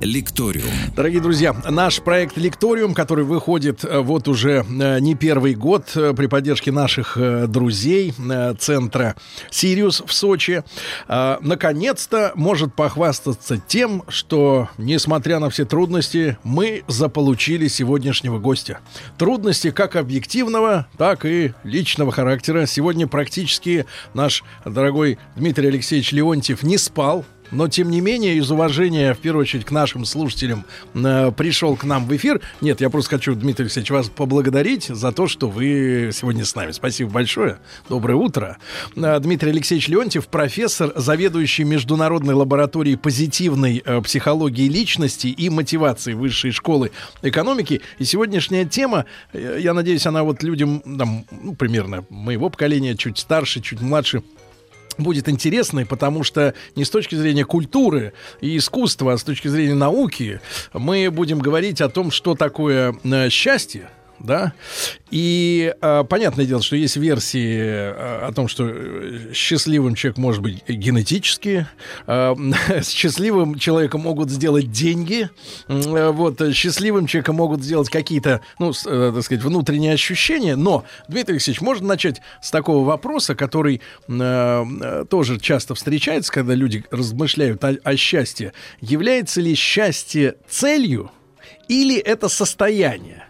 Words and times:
Лекториум. 0.00 0.70
Дорогие 0.94 1.20
друзья, 1.20 1.52
наш 1.68 2.00
проект 2.00 2.36
Лекториум, 2.36 2.94
который 2.94 3.24
выходит 3.24 3.84
э, 3.84 3.98
вот 3.98 4.28
уже 4.28 4.64
э, 4.68 5.00
не 5.00 5.16
первый 5.16 5.54
год 5.54 5.90
э, 5.96 6.14
при 6.16 6.26
поддержке 6.26 6.70
наших 6.70 7.18
друзей 7.48 8.14
центра 8.58 9.16
Сириус 9.50 10.02
в 10.06 10.12
Сочи, 10.12 10.62
наконец-то 11.08 12.32
может 12.34 12.74
похвастаться 12.74 13.58
тем, 13.58 14.04
что, 14.08 14.68
несмотря 14.78 15.38
на 15.38 15.50
все 15.50 15.64
трудности, 15.64 16.38
мы 16.44 16.84
заполучили 16.86 17.68
сегодняшнего 17.68 18.38
гостя. 18.38 18.80
Трудности 19.16 19.70
как 19.70 19.96
объективного, 19.96 20.86
так 20.96 21.24
и 21.24 21.54
личного 21.64 22.12
характера. 22.12 22.66
Сегодня 22.66 23.06
практически 23.06 23.86
наш 24.14 24.44
дорогой 24.64 25.18
Дмитрий 25.36 25.68
Алексеевич 25.68 26.12
Леонтьев 26.12 26.62
не 26.62 26.78
спал, 26.78 27.24
но 27.50 27.68
тем 27.68 27.90
не 27.90 28.00
менее, 28.00 28.36
из 28.36 28.50
уважения, 28.50 29.14
в 29.14 29.18
первую 29.18 29.42
очередь, 29.42 29.64
к 29.64 29.70
нашим 29.70 30.04
слушателям, 30.04 30.64
э, 30.94 31.32
пришел 31.36 31.76
к 31.76 31.84
нам 31.84 32.06
в 32.06 32.14
эфир. 32.14 32.40
Нет, 32.60 32.80
я 32.80 32.90
просто 32.90 33.10
хочу, 33.10 33.34
Дмитрий 33.34 33.64
Алексеевич, 33.64 33.90
вас 33.90 34.08
поблагодарить 34.08 34.86
за 34.86 35.12
то, 35.12 35.26
что 35.26 35.48
вы 35.48 36.10
сегодня 36.12 36.44
с 36.44 36.54
нами. 36.54 36.72
Спасибо 36.72 37.10
большое. 37.10 37.58
Доброе 37.88 38.14
утро. 38.14 38.58
Э, 38.96 39.18
Дмитрий 39.20 39.50
Алексеевич 39.50 39.88
Леонтьев, 39.88 40.28
профессор, 40.28 40.92
заведующий 40.96 41.64
Международной 41.64 42.34
лабораторией 42.34 42.96
позитивной 42.96 43.82
э, 43.84 44.00
психологии 44.02 44.68
личности 44.68 45.28
и 45.28 45.50
мотивации 45.50 46.12
Высшей 46.12 46.50
школы 46.50 46.90
экономики. 47.22 47.80
И 47.98 48.04
сегодняшняя 48.04 48.64
тема, 48.64 49.06
э, 49.32 49.58
я 49.60 49.74
надеюсь, 49.74 50.06
она 50.06 50.22
вот 50.22 50.42
людям, 50.42 50.80
там, 50.80 51.24
ну, 51.30 51.54
примерно 51.54 52.04
моего 52.10 52.50
поколения, 52.50 52.96
чуть 52.96 53.18
старше, 53.18 53.60
чуть 53.60 53.80
младше, 53.80 54.22
будет 54.98 55.28
интересной, 55.28 55.86
потому 55.86 56.24
что 56.24 56.54
не 56.76 56.84
с 56.84 56.90
точки 56.90 57.14
зрения 57.14 57.44
культуры 57.44 58.12
и 58.40 58.56
искусства, 58.56 59.14
а 59.14 59.18
с 59.18 59.22
точки 59.22 59.48
зрения 59.48 59.74
науки 59.74 60.40
мы 60.72 61.10
будем 61.10 61.38
говорить 61.38 61.80
о 61.80 61.88
том, 61.88 62.10
что 62.10 62.34
такое 62.34 62.94
э, 63.04 63.28
счастье, 63.30 63.90
да, 64.20 64.52
и 65.10 65.74
э, 65.80 66.04
понятное 66.08 66.44
дело, 66.44 66.62
что 66.62 66.76
есть 66.76 66.96
версии 66.96 67.56
э, 67.56 68.26
о 68.26 68.32
том, 68.32 68.48
что 68.48 68.68
э, 68.68 69.32
счастливым 69.32 69.94
человек 69.94 70.18
может 70.18 70.42
быть 70.42 70.68
генетически, 70.68 71.66
э, 72.06 72.34
с 72.68 72.88
счастливым 72.88 73.58
человеком 73.58 74.02
могут 74.02 74.30
сделать 74.30 74.70
деньги, 74.70 75.30
э, 75.68 76.10
вот, 76.10 76.40
счастливым 76.54 77.06
человеком 77.06 77.36
могут 77.36 77.62
сделать 77.62 77.88
какие-то, 77.88 78.42
ну, 78.58 78.70
э, 78.70 79.12
так 79.14 79.22
сказать, 79.22 79.42
внутренние 79.44 79.94
ощущения, 79.94 80.56
но, 80.56 80.84
Дмитрий 81.08 81.34
Алексеевич, 81.34 81.60
можно 81.60 81.86
начать 81.86 82.20
с 82.42 82.50
такого 82.50 82.84
вопроса, 82.84 83.34
который 83.34 83.80
э, 84.08 84.64
э, 84.82 85.04
тоже 85.08 85.38
часто 85.38 85.74
встречается, 85.74 86.32
когда 86.32 86.54
люди 86.54 86.84
размышляют 86.90 87.64
о, 87.64 87.76
о 87.82 87.96
счастье. 87.96 88.52
Является 88.80 89.40
ли 89.40 89.54
счастье 89.54 90.36
целью 90.48 91.10
или 91.68 91.96
это 91.96 92.28
состояние? 92.28 93.27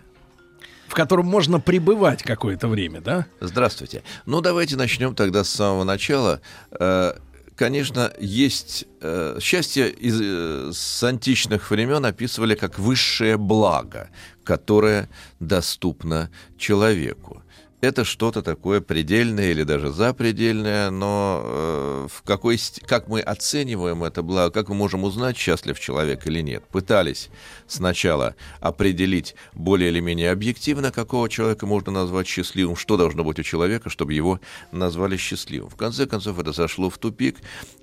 В 0.88 0.94
котором 0.94 1.26
можно 1.26 1.60
пребывать 1.60 2.22
какое-то 2.22 2.66
время, 2.66 3.00
да? 3.00 3.26
Здравствуйте. 3.40 4.02
Ну, 4.24 4.40
давайте 4.40 4.76
начнем 4.76 5.14
тогда 5.14 5.44
с 5.44 5.50
самого 5.50 5.84
начала. 5.84 6.40
Э, 6.70 7.12
конечно, 7.54 8.10
есть 8.18 8.86
э, 9.02 9.38
счастье 9.40 9.90
из, 9.90 10.18
э, 10.20 10.70
с 10.72 11.02
античных 11.04 11.70
времен 11.70 12.06
описывали 12.06 12.54
как 12.54 12.78
высшее 12.78 13.36
благо, 13.36 14.08
которое 14.44 15.10
доступно 15.40 16.30
человеку 16.56 17.42
это 17.80 18.04
что-то 18.04 18.42
такое 18.42 18.80
предельное 18.80 19.50
или 19.50 19.62
даже 19.62 19.92
запредельное, 19.92 20.90
но 20.90 21.42
э, 21.44 22.06
в 22.10 22.22
какой, 22.22 22.58
как 22.86 23.08
мы 23.08 23.20
оцениваем 23.20 24.02
это 24.02 24.22
благо, 24.22 24.50
как 24.50 24.68
мы 24.68 24.74
можем 24.74 25.04
узнать, 25.04 25.36
счастлив 25.36 25.78
человек 25.78 26.26
или 26.26 26.40
нет. 26.40 26.64
Пытались 26.68 27.30
сначала 27.66 28.34
определить 28.60 29.36
более 29.54 29.90
или 29.90 30.00
менее 30.00 30.32
объективно, 30.32 30.90
какого 30.90 31.28
человека 31.28 31.66
можно 31.66 31.92
назвать 31.92 32.26
счастливым, 32.26 32.74
что 32.76 32.96
должно 32.96 33.22
быть 33.22 33.38
у 33.38 33.42
человека, 33.42 33.90
чтобы 33.90 34.12
его 34.12 34.40
назвали 34.72 35.16
счастливым. 35.16 35.70
В 35.70 35.76
конце 35.76 36.06
концов, 36.06 36.38
это 36.40 36.52
зашло 36.52 36.90
в 36.90 36.98
тупик, 36.98 37.36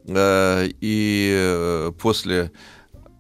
э, 0.08 0.68
и 0.82 1.32
э, 1.34 1.92
после 2.02 2.52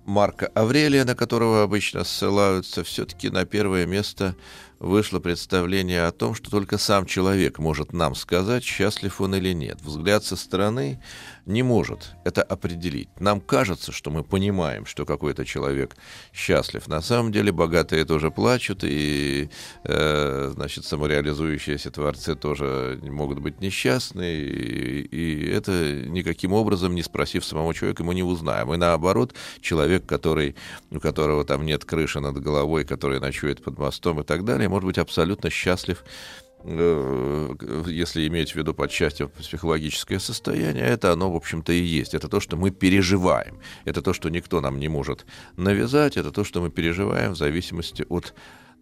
Марка 0.05 0.47
Аврелия, 0.53 1.03
на 1.03 1.15
которого 1.15 1.63
обычно 1.63 2.03
ссылаются, 2.03 2.83
все-таки 2.83 3.29
на 3.29 3.45
первое 3.45 3.87
место 3.87 4.35
вышло 4.79 5.19
представление 5.19 6.05
о 6.05 6.11
том, 6.11 6.35
что 6.35 6.49
только 6.51 6.77
сам 6.77 7.05
человек 7.05 7.59
может 7.59 7.93
нам 7.93 8.15
сказать, 8.15 8.63
счастлив 8.63 9.21
он 9.21 9.35
или 9.35 9.53
нет. 9.53 9.79
Взгляд 9.81 10.23
со 10.23 10.35
стороны 10.35 11.01
не 11.45 11.63
может 11.63 12.15
это 12.23 12.41
определить. 12.41 13.09
Нам 13.19 13.39
кажется, 13.39 13.91
что 13.91 14.09
мы 14.09 14.23
понимаем, 14.23 14.85
что 14.85 15.05
какой-то 15.05 15.45
человек 15.45 15.95
счастлив. 16.33 16.87
На 16.87 17.01
самом 17.01 17.31
деле 17.31 17.51
богатые 17.51 18.05
тоже 18.05 18.31
плачут, 18.31 18.83
и, 18.83 19.49
э, 19.83 20.51
значит, 20.53 20.85
самореализующиеся 20.85 21.91
творцы 21.91 22.35
тоже 22.35 22.99
могут 23.03 23.39
быть 23.39 23.61
несчастны, 23.61 24.35
и, 24.35 25.01
и 25.01 25.49
это 25.51 26.05
никаким 26.07 26.53
образом, 26.53 26.95
не 26.95 27.03
спросив 27.03 27.45
самого 27.45 27.73
человека, 27.73 28.03
мы 28.03 28.15
не 28.15 28.23
узнаем. 28.23 28.73
И 28.73 28.77
наоборот, 28.77 29.35
человек, 29.61 30.05
который, 30.05 30.55
у 30.89 30.99
которого 30.99 31.45
там 31.45 31.65
нет 31.65 31.85
крыши 31.85 32.19
над 32.19 32.41
головой, 32.41 32.85
который 32.85 33.19
ночует 33.19 33.63
под 33.63 33.77
мостом 33.77 34.21
и 34.21 34.23
так 34.23 34.43
далее, 34.45 34.64
может 34.69 34.85
быть 34.85 34.97
абсолютно 34.97 35.49
счастлив 35.49 36.03
Э, 36.67 37.53
если 37.87 38.27
иметь 38.27 38.51
в 38.51 38.55
виду 38.55 38.73
под 38.73 38.91
счастьем 38.91 39.29
психологическое 39.29 40.19
состояние, 40.19 40.85
это 40.85 41.11
оно, 41.11 41.31
в 41.31 41.35
общем-то, 41.35 41.71
и 41.71 41.79
есть. 41.79 42.15
Это 42.15 42.27
то, 42.27 42.39
что 42.39 42.57
мы 42.57 42.71
переживаем. 42.71 43.59
Это 43.85 44.01
то, 44.01 44.13
что 44.13 44.29
никто 44.29 44.61
нам 44.61 44.79
не 44.79 44.87
может 44.87 45.25
навязать. 45.57 46.17
Это 46.17 46.31
то, 46.31 46.43
что 46.43 46.61
мы 46.61 46.71
переживаем 46.71 47.33
в 47.33 47.37
зависимости 47.37 48.05
от 48.09 48.33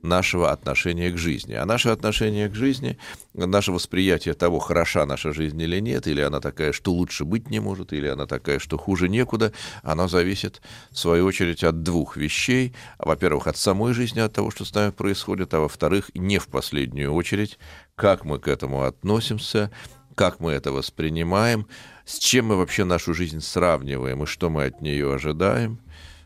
нашего 0.04 0.52
отношения 0.52 1.10
к 1.10 1.18
жизни. 1.18 1.54
А 1.54 1.66
наше 1.66 1.90
отношение 1.90 2.50
к 2.50 2.56
жизни, 2.56 2.98
наше 3.34 3.72
восприятие 3.72 4.34
того, 4.34 4.60
хороша 4.60 5.06
наша 5.06 5.34
жизнь 5.34 5.60
или 5.60 5.80
нет, 5.80 6.06
или 6.08 6.22
она 6.22 6.40
такая, 6.40 6.74
что 6.74 6.92
лучше 6.92 7.26
быть 7.26 7.50
не 7.50 7.60
может, 7.60 7.94
или 7.94 8.08
она 8.08 8.28
такая, 8.28 8.60
что 8.60 8.78
хуже 8.78 9.10
некуда, 9.10 9.54
оно 9.82 10.08
зависит, 10.08 10.62
в 10.92 11.00
свою 11.00 11.26
очередь, 11.26 11.64
от 11.64 11.82
двух 11.82 12.18
вещей. 12.18 12.76
Во-первых, 13.00 13.48
от 13.48 13.58
самой 13.58 13.94
жизни, 13.94 14.20
от 14.20 14.34
того, 14.34 14.52
что 14.52 14.66
с 14.66 14.74
нами 14.76 14.92
происходит, 14.92 15.54
а 15.54 15.62
во-вторых, 15.62 16.12
не 16.14 16.38
в 16.38 16.48
последнюю 16.48 17.14
очередь, 17.14 17.58
как 17.96 18.26
мы 18.26 18.40
к 18.40 18.48
этому 18.48 18.84
относимся, 18.84 19.72
как 20.16 20.40
мы 20.40 20.52
это 20.52 20.72
воспринимаем, 20.72 21.68
с 22.06 22.20
чем 22.20 22.48
мы 22.48 22.58
вообще 22.58 22.84
нашу 22.84 23.14
жизнь 23.14 23.42
сравниваем 23.42 24.24
и 24.24 24.26
что 24.26 24.50
мы 24.50 24.66
от 24.66 24.82
нее 24.82 25.14
ожидаем. 25.14 25.80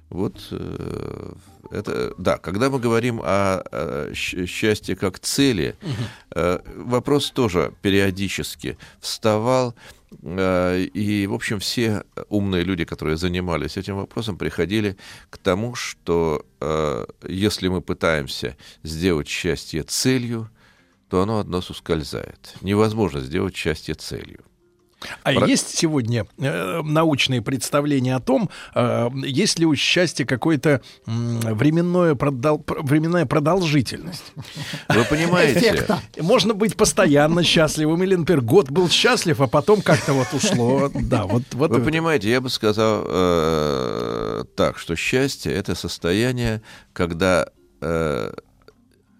Вот 0.09 0.47
э, 0.51 1.33
это, 1.71 2.13
да, 2.17 2.37
когда 2.37 2.69
мы 2.69 2.79
говорим 2.79 3.21
о, 3.21 3.61
о 3.71 4.13
счастье 4.13 4.95
как 4.95 5.19
цели, 5.19 5.75
угу. 5.81 6.61
вопрос 6.75 7.31
тоже 7.31 7.73
периодически 7.81 8.77
вставал, 9.01 9.75
э, 10.21 10.79
и, 10.93 11.27
в 11.27 11.33
общем, 11.33 11.59
все 11.59 12.03
умные 12.29 12.63
люди, 12.63 12.85
которые 12.85 13.17
занимались 13.17 13.75
этим 13.75 13.97
вопросом, 13.97 14.37
приходили 14.37 14.97
к 15.29 15.37
тому, 15.37 15.75
что 15.75 16.45
если 17.27 17.67
мы 17.67 17.81
пытаемся 17.81 18.55
сделать 18.83 19.27
счастье 19.27 19.83
целью, 19.83 20.49
то 21.09 21.21
оно 21.21 21.39
от 21.39 21.47
нас. 21.47 21.69
Невозможно 22.61 23.21
сделать 23.21 23.55
счастье 23.55 23.93
целью. 23.93 24.43
А 25.23 25.31
Про... 25.31 25.45
есть 25.47 25.77
сегодня 25.77 26.25
э, 26.39 26.81
научные 26.81 27.41
представления 27.41 28.15
о 28.15 28.19
том, 28.19 28.49
э, 28.73 29.09
есть 29.25 29.59
ли 29.59 29.65
у 29.65 29.75
счастья 29.75 30.25
какое-то 30.25 30.81
э, 31.05 31.11
временное 31.53 32.15
продол... 32.15 32.63
временная 32.67 33.25
продолжительность? 33.27 34.33
Вы 34.89 35.03
понимаете? 35.05 35.85
Можно 36.19 36.55
быть 36.55 36.75
постоянно 36.75 37.43
счастливым, 37.43 38.01
или, 38.03 38.15
например, 38.15 38.41
год 38.41 38.71
был 38.71 38.89
счастлив, 38.89 39.39
а 39.39 39.47
потом 39.47 39.81
как-то 39.81 40.13
вот 40.13 40.27
ушло. 40.33 40.89
Да, 40.93 41.25
вот, 41.25 41.43
вот 41.51 41.69
Вы 41.69 41.77
это. 41.77 41.85
понимаете, 41.85 42.29
я 42.31 42.41
бы 42.41 42.49
сказал 42.49 43.03
э, 43.05 44.43
так, 44.55 44.79
что 44.79 44.95
счастье— 44.95 45.53
это 45.53 45.75
состояние, 45.75 46.61
когда 46.93 47.49
э, 47.81 48.31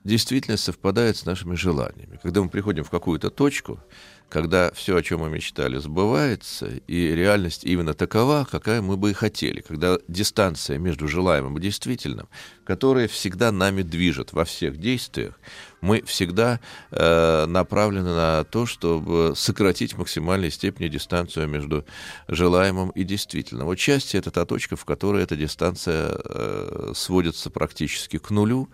действительно 0.03 0.57
совпадает 0.57 1.17
с 1.17 1.25
нашими 1.25 1.55
желаниями. 1.55 2.19
Когда 2.23 2.41
мы 2.41 2.49
приходим 2.49 2.83
в 2.83 2.89
какую-то 2.89 3.29
точку, 3.29 3.79
когда 4.29 4.71
все, 4.73 4.97
о 4.97 5.03
чем 5.03 5.21
мы 5.21 5.29
мечтали, 5.29 5.77
сбывается, 5.77 6.67
и 6.87 7.15
реальность 7.15 7.63
именно 7.63 7.93
такова, 7.93 8.47
какая 8.49 8.81
мы 8.81 8.97
бы 8.97 9.11
и 9.11 9.13
хотели, 9.13 9.61
когда 9.61 9.97
дистанция 10.07 10.77
между 10.77 11.07
желаемым 11.07 11.57
и 11.57 11.61
действительным, 11.61 12.27
которая 12.65 13.07
всегда 13.07 13.51
нами 13.51 13.83
движет 13.83 14.33
во 14.33 14.43
всех 14.43 14.77
действиях, 14.77 15.39
мы 15.79 16.01
всегда 16.03 16.59
э, 16.91 17.45
направлены 17.45 18.13
на 18.13 18.43
то, 18.43 18.65
чтобы 18.65 19.33
сократить 19.35 19.93
в 19.93 19.99
максимальной 19.99 20.51
степени 20.51 20.89
дистанцию 20.89 21.47
между 21.47 21.85
желаемым 22.27 22.89
и 22.89 23.03
действительным. 23.03 23.67
Вот 23.67 23.79
счастье— 23.79 24.19
это 24.19 24.31
та 24.31 24.45
точка, 24.45 24.75
в 24.75 24.83
которой 24.83 25.23
эта 25.23 25.37
дистанция 25.37 26.11
э, 26.13 26.91
сводится 26.95 27.49
практически 27.49 28.17
к 28.17 28.29
нулю, 28.29 28.69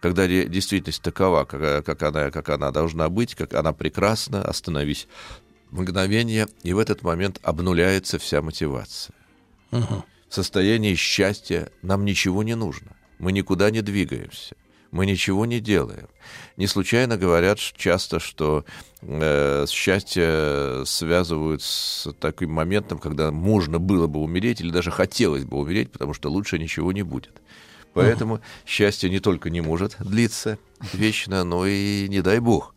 когда 0.00 0.26
действительность 0.26 1.02
такова, 1.02 1.44
как, 1.44 1.84
как, 1.84 2.02
она, 2.02 2.30
как 2.30 2.48
она 2.48 2.70
должна 2.70 3.08
быть, 3.08 3.34
как 3.34 3.54
она 3.54 3.72
прекрасна, 3.72 4.42
остановись 4.42 5.08
мгновение, 5.70 6.46
и 6.62 6.72
в 6.72 6.78
этот 6.78 7.02
момент 7.02 7.38
обнуляется 7.42 8.18
вся 8.18 8.40
мотивация. 8.42 9.14
Угу. 9.72 10.04
В 10.28 10.34
состоянии 10.34 10.94
счастья 10.94 11.70
нам 11.82 12.04
ничего 12.04 12.42
не 12.42 12.54
нужно, 12.54 12.96
мы 13.18 13.32
никуда 13.32 13.70
не 13.70 13.82
двигаемся, 13.82 14.54
мы 14.90 15.04
ничего 15.04 15.46
не 15.46 15.60
делаем. 15.60 16.08
Не 16.56 16.66
случайно 16.66 17.16
говорят 17.16 17.58
часто, 17.58 18.20
что 18.20 18.64
э, 19.02 19.66
счастье 19.68 20.84
связывают 20.86 21.62
с 21.62 22.08
таким 22.20 22.52
моментом, 22.52 22.98
когда 22.98 23.30
можно 23.30 23.78
было 23.78 24.06
бы 24.06 24.20
умереть 24.20 24.60
или 24.60 24.70
даже 24.70 24.90
хотелось 24.90 25.44
бы 25.44 25.58
умереть, 25.58 25.90
потому 25.90 26.14
что 26.14 26.30
лучше 26.30 26.58
ничего 26.58 26.92
не 26.92 27.02
будет. 27.02 27.32
Поэтому 27.94 28.36
uh 28.36 28.40
счастье 28.66 29.10
не 29.10 29.20
только 29.20 29.50
не 29.50 29.60
может 29.60 29.96
длиться 29.98 30.58
вечно, 30.92 31.44
но 31.44 31.66
и 31.66 32.06
не 32.08 32.20
дай 32.20 32.38
бог 32.38 32.74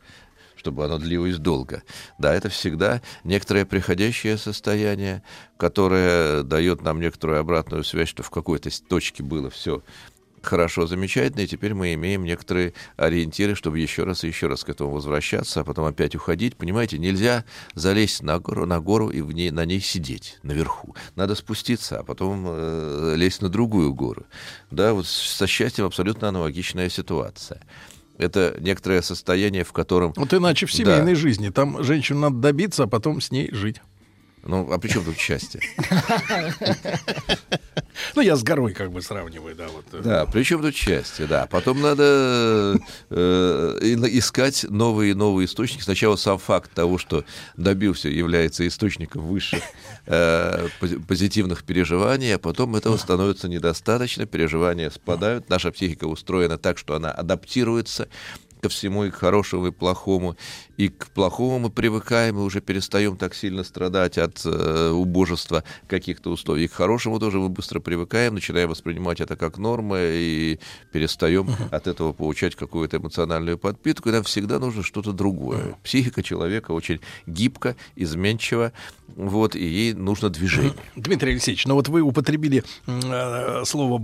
чтобы 0.61 0.85
оно 0.85 0.99
длилось 0.99 1.37
долго. 1.37 1.81
Да, 2.19 2.35
это 2.35 2.49
всегда 2.49 3.01
некоторое 3.23 3.65
приходящее 3.65 4.37
состояние, 4.37 5.23
которое 5.57 6.43
дает 6.43 6.83
нам 6.83 6.99
некоторую 6.99 7.39
обратную 7.39 7.83
связь, 7.83 8.09
что 8.09 8.21
в 8.21 8.29
какой-то 8.29 8.69
точке 8.87 9.23
было 9.23 9.49
все 9.49 9.81
хорошо, 10.41 10.87
замечательно, 10.87 11.41
и 11.41 11.47
теперь 11.47 11.73
мы 11.73 11.93
имеем 11.93 12.23
некоторые 12.23 12.73
ориентиры, 12.97 13.55
чтобы 13.55 13.79
еще 13.79 14.03
раз 14.03 14.23
и 14.23 14.27
еще 14.27 14.47
раз 14.47 14.63
к 14.63 14.69
этому 14.69 14.91
возвращаться, 14.91 15.61
а 15.61 15.63
потом 15.63 15.85
опять 15.85 16.15
уходить. 16.15 16.55
Понимаете, 16.55 16.97
нельзя 16.97 17.45
залезть 17.75 18.23
на 18.23 18.39
гору, 18.39 18.65
на 18.65 18.79
гору 18.79 19.09
и 19.09 19.21
в 19.21 19.31
ней, 19.31 19.51
на 19.51 19.65
ней 19.65 19.79
сидеть 19.79 20.39
наверху. 20.43 20.95
Надо 21.15 21.35
спуститься, 21.35 21.99
а 21.99 22.03
потом 22.03 22.45
э, 22.47 23.13
лезть 23.15 23.41
на 23.41 23.49
другую 23.49 23.93
гору. 23.93 24.25
Да, 24.69 24.93
вот 24.93 25.07
со 25.07 25.47
счастьем 25.47 25.85
абсолютно 25.85 26.29
аналогичная 26.29 26.89
ситуация 26.89 27.61
это 28.17 28.55
некоторое 28.59 29.01
состояние, 29.01 29.63
в 29.63 29.73
котором... 29.73 30.13
Вот 30.15 30.33
иначе 30.33 30.65
в 30.67 30.73
семейной 30.73 31.13
да. 31.13 31.19
жизни. 31.19 31.49
Там 31.49 31.83
женщину 31.83 32.19
надо 32.19 32.35
добиться, 32.37 32.83
а 32.83 32.87
потом 32.87 33.19
с 33.19 33.31
ней 33.31 33.49
жить. 33.51 33.81
Ну, 34.43 34.71
а 34.71 34.79
при 34.79 34.89
чем 34.89 35.03
тут 35.03 35.17
счастье? 35.17 35.61
Ну, 38.15 38.21
я 38.21 38.35
с 38.35 38.43
горой 38.43 38.73
как 38.73 38.91
бы 38.91 39.01
сравниваю, 39.01 39.55
да. 39.55 39.67
Вот. 39.67 39.85
Э. 39.93 40.01
Да, 40.03 40.25
при 40.25 40.43
чем 40.43 40.61
тут 40.61 40.75
счастье, 40.75 41.27
да. 41.27 41.47
Потом 41.49 41.81
надо 41.81 42.79
э, 43.09 43.77
искать 44.11 44.65
новые 44.69 45.11
и 45.11 45.13
новые 45.13 45.45
источники. 45.45 45.81
Сначала 45.81 46.15
сам 46.15 46.37
факт 46.37 46.71
того, 46.73 46.97
что 46.97 47.23
добился, 47.57 48.09
является 48.09 48.67
источником 48.67 49.23
высших 49.23 49.63
э, 50.05 50.67
позитивных 51.07 51.63
переживаний, 51.63 52.35
а 52.35 52.39
потом 52.39 52.75
этого 52.75 52.97
становится 52.97 53.47
недостаточно, 53.47 54.25
переживания 54.25 54.89
спадают, 54.89 55.49
наша 55.49 55.71
психика 55.71 56.05
устроена 56.05 56.57
так, 56.57 56.77
что 56.77 56.95
она 56.95 57.11
адаптируется 57.11 58.07
ко 58.61 58.69
всему, 58.69 59.05
и 59.05 59.11
к 59.11 59.15
хорошему, 59.15 59.67
и 59.67 59.71
к 59.71 59.75
плохому. 59.75 60.37
И 60.77 60.89
к 60.89 61.09
плохому 61.09 61.59
мы 61.59 61.69
привыкаем, 61.69 62.37
и 62.37 62.41
уже 62.41 62.61
перестаем 62.61 63.17
так 63.17 63.35
сильно 63.35 63.63
страдать 63.63 64.17
от 64.17 64.41
э, 64.45 64.89
убожества 64.89 65.63
каких-то 65.87 66.31
условий. 66.31 66.65
И 66.65 66.67
к 66.67 66.73
хорошему 66.73 67.19
тоже 67.19 67.39
мы 67.39 67.49
быстро 67.49 67.79
привыкаем, 67.79 68.35
начинаем 68.35 68.69
воспринимать 68.69 69.19
это 69.19 69.35
как 69.35 69.57
нормы, 69.57 69.99
и 70.01 70.59
перестаем 70.91 71.49
uh-huh. 71.49 71.69
от 71.75 71.87
этого 71.87 72.13
получать 72.13 72.55
какую-то 72.55 72.97
эмоциональную 72.97 73.57
подпитку. 73.57 74.09
И 74.09 74.11
нам 74.11 74.23
всегда 74.23 74.59
нужно 74.59 74.83
что-то 74.83 75.11
другое. 75.11 75.59
Uh-huh. 75.59 75.75
Психика 75.83 76.23
человека 76.23 76.71
очень 76.71 76.99
гибко, 77.25 77.75
изменчива, 77.95 78.71
вот, 79.15 79.55
и 79.55 79.65
ей 79.65 79.93
нужно 79.93 80.29
движение. 80.29 80.73
Дмитрий 80.95 81.31
Алексеевич, 81.31 81.65
ну 81.65 81.75
вот 81.75 81.89
вы 81.89 82.01
употребили 82.01 82.63
э, 82.87 83.63
слово, 83.65 84.01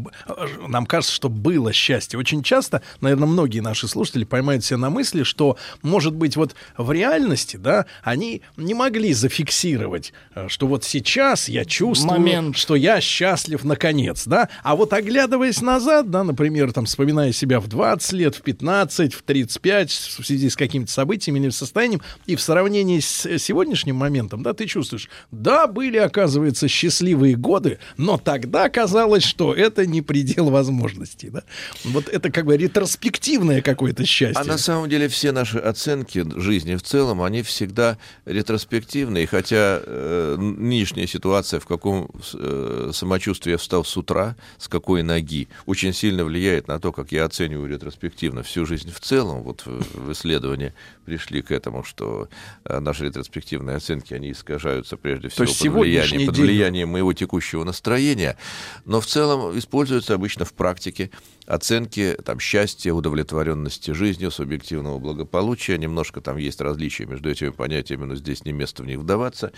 нам 0.68 0.86
кажется, 0.86 1.13
что 1.13 1.30
было 1.30 1.71
счастье. 1.74 2.19
Очень 2.19 2.44
часто, 2.44 2.81
наверное, 3.01 3.27
многие 3.27 3.60
наши 3.60 3.88
слушатели 3.88 4.24
поймают 4.47 4.63
себя 4.63 4.77
на 4.77 4.89
мысли, 4.89 5.23
что, 5.23 5.57
может 5.81 6.15
быть, 6.15 6.38
вот 6.38 6.55
в 6.77 6.89
реальности, 6.94 7.57
да, 7.57 7.85
они 8.01 8.41
не 8.55 8.73
могли 8.73 9.11
зафиксировать, 9.11 10.13
э, 10.35 10.47
что 10.47 10.67
вот 10.67 10.85
сейчас 10.85 11.49
я 11.49 11.65
чувствую, 11.65 12.19
Момент. 12.19 12.57
что 12.57 12.75
я 12.75 13.01
счастлив 13.01 13.65
наконец, 13.65 14.25
да, 14.25 14.47
а 14.63 14.77
вот 14.77 14.94
оглядываясь 14.94 15.61
назад, 15.61 16.09
да, 16.11 16.23
например, 16.23 16.71
там, 16.71 16.85
вспоминая 16.85 17.33
себя 17.33 17.59
в 17.59 17.67
20 17.67 18.13
лет, 18.13 18.35
в 18.35 18.41
15, 18.41 19.13
в 19.13 19.21
35, 19.23 19.91
в 19.91 20.25
связи 20.25 20.50
с 20.50 20.55
какими-то 20.55 20.93
событиями 20.93 21.39
или 21.39 21.50
состоянием, 21.50 22.01
и 22.25 22.38
в 22.38 22.41
сравнении 22.41 23.01
с 23.01 23.27
сегодняшним 23.39 23.97
моментом, 23.97 24.43
да, 24.43 24.53
ты 24.53 24.65
чувствуешь, 24.65 25.09
да, 25.31 25.67
были, 25.67 25.97
оказывается, 25.97 26.69
счастливые 26.69 27.35
годы, 27.35 27.79
но 27.97 28.17
тогда 28.17 28.69
казалось, 28.69 29.23
что 29.23 29.53
это 29.53 29.85
не 29.85 30.01
предел 30.01 30.50
возможностей, 30.50 31.29
да. 31.29 31.43
Вот 31.83 32.07
это 32.07 32.31
как 32.31 32.45
бы 32.45 32.55
ретроспективное 32.55 33.61
какое-то 33.61 34.05
счастье. 34.05 34.37
А 34.42 34.44
на 34.44 34.57
самом 34.57 34.89
деле 34.89 35.07
все 35.07 35.31
наши 35.31 35.57
оценки 35.57 36.25
жизни 36.39 36.75
в 36.75 36.84
целом, 36.84 37.22
они 37.22 37.42
всегда 37.42 37.98
ретроспективные, 38.25 39.28
хотя 39.28 39.81
э, 39.84 40.36
нынешняя 40.38 41.07
ситуация, 41.07 41.60
в 41.60 41.66
каком 41.66 42.10
э, 42.34 42.92
самочувствии 42.94 43.51
я 43.51 43.57
встал 43.57 43.84
с 43.84 43.98
утра, 43.98 44.36
с 44.57 44.68
какой 44.68 45.04
ноги, 45.04 45.48
очень 45.66 45.94
сильно 45.94 46.24
влияет 46.24 46.68
на 46.68 46.80
то, 46.80 46.92
как 46.92 47.12
я 47.12 47.25
оцениваю 47.25 47.69
ретроспективно 47.69 48.44
всю 48.44 48.66
жизнь 48.66 48.92
в 48.92 49.00
целом. 49.00 49.44
Вот 49.44 49.63
в, 49.66 50.07
в 50.07 50.12
исследовании 50.12 50.74
пришли 51.06 51.42
к 51.42 51.51
этому, 51.51 51.84
что 51.84 52.30
э, 52.66 52.80
наши 52.80 53.06
ретроспективные 53.06 53.78
оценки, 53.78 54.13
они 54.13 54.31
искажаются 54.31 54.98
прежде 54.98 55.30
всего 55.30 55.45
под 55.45 55.84
влиянием, 55.84 56.28
под 56.28 56.38
влиянием 56.38 56.89
моего 56.89 57.13
текущего 57.13 57.63
настроения, 57.63 58.38
но 58.86 59.01
в 59.01 59.06
целом 59.06 59.57
используются 59.57 60.13
обычно 60.13 60.45
в 60.45 60.54
практике 60.54 61.12
оценки 61.47 62.15
там, 62.23 62.39
счастья, 62.39 62.94
удовлетворенности 62.94 63.91
жизнью, 63.91 64.29
субъективного 64.29 64.99
благополучия. 64.99 65.77
Немножко 65.77 66.21
там 66.21 66.38
есть 66.38 66.61
различия 66.61 67.05
между 67.05 67.29
этими 67.31 67.49
понятиями, 67.49 68.03
но 68.03 68.15
здесь 68.15 68.45
не 68.45 68.51
место 68.51 68.83
в 68.83 68.85
них 68.85 68.99
вдаваться. 68.99 69.51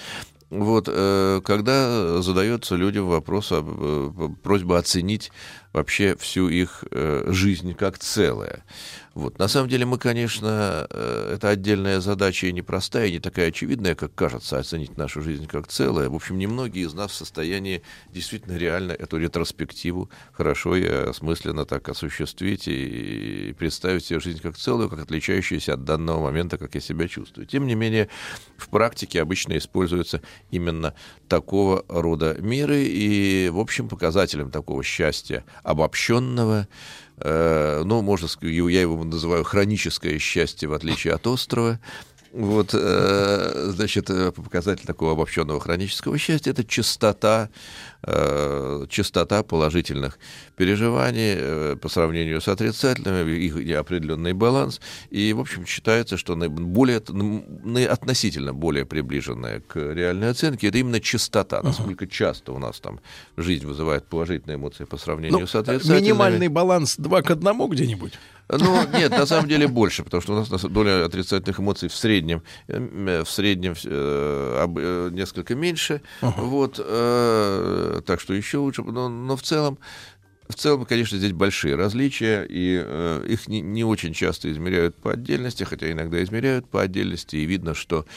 Вот, 0.49 0.85
э, 0.87 1.41
когда 1.45 2.21
задается 2.21 2.75
людям 2.75 3.07
вопрос, 3.07 3.49
э, 3.51 4.11
просьба 4.41 4.79
оценить 4.79 5.31
вообще 5.73 6.15
всю 6.17 6.49
их 6.49 6.83
э, 6.89 7.25
жизнь 7.27 7.73
как 7.75 7.99
целое. 7.99 8.63
Вот. 9.13 9.37
На 9.37 9.47
самом 9.47 9.69
деле 9.69 9.85
мы, 9.85 9.97
конечно, 9.97 10.87
э, 10.89 11.33
это 11.35 11.49
отдельная 11.49 11.99
задача 11.99 12.47
и 12.47 12.53
непростая, 12.53 13.07
и 13.07 13.13
не 13.13 13.19
такая 13.19 13.49
очевидная, 13.49 13.93
как 13.93 14.15
кажется, 14.15 14.57
оценить 14.57 14.97
нашу 14.97 15.21
жизнь 15.21 15.45
как 15.45 15.67
целое. 15.67 16.09
В 16.09 16.15
общем, 16.15 16.37
немногие 16.37 16.85
из 16.85 16.93
нас 16.93 17.11
в 17.11 17.15
состоянии 17.15 17.83
действительно 18.13 18.55
реально 18.55 18.93
эту 18.93 19.17
ретроспективу 19.17 20.09
хорошо 20.31 20.75
и 20.75 20.85
осмысленно 20.85 21.65
так 21.65 21.89
осуществить 21.89 22.67
и 22.67 23.53
представить 23.57 24.05
себе 24.05 24.19
жизнь 24.19 24.39
как 24.41 24.57
целую, 24.57 24.89
как 24.89 24.99
отличающуюся 24.99 25.73
от 25.73 25.83
данного 25.83 26.23
момента, 26.23 26.57
как 26.57 26.75
я 26.75 26.81
себя 26.81 27.07
чувствую. 27.07 27.45
Тем 27.45 27.67
не 27.67 27.75
менее, 27.75 28.09
в 28.57 28.69
практике 28.69 29.21
обычно 29.21 29.57
используются 29.57 30.21
именно 30.51 30.93
такого 31.27 31.85
рода 31.87 32.35
меры, 32.39 32.83
и, 32.83 33.49
в 33.49 33.59
общем, 33.59 33.87
показателем 33.87 34.51
такого 34.51 34.83
счастья 34.83 35.43
обобщенного, 35.63 36.67
э, 37.17 37.81
ну, 37.85 38.01
можно 38.01 38.27
сказать, 38.27 38.55
я 38.55 38.81
его 38.81 39.03
называю 39.03 39.43
хроническое 39.43 40.19
счастье, 40.19 40.67
в 40.67 40.73
отличие 40.73 41.13
от 41.13 41.27
острова, 41.27 41.79
вот, 42.31 42.71
э, 42.73 43.71
значит, 43.73 44.09
э, 44.09 44.31
показатель 44.31 44.85
такого 44.85 45.13
обобщенного 45.13 45.59
хронического 45.59 46.17
счастья 46.17 46.51
это 46.51 46.63
частота, 46.63 47.49
э, 48.03 48.85
частота 48.89 49.43
положительных 49.43 50.19
переживаний 50.55 51.75
по 51.77 51.89
сравнению 51.89 52.41
с 52.41 52.47
отрицательными, 52.47 53.31
их 53.31 53.79
определенный 53.79 54.33
баланс. 54.33 54.79
И, 55.09 55.33
в 55.33 55.39
общем, 55.39 55.65
считается, 55.65 56.17
что 56.17 56.35
более, 56.35 56.97
относительно 57.87 58.53
более 58.53 58.85
приближенная 58.85 59.61
к 59.61 59.77
реальной 59.77 60.29
оценке 60.29 60.67
это 60.67 60.77
именно 60.77 60.99
частота. 60.99 61.61
Насколько 61.63 62.07
часто 62.07 62.51
у 62.53 62.59
нас 62.59 62.79
там 62.79 62.99
жизнь 63.37 63.65
вызывает 63.65 64.05
положительные 64.05 64.55
эмоции 64.55 64.83
по 64.83 64.97
сравнению 64.97 65.39
ну, 65.39 65.47
с 65.47 65.55
отрицательными. 65.55 66.01
Минимальный 66.01 66.47
баланс 66.47 66.95
2 66.97 67.21
к 67.23 67.31
1 67.31 67.69
где-нибудь? 67.69 68.13
Ну, 68.49 68.87
нет, 68.93 69.11
на 69.11 69.25
самом 69.25 69.47
деле 69.47 69.67
больше, 69.67 70.03
потому 70.03 70.21
что 70.21 70.33
у 70.33 70.35
нас 70.37 70.49
доля 70.63 71.05
отрицательных 71.05 71.59
эмоций 71.59 71.87
в 71.87 71.95
среднем, 71.95 72.43
э, 72.67 73.23
в 73.23 73.29
среднем 73.29 73.75
э, 73.83 74.67
э, 74.77 75.09
несколько 75.11 75.55
меньше. 75.55 76.01
Uh-huh. 76.21 76.41
Вот, 76.41 76.79
э, 76.83 78.01
так 78.05 78.19
что 78.19 78.33
еще 78.33 78.57
лучше. 78.57 78.83
Но, 78.83 79.07
но 79.07 79.35
в 79.35 79.43
целом 79.43 79.77
в 80.49 80.55
целом, 80.55 80.85
конечно, 80.85 81.15
здесь 81.15 81.31
большие 81.31 81.75
различия, 81.75 82.43
и 82.43 82.81
э, 82.83 83.25
их 83.29 83.47
не, 83.47 83.61
не 83.61 83.83
очень 83.83 84.13
часто 84.13 84.51
измеряют 84.51 84.95
по 84.95 85.11
отдельности, 85.11 85.63
хотя 85.63 85.91
иногда 85.91 86.23
измеряют 86.23 86.67
по 86.67 86.81
отдельности, 86.81 87.35
и 87.35 87.45
видно, 87.45 87.75
что 87.75 88.07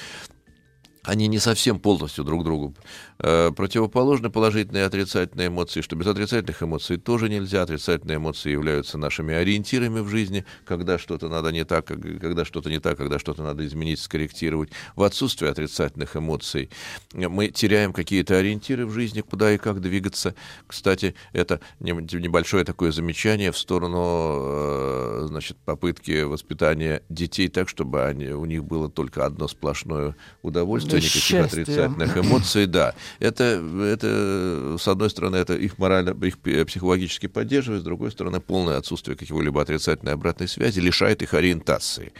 они 1.04 1.26
не 1.26 1.38
совсем 1.38 1.78
полностью 1.78 2.24
друг 2.24 2.44
другу 2.44 2.74
противоположны 3.23 4.31
положительные 4.31 4.83
и 4.83 4.87
отрицательные 4.87 5.49
эмоции, 5.49 5.81
что 5.81 5.97
без 5.97 6.07
отрицательных 6.07 6.62
эмоций 6.62 6.97
тоже 6.97 7.29
нельзя. 7.29 7.62
Отрицательные 7.62 8.17
эмоции 8.17 8.50
являются 8.50 8.99
нашими 8.99 9.35
ориентирами 9.35 10.00
в 10.00 10.09
жизни, 10.09 10.45
когда 10.64 10.99
что-то 10.99 11.29
надо 11.29 11.52
не 11.52 11.64
так, 11.64 11.87
когда 11.87 12.45
что-то 12.45 12.69
не 12.69 12.81
так, 12.81 12.99
когда 12.99 13.19
что-то 13.19 13.43
надо 13.43 13.67
изменить, 13.67 14.00
скорректировать. 14.00 14.71
В 14.97 15.02
отсутствие 15.02 15.50
отрицательных 15.50 16.17
эмоций 16.17 16.71
мы 17.14 17.49
теряем 17.49 17.93
какие-то 17.93 18.37
ориентиры 18.37 18.87
в 18.87 18.93
жизни, 18.93 19.21
куда 19.21 19.52
и 19.52 19.59
как 19.59 19.81
двигаться. 19.81 20.35
Кстати, 20.67 21.14
это 21.33 21.61
небольшое 21.81 22.64
такое 22.64 22.93
замечание 22.93 23.52
в 23.52 23.59
сторону 23.59 24.38
э, 24.43 25.25
значит, 25.29 25.57
попытки 25.64 26.23
воспитания 26.23 27.02
детей 27.09 27.49
так, 27.49 27.69
чтобы 27.69 28.05
они, 28.05 28.29
у 28.29 28.45
них 28.45 28.64
было 28.64 28.91
только 28.91 29.25
одно 29.25 29.49
сплошное 29.49 30.17
удовольствие 30.43 30.99
отсутствие 30.99 31.00
никаких 31.00 31.23
счастье. 31.23 31.62
отрицательных 31.62 32.17
эмоций, 32.19 32.67
да. 32.67 32.95
Это, 33.19 33.62
это, 33.83 34.76
с 34.78 34.88
одной 34.88 35.11
стороны, 35.11 35.37
это 35.37 35.54
их 35.54 35.78
морально, 35.78 36.11
их 36.25 36.38
психологически 36.38 37.26
поддерживает, 37.26 37.83
с 37.83 37.85
другой 37.85 38.11
стороны, 38.11 38.40
полное 38.40 38.76
отсутствие 38.76 39.16
какого-либо 39.16 39.61
отрицательной 39.61 40.12
обратной 40.12 40.49
связи 40.49 40.81
лишает 40.81 41.23
их 41.23 41.35
ориентации 41.35 42.12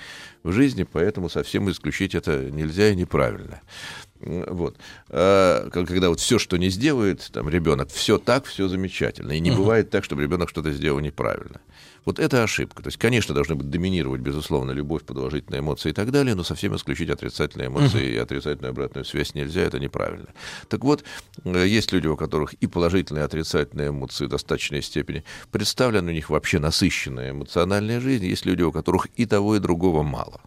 в 0.43 0.53
жизни, 0.53 0.85
поэтому 0.85 1.29
совсем 1.29 1.71
исключить 1.71 2.15
это 2.15 2.51
нельзя 2.51 2.91
и 2.91 2.97
неправильно. 2.97 3.61
Вот. 4.21 4.77
А, 5.09 5.69
когда 5.71 6.09
вот 6.09 6.21
все, 6.21 6.39
что 6.39 6.57
не 6.57 6.69
сделает 6.69 7.29
там 7.33 7.49
ребенок, 7.49 7.91
все 7.91 8.19
так, 8.19 8.45
все 8.45 8.69
замечательно. 8.69 9.33
И 9.33 9.41
не 9.41 9.51
uh-huh. 9.51 9.57
бывает 9.57 9.91
так, 9.91 10.05
чтобы 10.05 10.23
ребенок 10.23 10.49
что-то 10.49 10.71
сделал 10.73 11.01
неправильно. 11.01 11.61
Вот 12.05 12.19
это 12.19 12.43
ошибка. 12.43 12.83
То 12.83 12.89
есть, 12.89 12.99
конечно, 12.99 13.35
должны 13.35 13.55
быть 13.55 13.71
доминировать, 13.71 14.21
безусловно, 14.21 14.73
любовь, 14.73 15.05
положительные 15.05 15.61
эмоции 15.61 15.91
и 15.91 15.93
так 15.93 16.11
далее, 16.11 16.35
но 16.35 16.43
совсем 16.43 16.75
исключить 16.75 17.11
отрицательные 17.11 17.69
эмоции 17.69 18.03
uh-huh. 18.03 18.15
и 18.15 18.17
отрицательную 18.17 18.71
обратную 18.71 19.05
связь 19.05 19.35
нельзя, 19.35 19.63
это 19.63 19.79
неправильно. 19.79 20.29
Так 20.69 20.83
вот, 20.85 21.05
э, 21.45 21.67
есть 21.67 21.93
люди, 21.93 22.07
у 22.07 22.17
которых 22.17 22.55
и 22.55 22.67
положительные, 22.67 23.23
и 23.23 23.27
отрицательные 23.27 23.89
эмоции 23.89 24.27
в 24.27 24.29
достаточной 24.29 24.83
степени 24.83 25.25
представлены, 25.51 26.11
у 26.11 26.15
них 26.15 26.31
вообще 26.31 26.59
насыщенная 26.59 27.31
эмоциональная 27.31 28.01
жизнь, 28.01 28.27
есть 28.27 28.47
люди, 28.47 28.63
у 28.63 28.73
которых 28.73 29.07
и 29.17 29.27
того, 29.27 29.57
и 29.57 29.61
другого 29.61 30.03
мало. 30.03 30.41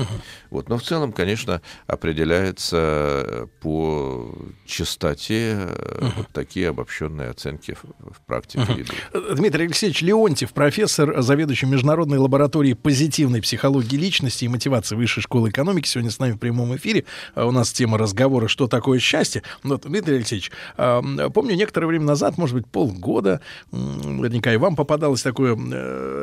Угу. 0.00 0.06
Вот. 0.50 0.68
Но 0.68 0.78
в 0.78 0.82
целом, 0.82 1.12
конечно, 1.12 1.60
определяется 1.86 2.76
э, 2.76 3.46
по 3.60 4.34
частоте 4.66 5.68
угу. 6.00 6.12
вот 6.16 6.28
такие 6.32 6.68
обобщенные 6.68 7.30
оценки 7.30 7.74
в, 7.74 8.12
в 8.12 8.20
практике. 8.26 8.62
Угу. 8.72 8.80
Идут. 8.80 9.36
Дмитрий 9.36 9.64
Алексеевич 9.64 10.02
Леонтьев, 10.02 10.52
профессор, 10.52 11.22
заведующий 11.22 11.66
Международной 11.66 12.18
лабораторией 12.18 12.74
позитивной 12.74 13.42
психологии 13.42 13.96
личности 13.96 14.44
и 14.44 14.48
мотивации 14.48 14.96
Высшей 14.96 15.22
школы 15.22 15.50
экономики, 15.50 15.86
сегодня 15.86 16.10
с 16.10 16.18
нами 16.18 16.32
в 16.32 16.38
прямом 16.38 16.76
эфире. 16.76 17.04
У 17.34 17.50
нас 17.50 17.72
тема 17.72 17.98
разговора 17.98 18.48
«Что 18.48 18.66
такое 18.66 18.98
счастье?». 18.98 19.42
Вот, 19.62 19.82
Дмитрий 19.82 20.16
Алексеевич, 20.16 20.50
помню, 20.76 21.54
некоторое 21.54 21.86
время 21.86 22.04
назад, 22.04 22.38
может 22.38 22.54
быть, 22.56 22.66
полгода, 22.66 23.40
наверняка 23.72 24.52
и 24.52 24.56
вам 24.56 24.76
попадалось 24.76 25.22
такое 25.22 25.54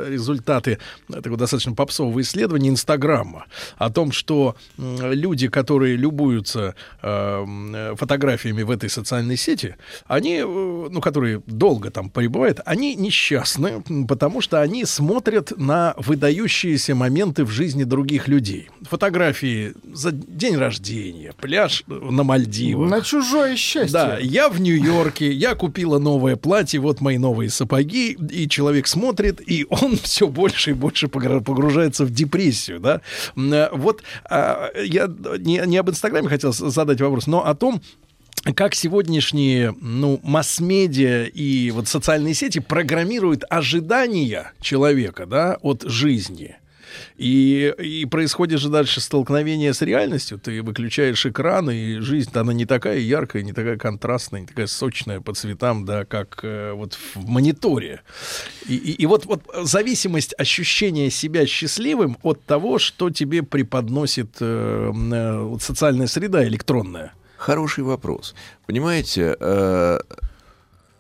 результаты 0.08 0.80
такого 1.08 1.38
достаточно 1.38 1.74
попсового 1.74 2.22
исследования 2.22 2.70
Инстаграма 2.70 3.46
о 3.78 3.90
том, 3.90 4.12
что 4.12 4.56
люди, 4.78 5.48
которые 5.48 5.96
любуются 5.96 6.76
э, 7.02 7.96
фотографиями 7.98 8.64
в 8.64 8.72
этой 8.72 8.90
социальной 8.90 9.38
сети, 9.38 9.76
они, 10.08 10.38
э, 10.38 10.46
ну, 10.46 11.02
которые 11.02 11.42
долго 11.48 11.92
там 11.92 12.10
пребывают, 12.10 12.60
они 12.66 12.96
несчастны, 12.96 13.84
потому 14.08 14.42
что 14.42 14.62
они 14.62 14.86
смотрят 14.86 15.58
на 15.58 15.94
выдающиеся 15.98 16.96
моменты 16.96 17.46
в 17.46 17.50
жизни 17.50 17.84
других 17.84 18.28
людей. 18.28 18.70
Фотографии 18.84 19.74
за 19.92 20.12
день 20.12 20.58
рождения, 20.58 21.34
пляж 21.40 21.84
на 21.88 22.24
Мальдивах. 22.24 22.90
На 22.90 23.02
чужое 23.02 23.56
счастье. 23.56 23.94
Да, 23.94 24.18
я 24.20 24.50
в 24.50 24.60
Нью-Йорке, 24.60 25.32
я 25.32 25.56
купила 25.56 26.00
новое 26.00 26.36
платье, 26.36 26.80
вот 26.80 27.02
мои 27.02 27.18
новые 27.18 27.50
сапоги, 27.50 28.18
и 28.30 28.48
человек 28.48 28.88
смотрит, 28.88 29.42
и 29.46 29.66
он 29.70 29.98
все 30.04 30.28
больше 30.28 30.72
и 30.72 30.74
больше 30.74 31.08
погружается 31.08 32.06
в 32.06 32.12
депрессию, 32.12 32.80
да. 32.80 33.02
Э, 33.52 33.70
вот 33.72 34.04
а, 34.30 34.70
я 34.76 35.08
не, 35.40 35.62
не 35.66 35.78
об 35.78 35.90
Инстаграме 35.90 36.30
хотел 36.30 36.54
задать 36.54 37.02
вопрос, 37.02 37.28
но 37.28 37.46
о 37.46 37.56
том, 37.56 37.82
как 38.56 38.76
сегодняшние 38.76 39.74
ну, 39.80 40.20
масс-медиа 40.24 41.24
и 41.26 41.72
вот 41.72 41.88
социальные 41.88 42.34
сети 42.34 42.60
программируют 42.60 43.44
ожидания 43.50 44.52
человека 44.60 45.26
да, 45.26 45.58
от 45.62 45.84
жизни. 45.84 46.58
И, 47.18 47.74
и 47.80 48.06
происходит 48.06 48.60
же 48.60 48.70
дальше 48.70 49.02
столкновение 49.02 49.74
с 49.74 49.82
реальностью. 49.82 50.40
Ты 50.40 50.62
выключаешь 50.62 51.26
экран, 51.26 51.70
и 51.70 52.00
жизнь-то 52.00 52.42
она 52.42 52.54
не 52.54 52.66
такая 52.66 53.00
яркая, 53.00 53.44
не 53.44 53.54
такая 53.54 53.78
контрастная, 53.78 54.42
не 54.42 54.48
такая 54.48 54.68
сочная 54.68 55.22
по 55.22 55.34
цветам, 55.34 55.86
да, 55.86 56.06
как 56.06 56.40
э, 56.44 56.74
вот 56.74 56.98
в 57.16 57.28
мониторе. 57.28 58.02
И, 58.68 58.76
и, 58.76 58.92
и 58.92 59.06
вот, 59.06 59.26
вот 59.26 59.44
зависимость 59.64 60.34
ощущения 60.38 61.10
себя 61.10 61.46
счастливым 61.46 62.18
от 62.24 62.44
того, 62.46 62.80
что 62.80 63.10
тебе 63.10 63.44
преподносит 63.44 64.38
э, 64.40 64.92
э, 64.94 65.40
вот 65.42 65.62
социальная 65.62 66.08
среда 66.08 66.46
электронная. 66.46 67.14
Хороший 67.38 67.84
вопрос. 67.84 68.36
Понимаете, 68.66 69.36
э, 69.40 70.00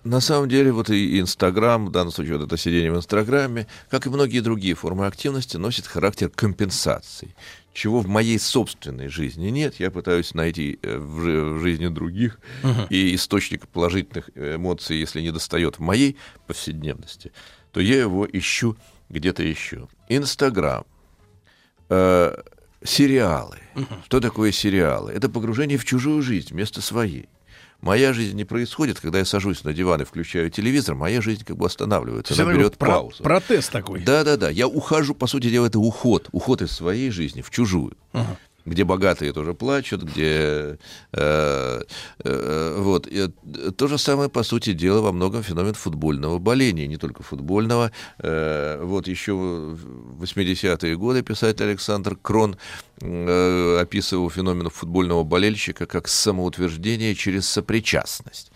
на 0.04 0.20
самом 0.20 0.50
деле, 0.50 0.72
вот 0.72 0.90
и 0.90 1.20
Инстаграм, 1.20 1.86
в 1.86 1.92
данном 1.92 2.12
случае 2.12 2.38
вот 2.38 2.48
это 2.48 2.58
сидение 2.58 2.92
в 2.92 2.98
Инстаграме, 2.98 3.68
как 3.90 4.06
и 4.06 4.10
многие 4.10 4.42
другие 4.42 4.76
формы 4.76 5.06
активности, 5.06 5.56
носит 5.58 5.88
характер 5.88 6.30
компенсации, 6.30 7.36
чего 7.74 8.02
в 8.02 8.08
моей 8.08 8.38
собственной 8.38 9.08
жизни 9.08 9.48
нет. 9.48 9.76
Я 9.80 9.92
пытаюсь 9.92 10.34
найти 10.34 10.78
э, 10.82 10.98
в 10.98 11.60
жизни 11.60 11.88
других 11.88 12.40
uh-huh. 12.64 12.88
и 12.90 13.16
источник 13.16 13.68
положительных 13.68 14.30
эмоций, 14.36 14.98
если 14.98 15.22
не 15.22 15.32
достает 15.32 15.78
в 15.78 15.82
моей 15.82 16.18
повседневности, 16.48 17.32
то 17.72 17.80
я 17.80 18.00
его 18.00 18.28
ищу 18.32 18.76
где-то 19.08 19.42
еще. 19.42 19.88
Инстаграм, 20.10 20.84
э, 21.88 22.42
сериалы. 22.84 23.60
Uh-huh. 23.76 24.04
Что 24.06 24.20
такое 24.20 24.52
сериалы? 24.52 25.14
Это 25.14 25.30
погружение 25.30 25.78
в 25.78 25.86
чужую 25.86 26.22
жизнь 26.22 26.50
вместо 26.52 26.82
своей. 26.82 27.30
Моя 27.84 28.14
жизнь 28.14 28.38
не 28.38 28.46
происходит, 28.46 29.02
когда 29.02 29.20
я 29.20 29.26
сажусь 29.26 29.66
на 29.66 29.74
диван 29.74 30.02
и 30.02 30.06
включаю 30.06 30.50
телевизор, 30.50 30.96
моя 30.96 31.22
жизнь 31.22 31.44
как 31.44 31.58
бы 31.58 31.66
останавливается, 31.66 32.34
она 32.42 32.54
берет 32.54 32.78
про- 32.78 32.88
паузу. 32.92 33.22
Протест 33.22 33.74
такой. 33.74 34.00
Да-да-да, 34.04 34.50
я 34.50 34.70
ухожу, 34.70 35.14
по 35.14 35.28
сути 35.28 35.50
дела, 35.50 35.66
это 35.66 35.80
уход, 35.80 36.30
уход 36.32 36.62
из 36.62 36.72
своей 36.72 37.12
жизни 37.12 37.42
в 37.42 37.50
чужую. 37.50 37.98
Ага 38.14 38.38
где 38.66 38.84
богатые 38.84 39.34
тоже 39.34 39.54
плачут, 39.54 40.04
где 40.04 40.78
э, 41.12 41.82
э, 42.24 42.76
вот 42.80 43.10
то 43.78 43.88
же 43.88 43.98
самое 43.98 44.30
по 44.30 44.44
сути 44.44 44.74
дела 44.74 45.02
во 45.02 45.12
многом 45.12 45.44
феномен 45.44 45.74
футбольного 45.74 46.40
боления, 46.40 46.88
не 46.88 46.98
только 46.98 47.24
футбольного. 47.24 47.92
Э, 48.20 48.82
вот 48.84 49.08
еще 49.08 49.34
в 49.34 50.24
80-е 50.24 50.96
годы 50.96 51.24
писатель 51.24 51.66
Александр 51.66 52.16
Крон 52.16 52.58
описывал 53.02 54.30
феномен 54.30 54.70
футбольного 54.70 55.24
болельщика 55.24 55.86
как 55.86 56.08
самоутверждение 56.08 57.16
через 57.16 57.50
сопричастность. 57.50 58.52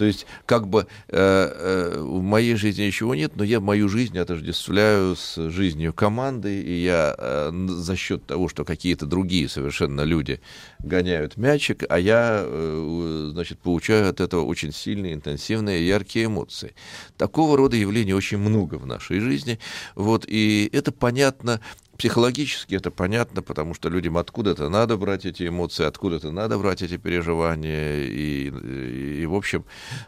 То 0.00 0.06
есть 0.06 0.24
как 0.46 0.66
бы 0.66 0.86
э, 1.08 1.16
э, 1.18 2.00
в 2.00 2.22
моей 2.22 2.54
жизни 2.54 2.84
ничего 2.84 3.14
нет, 3.14 3.32
но 3.36 3.44
я 3.44 3.60
мою 3.60 3.86
жизнь 3.86 4.18
отождествляю 4.18 5.14
с 5.14 5.50
жизнью 5.50 5.92
команды, 5.92 6.58
и 6.58 6.72
я 6.72 7.14
э, 7.18 7.66
за 7.68 7.96
счет 7.96 8.24
того, 8.24 8.48
что 8.48 8.64
какие-то 8.64 9.04
другие 9.04 9.46
совершенно 9.46 10.00
люди 10.00 10.40
гоняют 10.78 11.36
мячик, 11.36 11.84
а 11.86 11.98
я, 11.98 12.40
э, 12.42 13.28
значит, 13.32 13.58
получаю 13.58 14.08
от 14.08 14.22
этого 14.22 14.42
очень 14.42 14.72
сильные, 14.72 15.12
интенсивные, 15.12 15.86
яркие 15.86 16.24
эмоции. 16.24 16.74
Такого 17.18 17.58
рода 17.58 17.76
явлений 17.76 18.14
очень 18.14 18.38
много 18.38 18.76
в 18.76 18.86
нашей 18.86 19.20
жизни, 19.20 19.58
вот, 19.96 20.24
и 20.26 20.70
это 20.72 20.92
понятно 20.92 21.60
Психологически 22.00 22.76
это 22.76 22.90
понятно, 22.90 23.42
потому 23.42 23.74
что 23.74 23.90
людям 23.90 24.16
откуда-то 24.16 24.70
надо 24.70 24.96
брать 24.96 25.26
эти 25.26 25.46
эмоции, 25.46 25.84
откуда-то 25.84 26.30
надо 26.30 26.56
брать 26.56 26.80
эти 26.80 26.96
переживания. 26.96 28.04
И, 28.04 28.48
и, 28.48 29.22
и 29.22 29.26
в 29.26 29.34
общем, 29.34 29.66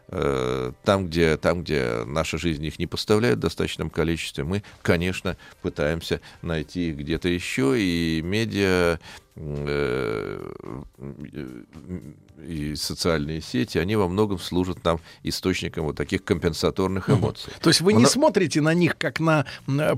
э, 0.09 0.73
там, 0.85 1.09
где, 1.09 1.37
там, 1.37 1.63
где 1.63 2.05
наша 2.07 2.39
жизнь 2.39 2.65
их 2.65 2.79
не 2.79 2.87
поставляет 2.87 3.37
в 3.37 3.41
достаточном 3.41 3.91
количестве, 3.91 4.43
мы, 4.43 4.63
конечно, 4.81 5.37
пытаемся 5.61 6.23
найти 6.41 6.89
их 6.89 6.97
где-то 6.97 7.29
еще. 7.29 7.79
И 7.79 8.23
медиа 8.25 8.99
и 12.47 12.75
социальные 12.77 13.41
сети, 13.41 13.79
они 13.79 13.97
во 13.97 14.09
многом 14.09 14.39
служат 14.39 14.85
нам 14.85 15.01
источником 15.23 15.85
вот 15.87 15.97
таких 15.97 16.25
компенсаторных 16.25 17.09
эмоций. 17.09 17.53
То 17.61 17.71
есть 17.71 17.81
вы 17.81 17.93
не 17.93 18.07
смотрите 18.07 18.61
на 18.61 18.75
них 18.75 18.97
как 18.99 19.21
на 19.21 19.47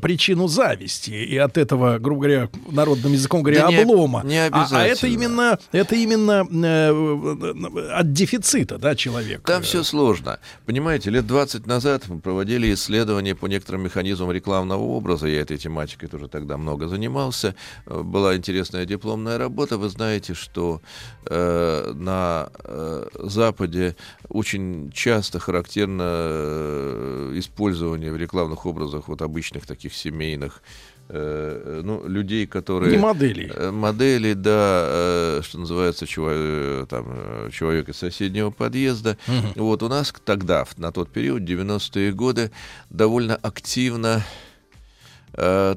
причину 0.01 0.47
зависти 0.49 1.11
и 1.11 1.37
от 1.37 1.57
этого 1.59 1.99
грубо 1.99 2.23
говоря, 2.23 2.49
народным 2.71 3.13
языком 3.13 3.43
говоря, 3.43 3.63
Да 3.63 3.69
не- 3.71 3.83
облома. 3.83 4.23
не 4.25 4.39
а, 4.39 4.47
а 4.47 4.49
это 4.49 5.07
обязательно. 5.07 5.11
именно, 5.13 5.59
это 5.73 5.95
именно 5.97 6.47
э, 6.67 7.91
от 7.99 8.13
дефицита, 8.13 8.79
да, 8.79 8.95
человек. 8.95 9.43
Там 9.47 9.63
все 9.63 9.83
сложно. 9.83 10.39
Понимаете, 10.67 11.11
лет 11.11 11.27
20 11.27 11.67
назад 11.67 12.09
мы 12.09 12.21
проводили 12.21 12.73
исследования 12.75 13.35
по 13.35 13.47
некоторым 13.47 13.83
механизмам 13.83 14.31
рекламного 14.33 14.83
образа. 14.83 15.27
Я 15.29 15.41
этой 15.41 15.57
тематикой 15.59 16.09
тоже 16.09 16.29
тогда 16.29 16.57
много 16.57 16.89
занимался. 16.89 17.55
Э, 17.87 18.03
Была 18.03 18.37
интересная 18.37 18.85
дипломная 18.85 19.24
работа. 19.39 19.77
Вы 19.79 19.89
знаете, 19.89 20.35
что 20.35 20.81
э, 21.27 21.93
на 21.95 22.49
э, 22.65 23.07
Западе 23.23 23.97
очень 24.29 24.91
часто 24.93 25.39
характерно 25.39 26.03
э, 26.07 27.33
использование 27.37 28.13
в 28.13 28.17
рекламных 28.17 28.67
образах 28.67 29.09
вот 29.09 29.23
обычных 29.23 29.67
таких 29.67 29.95
семейных 29.95 30.63
э, 31.09 31.81
ну, 31.85 32.07
людей, 32.09 32.47
которые... 32.47 32.93
Не 32.97 32.99
моделей. 33.03 33.51
Э, 33.55 33.71
Модели, 33.71 34.33
да, 34.35 34.85
э, 34.87 35.41
что 35.43 35.59
называется, 35.59 36.07
чего- 36.07 36.31
э, 36.31 36.87
там, 36.89 37.07
э, 37.09 37.51
человек 37.53 37.89
из 37.89 37.97
соседнего 37.97 38.51
подъезда. 38.51 39.17
Вот 39.57 39.83
у 39.83 39.89
нас 39.89 40.13
тогда, 40.25 40.65
на 40.77 40.93
тот 40.93 41.11
период, 41.11 41.43
90-е 41.43 42.13
годы, 42.13 42.51
довольно 42.91 43.37
активно 43.37 44.17
э, 44.17 44.54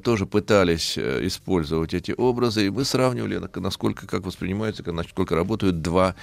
тоже 0.03 0.25
пытались 0.25 0.97
э, 0.97 1.25
использовать 1.27 1.93
эти 1.93 2.13
образы, 2.17 2.67
и 2.67 2.69
мы 2.69 2.85
сравнивали, 2.85 3.37
на- 3.37 3.49
насколько, 3.61 4.05
как 4.07 4.23
воспринимаются, 4.23 4.83
насколько 4.91 5.35
работают 5.35 5.81
два 5.81 6.15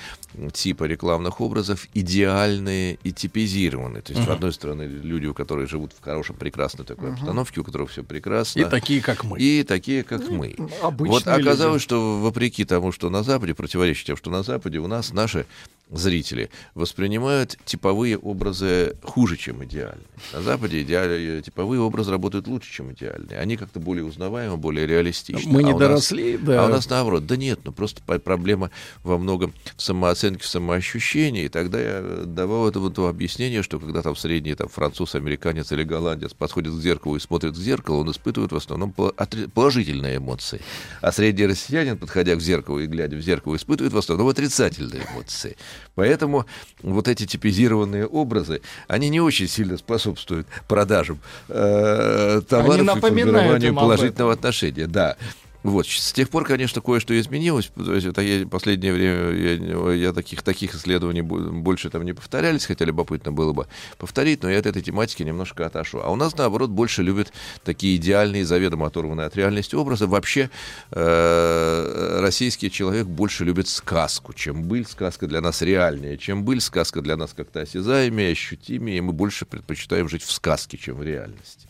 типа 0.53 0.85
рекламных 0.85 1.41
образов, 1.41 1.87
идеальные 1.95 2.99
и 3.03 3.13
типизированные. 3.13 4.03
То 4.03 4.13
есть, 4.13 4.25
с 4.25 4.29
одной 4.29 4.53
стороны, 4.53 4.83
люди, 4.83 5.27
у 5.27 5.35
которых 5.35 5.69
живут 5.69 5.93
в 5.93 6.03
хорошем, 6.03 6.37
прекрасной 6.37 6.85
такой 6.85 7.13
обстановке, 7.13 7.61
у 7.61 7.65
которых 7.65 7.91
все 7.91 8.03
прекрасно. 8.05 8.61
И 8.61 8.65
такие, 8.65 9.01
как 9.01 9.25
мы. 9.25 9.39
И 9.39 9.63
такие, 9.65 10.03
как 10.05 10.29
мы. 10.29 10.57
обычные 10.83 11.11
Вот 11.11 11.27
оказалось, 11.27 11.83
люди. 11.83 11.85
что 11.85 12.21
вопреки 12.21 12.65
тому, 12.65 12.93
что 12.93 13.11
на 13.11 13.23
Западе, 13.23 13.55
противоречит 13.55 14.07
тем, 14.07 14.17
что 14.17 14.31
на 14.31 14.43
Западе, 14.43 14.79
у 14.79 14.87
нас 14.87 15.13
наши 15.13 15.47
зрители 15.91 16.51
воспринимают 16.75 17.57
типовые 17.65 18.19
образы 18.19 18.97
хуже, 19.03 19.37
чем 19.37 19.65
идеальные. 19.65 20.07
На 20.33 20.43
Западе 20.43 20.83
идеаль- 20.83 21.43
типовые 21.43 21.81
образы 21.81 22.11
работают 22.11 22.47
лучше, 22.49 22.73
чем 22.73 22.93
идеальные. 22.93 23.39
Они 23.39 23.57
как-то 23.57 23.81
более 23.81 24.05
узнаваемы, 24.05 24.57
более 24.57 24.87
реалистичны. 24.87 25.53
Мы 25.53 25.61
А 25.61 25.63
не 25.63 25.71
нас- 25.73 25.79
доросли, 25.79 26.37
да. 26.39 26.65
А 26.65 26.67
у 26.67 26.69
нас 26.69 26.89
наоборот. 26.89 27.27
Да 27.27 27.37
нет, 27.37 27.61
ну 27.65 27.73
просто 27.73 28.03
проблема 28.03 28.71
во 29.03 29.19
многом 29.19 29.53
в 29.77 29.83
самооценке, 29.83 30.43
в 30.43 30.47
самоощущении. 30.47 31.45
И 31.45 31.49
тогда 31.49 31.81
я 31.81 32.03
давал 32.25 32.69
это 32.69 32.81
вот 32.81 32.99
объяснение, 32.99 33.63
что 33.63 33.79
когда 33.79 34.03
там 34.03 34.17
средний 34.17 34.55
там, 34.55 34.69
француз, 34.69 35.15
американец 35.15 35.71
или 35.73 35.85
голландец 35.85 36.33
подходит 36.35 36.73
к 36.73 36.81
зеркалу 36.81 37.17
и 37.17 37.21
смотрит 37.21 37.55
в 37.55 37.63
зеркало, 37.63 37.97
он 37.97 38.11
испытывает 38.11 38.53
в 38.53 38.57
основном 38.57 38.93
положительные 38.93 40.17
эмоции. 40.17 40.61
А 41.01 41.13
средний 41.13 41.47
россиянин, 41.47 41.99
подходя 41.99 42.35
к 42.37 42.41
зеркалу 42.41 42.81
и 42.81 42.87
глядя 42.87 43.17
в 43.17 43.21
зеркало, 43.21 43.57
испытывает 43.57 43.93
в 43.93 43.99
основном 43.99 44.29
отрицательные 44.29 45.03
эмоции. 45.13 45.57
Поэтому 45.95 46.47
вот 46.83 47.09
эти 47.09 47.27
типизированные 47.27 48.07
образы, 48.07 48.61
они 48.89 49.09
не 49.09 49.21
очень 49.21 49.49
сильно 49.49 49.77
способствуют 49.77 50.47
продажам 50.69 51.21
э, 51.49 52.43
товаров 52.49 52.97
и 52.97 53.01
формированию 53.01 53.75
положительного 53.75 54.33
отношения. 54.33 54.87
Да. 54.87 55.17
Вот. 55.65 55.87
С 55.87 56.13
тех 56.13 56.29
пор, 56.29 56.45
конечно, 56.45 56.83
кое-что 56.83 57.19
изменилось. 57.19 57.71
То 57.75 57.95
есть, 57.95 58.07
это 58.07 58.21
я- 58.21 58.47
последнее 58.47 58.93
время 58.93 59.31
я, 59.31 59.93
я 59.95 60.13
таких, 60.13 60.43
таких 60.43 60.75
исследований 60.75 61.23
бо- 61.23 61.41
больше 61.41 61.89
там 61.89 62.05
не 62.05 62.13
повторялись, 62.13 62.67
хотя 62.67 62.85
любопытно 62.85 63.33
было 63.33 63.55
бы 63.55 63.67
повторить, 63.97 64.43
но 64.43 64.51
я 64.51 64.59
от 64.59 64.67
этой 64.67 64.83
тематики 64.83 65.23
немножко 65.23 65.65
отошел. 65.65 66.03
А 66.03 66.11
у 66.11 66.17
нас, 66.17 66.37
наоборот, 66.37 66.69
больше 66.69 67.03
любят 67.03 67.33
такие 67.65 67.97
идеальные, 67.97 68.45
заведомо 68.45 68.89
оторванные 68.89 69.27
от 69.27 69.37
реальности 69.37 69.75
образы. 69.75 70.07
Вообще, 70.07 70.51
э, 70.91 72.19
российский 72.21 72.71
человек 72.71 73.07
больше 73.07 73.45
любит 73.45 73.67
сказку, 73.67 74.35
чем 74.35 74.65
быль. 74.65 74.87
Сказка 74.87 75.27
для 75.27 75.41
нас 75.41 75.63
реальнее, 75.63 76.19
чем 76.19 76.45
быль. 76.45 76.61
Сказка 76.61 77.01
для 77.01 77.17
нас 77.17 77.33
как-то 77.33 77.63
осязаемее, 77.63 78.33
ощутимее. 78.33 78.99
И 78.99 79.01
мы 79.01 79.15
больше 79.15 79.47
предпочитаем 79.47 80.11
жить 80.11 80.23
в 80.23 80.31
сказке, 80.31 80.77
чем 80.77 80.97
в 80.97 81.03
реальности. 81.03 81.69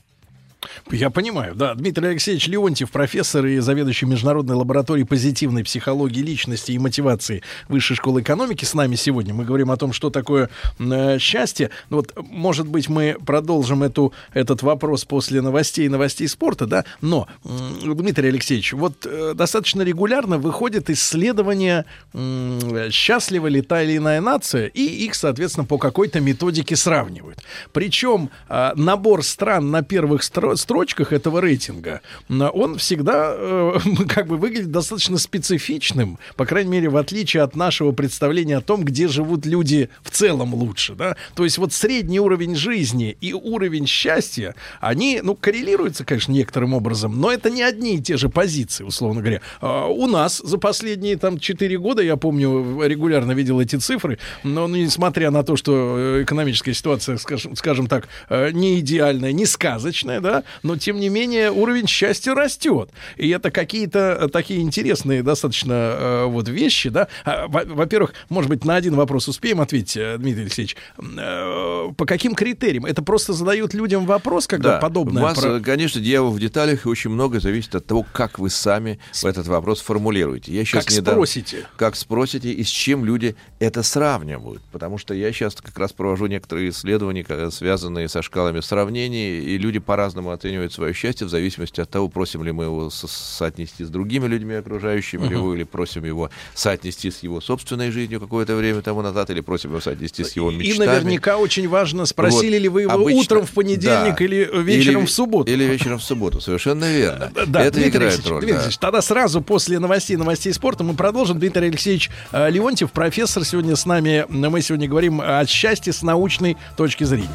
Я 0.91 1.11
понимаю, 1.11 1.55
да. 1.55 1.75
Дмитрий 1.75 2.09
Алексеевич 2.09 2.47
Леонтьев, 2.49 2.91
профессор 2.91 3.47
и 3.47 3.59
заведующий 3.59 4.07
Международной 4.07 4.55
лабораторией 4.57 5.07
позитивной 5.07 5.65
психологии 5.65 6.21
личности 6.21 6.73
и 6.73 6.79
мотивации 6.79 7.43
Высшей 7.69 7.97
школы 7.97 8.23
экономики 8.23 8.65
с 8.65 8.75
нами 8.75 8.95
сегодня. 8.97 9.35
Мы 9.35 9.45
говорим 9.45 9.71
о 9.71 9.77
том, 9.77 9.93
что 9.93 10.11
такое 10.11 10.51
э, 10.79 11.19
счастье. 11.19 11.71
Ну 11.91 11.97
Вот, 11.99 12.13
может 12.17 12.67
быть, 12.69 12.89
мы 12.89 13.17
продолжим 13.25 13.83
эту, 13.83 14.13
этот 14.33 14.63
вопрос 14.63 15.05
после 15.05 15.41
новостей, 15.41 15.89
новостей 15.89 16.29
спорта, 16.29 16.67
да. 16.67 16.85
Но, 17.01 17.29
м, 17.45 17.97
Дмитрий 17.97 18.29
Алексеевич, 18.29 18.73
вот 18.73 19.07
э, 19.07 19.33
достаточно 19.35 19.83
регулярно 19.83 20.39
выходят 20.39 20.91
исследования, 20.91 21.85
м, 22.13 22.91
счастлива 22.91 23.47
ли 23.47 23.63
та 23.63 23.83
или 23.83 23.97
иная 23.97 24.21
нация, 24.21 24.67
и 24.67 24.83
их, 24.83 25.15
соответственно, 25.15 25.67
по 25.67 25.79
какой-то 25.79 26.21
методике 26.21 26.77
сравнивают. 26.77 27.39
Причем 27.73 28.31
а, 28.49 28.73
набор 28.77 29.23
стран 29.23 29.71
на 29.71 29.83
первых 29.83 30.23
стро- 30.55 30.85
строчках 30.85 31.13
этого 31.13 31.41
рейтинга, 31.41 32.01
м, 32.29 32.51
он 32.53 32.79
всегда 32.79 33.35
э, 33.37 33.79
как 34.09 34.27
бы 34.27 34.37
выглядит 34.37 34.71
достаточно 34.71 35.19
специфичным, 35.19 36.19
по 36.37 36.47
крайней 36.47 36.71
мере, 36.71 36.89
в 36.89 36.97
отличие 36.97 37.43
от 37.43 37.57
нашего 37.57 37.93
представления 37.93 38.59
о 38.59 38.61
том, 38.61 38.85
где 38.85 39.09
живут 39.09 39.47
люди 39.47 39.89
в 40.03 40.11
целом 40.11 40.55
лучше, 40.55 40.95
да. 40.95 41.17
То 41.35 41.45
есть 41.45 41.59
вот 41.59 41.73
средний 41.73 42.21
уровень 42.21 42.55
жизни 42.55 43.17
и 43.21 43.33
уровень 43.33 43.87
счастья, 43.87 44.55
они, 44.81 45.21
ну, 45.23 45.35
коррелируются, 45.35 46.05
конечно, 46.05 46.33
некоторым 46.33 46.75
образом, 46.75 47.21
но 47.21 47.31
это 47.31 47.51
не 47.51 47.63
одни 47.63 47.97
и 47.97 48.03
те 48.03 48.17
же 48.17 48.29
позиции, 48.29 48.85
условно 48.85 49.21
говоря. 49.21 49.41
А, 49.61 49.87
у 49.87 50.07
нас 50.07 50.39
за 50.45 50.59
последние 50.59 51.17
там 51.17 51.39
4 51.39 51.79
года, 51.79 52.03
я 52.03 52.17
помню, 52.17 52.83
регулярно 52.85 53.33
видел 53.33 53.61
эти 53.61 53.77
цифры, 53.77 54.19
но 54.43 54.67
ну, 54.67 54.77
несмотря 54.77 55.31
на 55.31 55.43
то, 55.43 55.57
что 55.57 55.97
э, 55.99 56.23
экономическая 56.25 56.75
ситуация, 56.75 57.17
скажем, 57.17 57.57
скажем 57.57 57.87
так, 57.87 58.09
э, 58.29 58.51
не 58.51 58.81
идеальная, 58.81 59.33
не 59.33 59.47
сказочная, 59.47 60.21
да, 60.21 60.44
но 60.63 60.77
тем 60.77 60.99
не 61.01 61.09
менее 61.09 61.51
уровень 61.51 61.87
счастья 61.87 62.35
растет. 62.35 62.91
И 63.17 63.29
это 63.29 63.51
какие-то 63.51 64.19
э, 64.23 64.29
такие 64.29 64.61
интересные 64.61 65.23
достаточно 65.23 65.73
э, 65.73 66.25
вот 66.27 66.49
вещи, 66.49 66.89
да. 66.91 67.09
А, 67.25 67.47
во- 67.49 67.65
Во-первых, 67.65 68.15
может 68.29 68.49
быть, 68.51 68.65
на 68.65 68.77
один 68.77 68.95
вопрос 68.95 69.29
успеем 69.29 69.61
ответить, 69.61 69.97
э, 69.97 70.17
Дмитрий 70.19 70.43
Алексеевич. 70.43 70.77
Э, 71.19 71.91
По 71.97 72.07
каким 72.07 72.35
критериям? 72.35 72.85
Это 72.87 73.03
просто 73.03 73.33
задают 73.33 73.75
людям 73.75 74.07
вопрос, 74.07 74.47
когда 74.47 74.79
подобное... 74.79 75.23
У 75.23 75.27
вас, 75.27 75.39
про- 75.39 75.61
конечно, 75.61 76.01
дьявол 76.01 76.31
в 76.31 76.41
деталях, 76.41 76.87
и 76.87 76.89
очень 76.89 77.11
много 77.11 77.41
зависит 77.41 77.75
от 77.75 77.87
того, 77.87 78.05
как 78.13 78.39
вы 78.39 78.51
сами 78.51 78.99
этот 79.23 79.47
вопрос 79.47 79.81
формулируете. 79.81 80.53
Я 80.53 80.65
сейчас 80.65 80.85
Как 80.85 80.93
недавно- 80.95 81.13
спросите. 81.13 81.67
Как 81.77 81.97
спросите, 81.97 82.51
и 82.53 82.63
с 82.65 82.69
чем 82.69 83.05
люди 83.05 83.37
это 83.65 83.83
сравнивают. 83.83 84.63
Потому 84.73 84.99
что 84.99 85.15
я 85.15 85.33
сейчас 85.33 85.55
как 85.57 85.79
раз 85.79 85.93
провожу 85.93 86.27
некоторые 86.27 86.71
исследования, 86.71 87.25
связанные 87.51 88.09
со 88.09 88.23
шкалами 88.23 88.61
сравнений, 88.61 89.41
и 89.41 89.59
люди 89.59 89.79
по-разному 89.79 90.31
оценивают 90.31 90.73
свое 90.73 90.93
счастье 90.95 91.27
в 91.27 91.31
зависимости 91.31 91.81
от 91.81 91.91
того, 91.91 92.09
просим 92.09 92.45
ли 92.45 92.53
мы 92.53 92.65
его 92.65 92.91
со- 92.91 93.09
соотнести 93.09 93.85
с 93.85 93.89
другими 93.89 94.27
людьми, 94.27 94.55
окружающими 94.55 95.27
его, 95.29 95.55
или 95.55 95.65
просим 95.65 96.05
его 96.05 96.31
соотнести 96.55 97.11
с 97.11 97.23
его 97.23 97.41
собственной 97.41 97.91
жизнью 97.91 98.21
какое-то 98.21 98.55
время 98.57 98.83
тому 98.83 99.03
назад, 99.03 99.31
или 99.31 99.41
просим 99.41 99.71
его 99.71 99.81
соотнести 99.81 100.25
с 100.25 100.33
его 100.37 100.51
И 100.51 100.57
мечтами. 100.57 100.87
наверняка 100.87 101.37
очень 101.39 101.69
важно, 101.69 102.07
спросили 102.07 102.57
Вот. 102.57 102.63
ли 102.63 102.69
вы 102.69 102.83
его 102.83 102.93
Обычно- 102.93 103.21
утром 103.21 103.47
в 103.47 103.51
понедельник 103.53 104.17
да. 104.19 104.25
или 104.25 104.49
вечером 104.63 104.99
Или- 105.03 105.07
в 105.07 105.11
субботу. 105.11 105.51
Или 105.51 105.65
вечером 105.65 105.99
в 105.99 106.03
субботу, 106.05 106.41
совершенно 106.41 106.91
верно. 106.93 107.33
Да, 107.47 107.63
Это 107.65 107.73
Дмитрий 107.79 107.89
играет 107.89 108.13
Алексеевич, 108.15 108.31
роль. 108.31 108.39
Дмитрий 108.41 108.53
да. 108.53 108.59
Алексеевич, 108.59 108.79
тогда 108.79 109.03
сразу 109.03 109.41
после 109.43 109.79
новостей, 109.79 110.17
новостей 110.17 110.53
спорта 110.53 110.85
мы 110.85 110.95
продолжим. 110.95 111.39
Дмитрий 111.39 111.67
Алексеевич 111.69 112.11
э, 112.33 112.51
Леонтьев, 112.51 112.91
профессор, 112.93 113.45
сегодня 113.55 113.77
с 113.77 113.87
нами. 113.87 114.27
Мы 114.29 114.63
сегодня 114.63 114.89
говорим 114.89 115.21
о 115.21 115.47
счастье 115.47 115.93
с 115.93 116.03
научной 116.03 116.57
точки 116.77 117.05
зрения. 117.05 117.31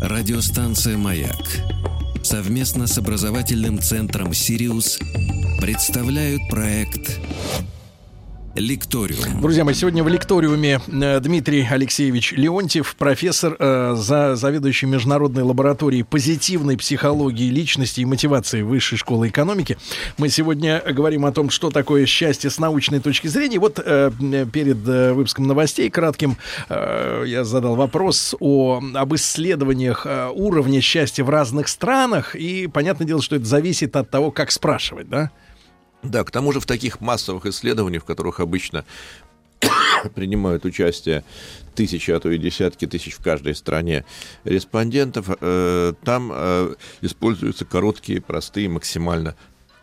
Радиостанция 0.00 0.96
«Маяк» 0.96 1.36
совместно 2.22 2.86
с 2.86 2.96
образовательным 2.96 3.78
центром 3.78 4.32
«Сириус» 4.32 4.98
представляют 5.60 6.40
проект 6.48 7.20
«Лекториум». 8.58 9.40
Друзья 9.40 9.64
мои, 9.64 9.74
сегодня 9.74 10.02
в 10.02 10.08
лекториуме 10.08 10.80
э, 10.86 11.20
Дмитрий 11.20 11.66
Алексеевич 11.68 12.32
Леонтьев, 12.32 12.96
профессор, 12.96 13.56
э, 13.58 13.94
за, 13.96 14.36
заведующий 14.36 14.86
Международной 14.86 15.42
лабораторией 15.42 16.04
позитивной 16.04 16.76
психологии 16.76 17.50
личности 17.50 18.00
и 18.00 18.04
мотивации 18.04 18.62
Высшей 18.62 18.98
школы 18.98 19.28
экономики. 19.28 19.78
Мы 20.16 20.28
сегодня 20.28 20.82
говорим 20.84 21.24
о 21.24 21.32
том, 21.32 21.50
что 21.50 21.70
такое 21.70 22.06
счастье 22.06 22.50
с 22.50 22.58
научной 22.58 23.00
точки 23.00 23.28
зрения. 23.28 23.58
Вот 23.58 23.80
э, 23.84 24.10
перед 24.52 24.86
э, 24.88 25.12
выпуском 25.12 25.46
новостей 25.46 25.90
кратким 25.90 26.36
э, 26.68 27.24
я 27.26 27.44
задал 27.44 27.76
вопрос 27.76 28.34
о, 28.40 28.82
об 28.94 29.14
исследованиях 29.14 30.06
э, 30.06 30.30
уровня 30.34 30.80
счастья 30.80 31.24
в 31.24 31.30
разных 31.30 31.68
странах. 31.68 32.34
И 32.34 32.66
понятное 32.66 33.06
дело, 33.06 33.22
что 33.22 33.36
это 33.36 33.44
зависит 33.44 33.96
от 33.96 34.10
того, 34.10 34.30
как 34.30 34.50
спрашивать, 34.50 35.08
да? 35.08 35.30
Да, 36.02 36.24
к 36.24 36.30
тому 36.30 36.52
же 36.52 36.60
в 36.60 36.66
таких 36.66 37.00
массовых 37.00 37.46
исследованиях, 37.46 38.02
в 38.02 38.06
которых 38.06 38.40
обычно 38.40 38.84
принимают 40.14 40.64
участие 40.64 41.24
тысячи, 41.74 42.10
а 42.10 42.20
то 42.20 42.30
и 42.30 42.38
десятки 42.38 42.86
тысяч 42.86 43.14
в 43.14 43.22
каждой 43.22 43.54
стране 43.54 44.04
респондентов, 44.44 45.28
э, 45.40 45.92
там 46.04 46.30
э, 46.32 46.74
используются 47.00 47.64
короткие, 47.64 48.20
простые, 48.20 48.68
максимально 48.68 49.36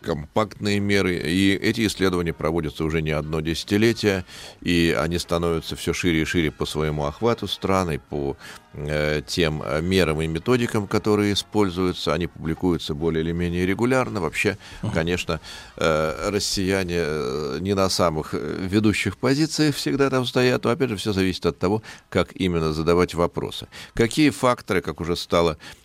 компактные 0.05 0.79
меры. 0.79 1.15
И 1.15 1.53
эти 1.53 1.85
исследования 1.87 2.33
проводятся 2.33 2.83
уже 2.83 3.01
не 3.01 3.11
одно 3.11 3.41
десятилетие, 3.41 4.23
и 4.61 4.95
они 4.97 5.17
становятся 5.17 5.75
все 5.75 5.93
шире 5.93 6.21
и 6.21 6.25
шире 6.25 6.51
по 6.51 6.65
своему 6.65 7.05
охвату 7.05 7.47
страны, 7.47 7.99
по 7.99 8.37
э, 8.73 9.21
тем 9.25 9.63
мерам 9.81 10.21
и 10.21 10.27
методикам, 10.27 10.87
которые 10.87 11.33
используются. 11.33 12.13
Они 12.13 12.27
публикуются 12.27 12.93
более 12.93 13.23
или 13.23 13.31
менее 13.31 13.65
регулярно. 13.65 14.21
Вообще, 14.21 14.57
конечно, 14.93 15.41
э, 15.77 16.29
россияне 16.29 16.97
э, 16.99 17.57
не 17.61 17.73
на 17.73 17.89
самых 17.89 18.33
э, 18.33 18.67
ведущих 18.69 19.17
позициях 19.17 19.75
всегда 19.75 20.09
там 20.09 20.25
стоят, 20.25 20.63
но, 20.63 20.69
опять 20.69 20.89
же, 20.89 20.95
все 20.97 21.13
зависит 21.13 21.45
от 21.45 21.57
того, 21.57 21.81
как 22.09 22.29
именно 22.35 22.73
задавать 22.73 23.15
вопросы. 23.15 23.67
Какие 23.93 24.29
факторы, 24.29 24.81
как 24.81 25.01
уже 25.01 25.15
стало 25.15 25.53
э, 25.53 25.84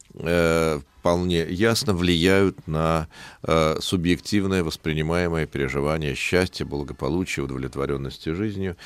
вполне 1.01 1.47
ясно 1.49 1.95
влияют 1.95 2.67
на 2.67 3.09
э, 3.43 3.77
субъективное 3.81 4.63
воспринимаемое 4.63 5.47
переживание 5.47 6.15
счастья, 6.15 6.65
благополучия, 6.65 7.43
удовлетворенности 7.43 8.31
жизнью. 8.31 8.77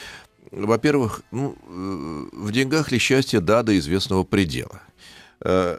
Во-первых, 0.53 1.23
ну, 1.33 1.57
э, 1.67 2.37
в 2.37 2.53
деньгах 2.53 2.93
ли 2.93 2.99
счастье, 2.99 3.41
да, 3.41 3.63
до 3.63 3.77
известного 3.77 4.23
предела. 4.23 4.81
Э, 5.41 5.79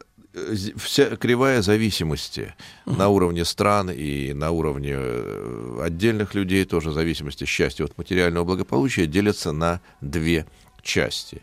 вся 0.75 1.15
кривая 1.15 1.62
зависимости 1.62 2.53
uh-huh. 2.86 2.97
на 2.97 3.08
уровне 3.08 3.45
стран 3.45 3.89
и 3.89 4.34
на 4.34 4.51
уровне 4.51 4.93
э, 4.97 5.79
отдельных 5.81 6.36
людей, 6.36 6.65
тоже 6.65 6.91
зависимости 6.91 7.45
счастья 7.45 7.86
от 7.86 7.97
материального 7.97 8.43
благополучия, 8.43 9.08
делятся 9.08 9.53
на 9.53 9.79
две 10.01 10.45
части. 10.81 11.41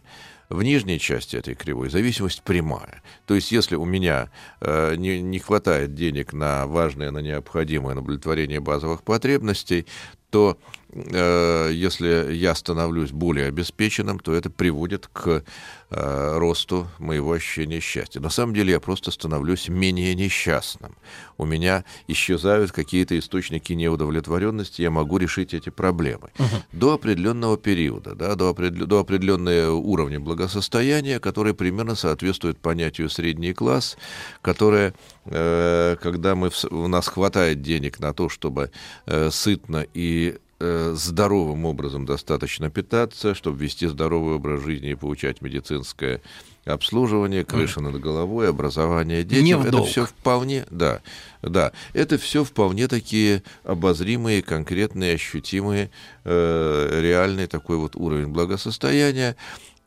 В 0.52 0.62
нижней 0.62 1.00
части 1.00 1.36
этой 1.36 1.54
кривой 1.54 1.88
зависимость 1.88 2.42
прямая. 2.42 3.02
То 3.24 3.34
есть, 3.34 3.52
если 3.52 3.74
у 3.74 3.86
меня 3.86 4.30
э, 4.60 4.96
не, 4.96 5.22
не 5.22 5.38
хватает 5.38 5.94
денег 5.94 6.34
на 6.34 6.66
важное, 6.66 7.10
на 7.10 7.20
необходимое 7.20 7.94
на 7.94 8.02
удовлетворение 8.02 8.60
базовых 8.60 9.02
потребностей, 9.02 9.86
то 10.28 10.58
э, 10.92 11.70
если 11.72 12.32
я 12.34 12.54
становлюсь 12.54 13.10
более 13.10 13.46
обеспеченным, 13.46 14.18
то 14.18 14.34
это 14.34 14.50
приводит 14.50 15.08
к 15.08 15.42
э, 15.90 16.38
росту 16.38 16.88
моего 16.98 17.32
ощущения 17.32 17.80
счастья. 17.80 18.20
На 18.20 18.30
самом 18.30 18.54
деле 18.54 18.72
я 18.72 18.80
просто 18.80 19.10
становлюсь 19.10 19.68
менее 19.68 20.14
несчастным. 20.14 20.94
У 21.38 21.44
меня 21.44 21.84
исчезают 22.08 22.72
какие-то 22.72 23.18
источники 23.18 23.72
неудовлетворенности, 23.72 24.82
я 24.82 24.90
могу 24.90 25.18
решить 25.18 25.54
эти 25.54 25.70
проблемы. 25.70 26.30
Угу. 26.38 26.62
До 26.72 26.92
определенного 26.94 27.56
периода, 27.56 28.14
да, 28.14 28.34
до, 28.34 28.50
определен, 28.50 28.86
до 28.86 29.00
определенного 29.00 29.72
уровня 29.72 30.20
благосостояния, 30.20 31.18
который 31.20 31.54
примерно 31.54 31.94
соответствует 31.94 32.58
понятию 32.58 33.08
средний 33.08 33.52
класс, 33.52 33.96
которое, 34.40 34.94
э, 35.24 35.96
когда 36.00 36.34
мы, 36.34 36.50
у 36.70 36.88
нас 36.88 37.08
хватает 37.08 37.62
денег 37.62 37.98
на 37.98 38.12
то, 38.12 38.28
чтобы 38.28 38.70
э, 39.06 39.30
сытно 39.30 39.86
и 39.94 40.38
Э, 40.64 40.94
здоровым 40.94 41.64
образом 41.64 42.06
достаточно 42.06 42.70
питаться, 42.70 43.34
чтобы 43.34 43.58
вести 43.58 43.88
здоровый 43.88 44.36
образ 44.36 44.62
жизни 44.62 44.90
и 44.90 44.94
получать 44.94 45.42
медицинское 45.42 46.22
обслуживание, 46.64 47.44
крыша 47.44 47.80
над 47.80 47.98
головой, 47.98 48.48
образование 48.48 49.24
детям. 49.24 49.44
Не 49.44 49.56
в 49.56 49.66
это 49.66 49.82
все 49.82 50.06
вполне, 50.06 50.64
да, 50.70 51.00
да, 51.42 51.72
это 51.94 52.16
все 52.16 52.44
вполне 52.44 52.86
такие 52.86 53.42
обозримые, 53.64 54.40
конкретные, 54.40 55.16
ощутимые, 55.16 55.90
э, 56.22 57.00
реальный 57.02 57.48
такой 57.48 57.76
вот 57.76 57.96
уровень 57.96 58.28
благосостояния. 58.28 59.34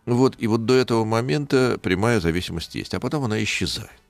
Вот, 0.05 0.35
и 0.39 0.47
вот 0.47 0.65
до 0.65 0.73
этого 0.73 1.05
момента 1.05 1.79
прямая 1.81 2.19
зависимость 2.19 2.75
есть, 2.75 2.93
а 2.93 2.99
потом 2.99 3.23
она 3.23 3.41
исчезает. 3.41 4.04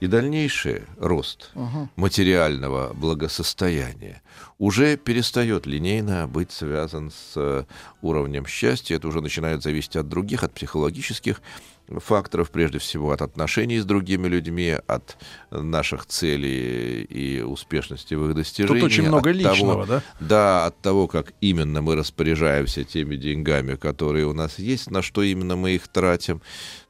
И 0.00 0.06
дальнейший 0.06 0.82
рост 0.98 1.50
угу. 1.54 1.88
материального 1.96 2.92
благосостояния 2.94 4.22
уже 4.58 4.96
перестает 4.96 5.66
линейно 5.66 6.28
быть 6.28 6.52
связан 6.52 7.10
с 7.10 7.32
э, 7.36 7.64
уровнем 8.00 8.46
счастья. 8.46 8.96
Это 8.96 9.08
уже 9.08 9.20
начинает 9.20 9.62
зависеть 9.62 9.96
от 9.96 10.08
других, 10.08 10.44
от 10.44 10.54
психологических 10.54 11.42
факторов, 11.88 12.50
прежде 12.50 12.78
всего 12.78 13.12
от 13.12 13.22
отношений 13.22 13.78
с 13.78 13.84
другими 13.84 14.28
людьми, 14.28 14.76
от 14.86 15.16
наших 15.50 16.06
целей 16.06 17.02
и 17.02 17.40
успешности 17.42 18.14
в 18.14 18.28
их 18.28 18.34
достижении. 18.34 18.80
Тут 18.80 18.86
очень 18.86 19.06
много 19.06 19.30
личного, 19.30 19.58
того, 19.58 19.86
да? 19.86 20.02
Да, 20.20 20.66
от 20.66 20.80
того, 20.80 21.06
как 21.06 21.32
именно 21.40 21.82
мы 21.82 21.94
распоряжаемся 21.94 22.84
теми 22.84 23.16
деньгами, 23.16 23.76
которые 23.76 24.26
у 24.26 24.32
нас 24.32 24.58
есть, 24.58 24.90
на 24.90 25.02
что 25.02 25.22
именно 25.22 25.56
мы 25.56 25.72
их 25.72 25.88
тратим. 25.88 26.42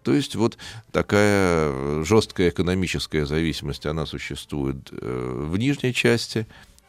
То 0.03 0.15
есть 0.15 0.37
вот 0.37 0.57
такая 0.93 2.05
жесткая 2.05 2.51
экономическая 2.51 3.27
зависимость, 3.27 3.87
она 3.87 4.07
существует 4.07 4.89
э, 4.93 5.47
в 5.51 5.57
нижней 5.59 5.93
части 5.93 6.47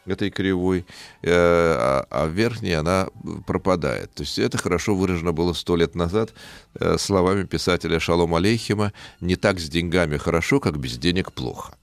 этой 0.10 0.30
кривой, 0.30 0.86
э, 1.22 1.32
а, 1.32 2.06
а 2.10 2.26
в 2.28 2.32
верхней 2.32 2.74
она 2.74 3.08
пропадает. 3.46 4.14
То 4.14 4.24
есть 4.24 4.40
это 4.40 4.58
хорошо 4.58 4.96
выражено 4.96 5.32
было 5.32 5.54
сто 5.54 5.76
лет 5.76 5.96
назад 5.96 6.34
э, 6.76 6.98
словами 6.98 7.44
писателя 7.44 8.00
Шалом 8.00 8.36
Алейхима 8.36 8.94
«Не 9.22 9.36
так 9.36 9.60
с 9.60 9.70
деньгами 9.70 10.18
хорошо, 10.18 10.60
как 10.60 10.78
без 10.78 10.98
денег 10.98 11.32
плохо». 11.32 11.74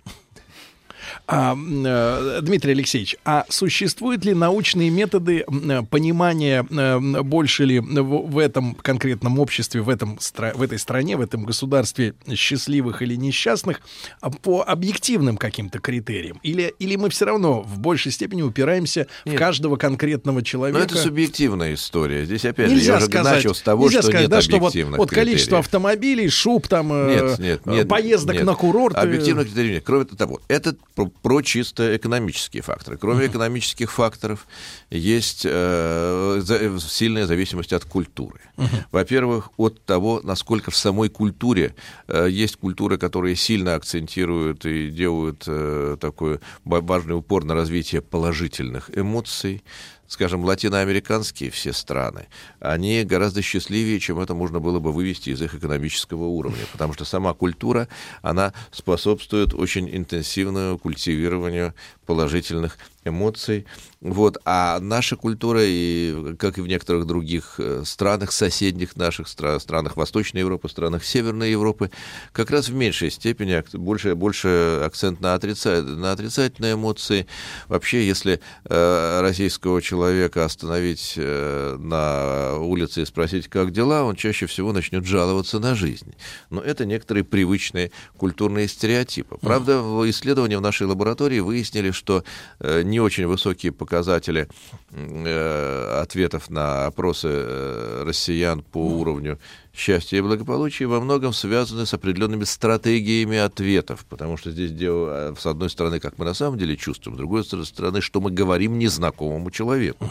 А, 1.27 1.57
э, 1.57 2.41
Дмитрий 2.43 2.73
Алексеевич, 2.73 3.17
а 3.25 3.47
существуют 3.49 4.27
ли 4.27 4.35
научные 4.35 4.91
методы 4.91 5.47
э, 5.47 5.83
понимания, 5.89 6.67
э, 6.71 7.23
больше 7.23 7.65
ли 7.65 7.81
в, 7.81 8.37
этом 8.37 8.75
конкретном 8.75 9.39
обществе, 9.39 9.81
в, 9.81 9.89
этом, 9.89 10.19
в 10.19 10.63
этой 10.63 10.79
стране, 10.79 11.17
в 11.17 11.23
этом 11.23 11.45
государстве 11.45 12.15
счастливых 12.35 13.01
или 13.01 13.15
несчастных 13.15 13.81
а, 14.21 14.31
по 14.31 14.65
объективным 14.67 15.39
каким-то 15.39 15.79
критериям? 15.79 16.41
Или, 16.43 16.75
или 16.79 16.97
мы 16.97 17.09
все 17.09 17.25
равно 17.25 17.63
в 17.63 17.79
большей 17.79 18.13
степени 18.13 18.43
упираемся 18.43 19.07
Нет. 19.25 19.37
в 19.37 19.39
каждого 19.39 19.77
конкретного 19.77 20.43
человека? 20.43 20.79
Но 20.79 20.85
это 20.85 20.99
субъективная 20.99 21.73
история. 21.73 22.27
Здесь 22.27 22.45
опять 22.45 22.69
нельзя 22.69 22.85
же, 22.85 22.91
я 22.91 22.97
уже 22.99 23.07
сказать, 23.07 23.37
начал 23.37 23.55
с 23.55 23.63
того, 23.63 23.89
что 23.89 24.03
сказать, 24.03 24.21
нет 24.23 24.31
да, 24.31 24.43
что 24.43 24.59
вот, 24.59 24.75
вот 24.75 25.11
количество 25.11 25.61
автомобилей, 25.61 26.29
шуб, 26.29 26.69
там, 26.69 26.89
нет, 27.09 27.39
нет, 27.39 27.65
нет, 27.65 27.89
поездок 27.89 28.37
нет. 28.37 28.45
на 28.45 28.55
курорт. 28.55 28.95
Объективных 28.95 29.47
критериев 29.47 29.75
нет. 29.77 29.85
Кроме 29.87 30.05
того, 30.05 30.41
это 30.49 30.77
про 31.23 31.41
чисто 31.43 31.97
экономические 31.97 32.63
факторы. 32.63 32.99
Кроме 32.99 33.25
uh-huh. 33.25 33.31
экономических 33.31 33.91
факторов 33.93 34.47
есть 34.91 35.43
э, 35.45 36.43
сильная 36.81 37.27
зависимость 37.27 37.73
от 37.73 37.85
культуры. 37.85 38.41
Uh-huh. 38.57 38.85
Во-первых, 38.91 39.51
от 39.57 39.83
того, 39.85 40.21
насколько 40.23 40.71
в 40.71 40.77
самой 40.77 41.09
культуре 41.09 41.75
э, 42.09 42.29
есть 42.31 42.57
культуры, 42.57 42.99
которые 42.99 43.37
сильно 43.37 43.75
акцентируют 43.75 44.67
и 44.67 44.91
делают 44.91 45.45
э, 45.47 45.97
такой 46.01 46.41
важный 46.65 47.17
упор 47.17 47.45
на 47.45 47.55
развитие 47.55 48.03
положительных 48.03 48.91
эмоций 48.97 49.63
скажем, 50.07 50.45
латиноамериканские 50.45 51.51
все 51.51 51.73
страны, 51.73 52.29
они 52.61 53.05
гораздо 53.05 53.43
счастливее, 53.43 54.01
чем 54.01 54.21
это 54.21 54.35
можно 54.35 54.61
было 54.61 54.79
бы 54.79 54.93
вывести 54.93 55.31
из 55.31 55.43
их 55.43 55.55
экономического 55.55 56.25
уровня, 56.25 56.65
потому 56.73 56.93
что 56.93 57.05
сама 57.05 57.35
культура, 57.35 57.89
она 58.23 58.53
способствует 58.71 59.55
очень 59.55 59.95
интенсивному 59.95 60.79
культивированию 60.79 61.75
положительных 62.07 62.79
эмоций. 63.05 63.67
Вот. 64.01 64.39
А 64.45 64.81
наша 64.81 65.17
культура, 65.17 65.61
и, 65.63 66.35
как 66.39 66.59
и 66.59 66.61
в 66.61 66.67
некоторых 66.67 67.07
других 67.07 67.55
э, 67.59 67.83
странах, 67.85 68.33
соседних 68.33 68.97
наших 68.97 69.29
стран, 69.29 69.61
странах 69.61 69.97
Восточной 69.97 70.41
Европы, 70.41 70.69
странах 70.69 71.05
Северной 71.05 71.51
Европы, 71.51 71.91
как 72.33 72.51
раз 72.51 72.69
в 72.69 72.75
меньшей 72.75 73.11
степени 73.11 73.63
больше, 73.73 74.15
больше 74.15 74.83
акцент 74.85 75.21
на, 75.21 75.35
отрица... 75.35 75.83
на 75.83 76.13
отрицательные 76.13 76.75
эмоции. 76.75 77.27
Вообще, 77.69 78.07
если 78.07 78.41
э, 78.65 79.21
российского 79.21 79.81
человека 79.81 80.45
остановить 80.45 81.15
э, 81.17 81.77
на 81.79 82.59
улице 82.59 83.03
и 83.03 83.07
спросить, 83.07 83.49
как 83.49 83.73
дела, 83.73 84.05
он 84.05 84.17
чаще 84.17 84.47
всего 84.47 84.73
начнет 84.73 85.05
жаловаться 85.05 85.59
на 85.59 85.75
жизнь. 85.75 86.15
Но 86.51 86.61
это 86.61 86.85
некоторые 86.85 87.25
привычные 87.25 87.91
культурные 88.17 88.69
стереотипы. 88.69 89.37
Правда, 89.41 89.81
в 89.81 90.09
исследовании 90.11 90.57
в 90.57 90.61
нашей 90.61 90.87
лаборатории 90.87 91.41
выяснили, 91.41 91.91
что 91.91 92.25
э, 92.61 92.83
не 92.95 93.01
очень 93.01 93.27
высокие 93.27 93.73
показатели 93.73 94.47
э, 94.93 96.01
ответов 96.01 96.49
на 96.49 96.87
опросы 96.87 97.29
э, 97.29 98.05
россиян 98.07 98.63
по 98.63 98.79
уровню 98.79 99.41
счастья 99.75 100.19
и 100.19 100.21
благополучия 100.21 100.87
во 100.87 101.01
многом 101.01 101.33
связаны 101.33 101.85
с 101.85 101.95
определенными 101.95 102.45
стратегиями 102.45 103.39
ответов, 103.39 104.07
потому 104.09 104.37
что 104.37 104.51
здесь 104.51 104.71
дело, 104.71 105.33
э, 105.33 105.35
с 105.39 105.47
одной 105.47 105.69
стороны, 105.69 106.01
как 106.01 106.19
мы 106.19 106.25
на 106.25 106.35
самом 106.35 106.59
деле 106.59 106.77
чувствуем, 106.77 107.17
с 107.17 107.19
другой 107.19 107.45
стороны, 107.45 108.01
что 108.01 108.21
мы 108.21 108.31
говорим 108.31 108.79
незнакомому 108.79 109.51
человеку. 109.51 110.09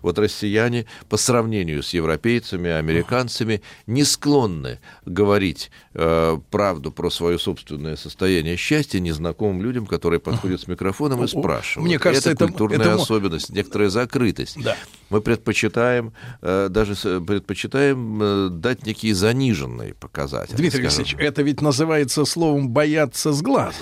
Вот 0.00 0.18
россияне 0.18 0.86
по 1.08 1.16
сравнению 1.16 1.82
с 1.82 1.90
европейцами, 1.90 2.70
американцами 2.70 3.62
не 3.86 4.04
склонны 4.04 4.80
говорить 5.04 5.70
э, 5.94 6.38
правду 6.50 6.90
про 6.90 7.10
свое 7.10 7.38
собственное 7.38 7.96
состояние 7.96 8.56
счастья 8.56 8.98
незнакомым 8.98 9.62
людям, 9.62 9.86
которые 9.86 10.20
подходят 10.20 10.60
с 10.62 10.66
микрофоном 10.66 11.22
и 11.22 11.26
спрашивают. 11.26 11.86
Мне 11.86 11.98
кажется, 11.98 12.30
это, 12.30 12.44
это 12.44 12.52
культурная 12.52 12.80
это... 12.80 12.94
особенность, 12.94 13.50
некоторая 13.50 13.90
закрытость. 13.90 14.62
Да. 14.62 14.76
Мы 15.10 15.20
предпочитаем, 15.20 16.12
э, 16.40 16.68
даже 16.70 16.94
предпочитаем 16.94 18.22
э, 18.22 18.48
дать 18.50 18.86
некие 19.02 19.14
заниженные 19.14 19.94
показатели. 19.94 20.56
Дмитрий 20.56 20.82
скажем. 20.82 21.00
Алексеевич, 21.00 21.16
это 21.18 21.42
ведь 21.42 21.60
называется 21.60 22.24
словом 22.24 22.68
«бояться 22.70 23.32
с 23.32 23.42
глаза». 23.42 23.76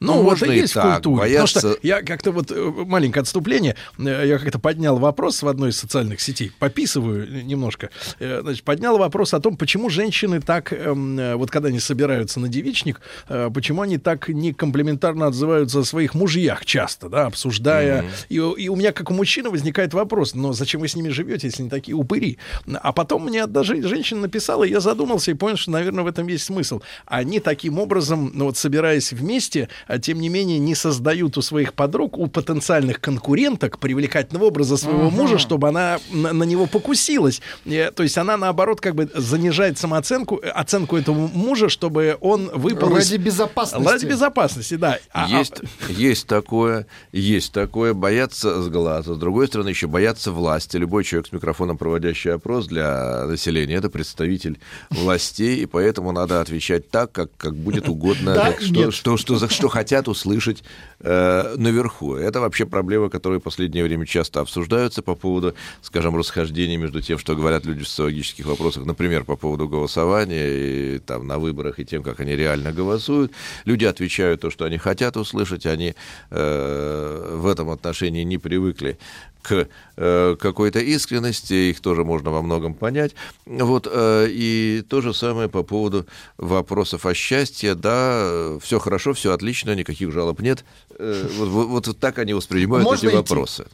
Ну, 0.00 0.22
ну 0.22 0.32
это 0.32 0.46
и 0.46 0.56
есть 0.56 0.74
так, 0.74 0.84
в 0.84 0.92
культуре. 0.94 1.20
Бояться... 1.20 1.54
Потому 1.54 1.74
что 1.74 1.86
я 1.86 2.02
как-то 2.02 2.32
вот, 2.32 2.50
э, 2.50 2.72
маленькое 2.86 3.22
отступление, 3.22 3.76
я 3.98 4.38
как-то 4.38 4.58
поднял 4.58 4.98
вопрос 4.98 5.42
в 5.42 5.48
одной 5.48 5.70
из 5.70 5.78
социальных 5.78 6.20
сетей, 6.20 6.50
пописываю 6.58 7.44
немножко, 7.44 7.90
значит, 8.18 8.64
поднял 8.64 8.98
вопрос 8.98 9.34
о 9.34 9.40
том, 9.40 9.56
почему 9.56 9.88
женщины 9.90 10.40
так, 10.40 10.72
эм, 10.72 11.38
вот 11.38 11.50
когда 11.50 11.68
они 11.68 11.78
собираются 11.78 12.40
на 12.40 12.48
девичник, 12.48 13.00
почему 13.28 13.82
они 13.82 13.98
так 13.98 14.28
не 14.28 14.52
комплиментарно 14.52 15.26
отзываются 15.26 15.80
о 15.80 15.84
своих 15.84 16.14
мужьях 16.14 16.64
часто, 16.64 17.08
да, 17.08 17.26
обсуждая. 17.26 18.02
Mm-hmm. 18.02 18.56
И, 18.58 18.62
и 18.64 18.68
у 18.68 18.76
меня, 18.76 18.92
как 18.92 19.10
у 19.10 19.14
мужчины, 19.14 19.50
возникает 19.50 19.94
вопрос, 19.94 20.34
но 20.34 20.52
зачем 20.52 20.80
вы 20.80 20.88
с 20.88 20.96
ними 20.96 21.08
живете, 21.10 21.46
если 21.46 21.62
они 21.62 21.70
такие 21.70 21.94
упыри? 21.94 22.38
А 22.74 22.92
потом 22.92 23.26
мне 23.26 23.46
даже 23.46 23.80
женщина 23.82 24.22
написала, 24.22 24.55
и 24.64 24.70
я 24.70 24.80
задумался 24.80 25.30
и 25.30 25.34
понял, 25.34 25.56
что, 25.56 25.70
наверное, 25.70 26.04
в 26.04 26.06
этом 26.06 26.26
есть 26.28 26.44
смысл. 26.44 26.80
Они 27.06 27.40
таким 27.40 27.78
образом, 27.78 28.30
ну 28.34 28.46
вот 28.46 28.56
собираясь 28.56 29.12
вместе, 29.12 29.68
а, 29.86 29.98
тем 29.98 30.20
не 30.20 30.28
менее 30.28 30.58
не 30.58 30.74
создают 30.74 31.36
у 31.36 31.42
своих 31.42 31.74
подруг, 31.74 32.18
у 32.18 32.26
потенциальных 32.26 33.00
конкуренток 33.00 33.78
привлекательного 33.78 34.46
образа 34.46 34.76
своего 34.76 35.08
uh-huh. 35.08 35.10
мужа, 35.10 35.38
чтобы 35.38 35.68
она 35.68 35.98
на, 36.10 36.32
на 36.32 36.44
него 36.44 36.66
покусилась. 36.66 37.40
И, 37.64 37.90
то 37.94 38.02
есть 38.02 38.18
она, 38.18 38.36
наоборот, 38.36 38.80
как 38.80 38.94
бы 38.94 39.10
занижает 39.14 39.78
самооценку, 39.78 40.40
оценку 40.54 40.96
этого 40.96 41.28
мужа, 41.28 41.68
чтобы 41.68 42.16
он 42.20 42.50
выпал 42.54 42.94
Ради 42.94 43.14
из... 43.14 43.18
безопасности. 43.18 43.88
Ради 43.88 44.06
безопасности, 44.06 44.74
да. 44.74 44.98
А, 45.12 45.28
есть, 45.28 45.54
а... 45.60 45.92
есть 45.92 46.26
такое, 46.26 46.86
есть 47.12 47.52
такое, 47.52 47.94
бояться 47.94 48.62
с 48.62 48.68
глаза. 48.68 49.14
С 49.14 49.18
другой 49.18 49.46
стороны, 49.48 49.68
еще 49.68 49.86
бояться 49.86 50.32
власти. 50.32 50.76
Любой 50.76 51.04
человек 51.04 51.28
с 51.28 51.32
микрофоном, 51.32 51.78
проводящий 51.78 52.32
опрос 52.32 52.66
для 52.66 53.26
населения, 53.26 53.74
это 53.74 53.90
представитель 53.90 54.45
властей, 54.90 55.56
и 55.62 55.66
поэтому 55.66 56.12
надо 56.12 56.40
отвечать 56.40 56.90
так, 56.90 57.12
как, 57.12 57.30
как 57.36 57.54
будет 57.54 57.88
угодно, 57.88 58.34
так, 58.34 58.60
что, 58.60 58.90
что, 58.90 59.16
что, 59.16 59.36
что, 59.36 59.48
что 59.48 59.68
хотят 59.68 60.08
услышать 60.08 60.62
э, 61.00 61.54
наверху. 61.56 62.14
Это 62.14 62.40
вообще 62.40 62.66
проблема, 62.66 63.08
которая 63.08 63.40
в 63.40 63.42
последнее 63.42 63.84
время 63.84 64.06
часто 64.06 64.40
обсуждаются 64.40 65.02
по 65.02 65.14
поводу, 65.14 65.54
скажем, 65.82 66.16
расхождения 66.16 66.76
между 66.76 67.00
тем, 67.00 67.18
что 67.18 67.34
говорят 67.34 67.64
люди 67.64 67.84
в 67.84 67.88
социологических 67.88 68.46
вопросах, 68.46 68.84
например, 68.84 69.24
по 69.24 69.36
поводу 69.36 69.68
голосования 69.68 70.96
и, 70.96 70.98
там, 70.98 71.26
на 71.26 71.38
выборах 71.38 71.78
и 71.78 71.84
тем, 71.84 72.02
как 72.02 72.20
они 72.20 72.36
реально 72.36 72.72
голосуют. 72.72 73.32
Люди 73.64 73.84
отвечают 73.84 74.40
то, 74.40 74.50
что 74.50 74.64
они 74.64 74.78
хотят 74.78 75.16
услышать, 75.16 75.66
они 75.66 75.94
э, 76.30 77.36
в 77.36 77.46
этом 77.46 77.70
отношении 77.70 78.22
не 78.24 78.38
привыкли 78.38 78.98
к 79.46 79.68
э, 79.96 80.36
какой-то 80.40 80.80
искренности, 80.80 81.70
их 81.70 81.80
тоже 81.80 82.04
можно 82.04 82.30
во 82.30 82.42
многом 82.42 82.74
понять. 82.74 83.14
Вот, 83.46 83.86
э, 83.90 84.26
и 84.28 84.82
то 84.88 85.00
же 85.00 85.14
самое 85.14 85.48
по 85.48 85.62
поводу 85.62 86.06
вопросов 86.36 87.06
о 87.06 87.14
счастье. 87.14 87.76
Да, 87.76 88.58
все 88.60 88.80
хорошо, 88.80 89.12
все 89.12 89.32
отлично, 89.32 89.74
никаких 89.74 90.10
жалоб 90.12 90.40
нет. 90.40 90.64
Э, 90.98 91.28
вот, 91.36 91.48
вот, 91.48 91.86
вот 91.86 91.98
так 92.00 92.18
они 92.18 92.34
воспринимают 92.34 92.84
можно 92.84 93.06
эти 93.06 93.06
идти. 93.06 93.16
вопросы. 93.16 93.66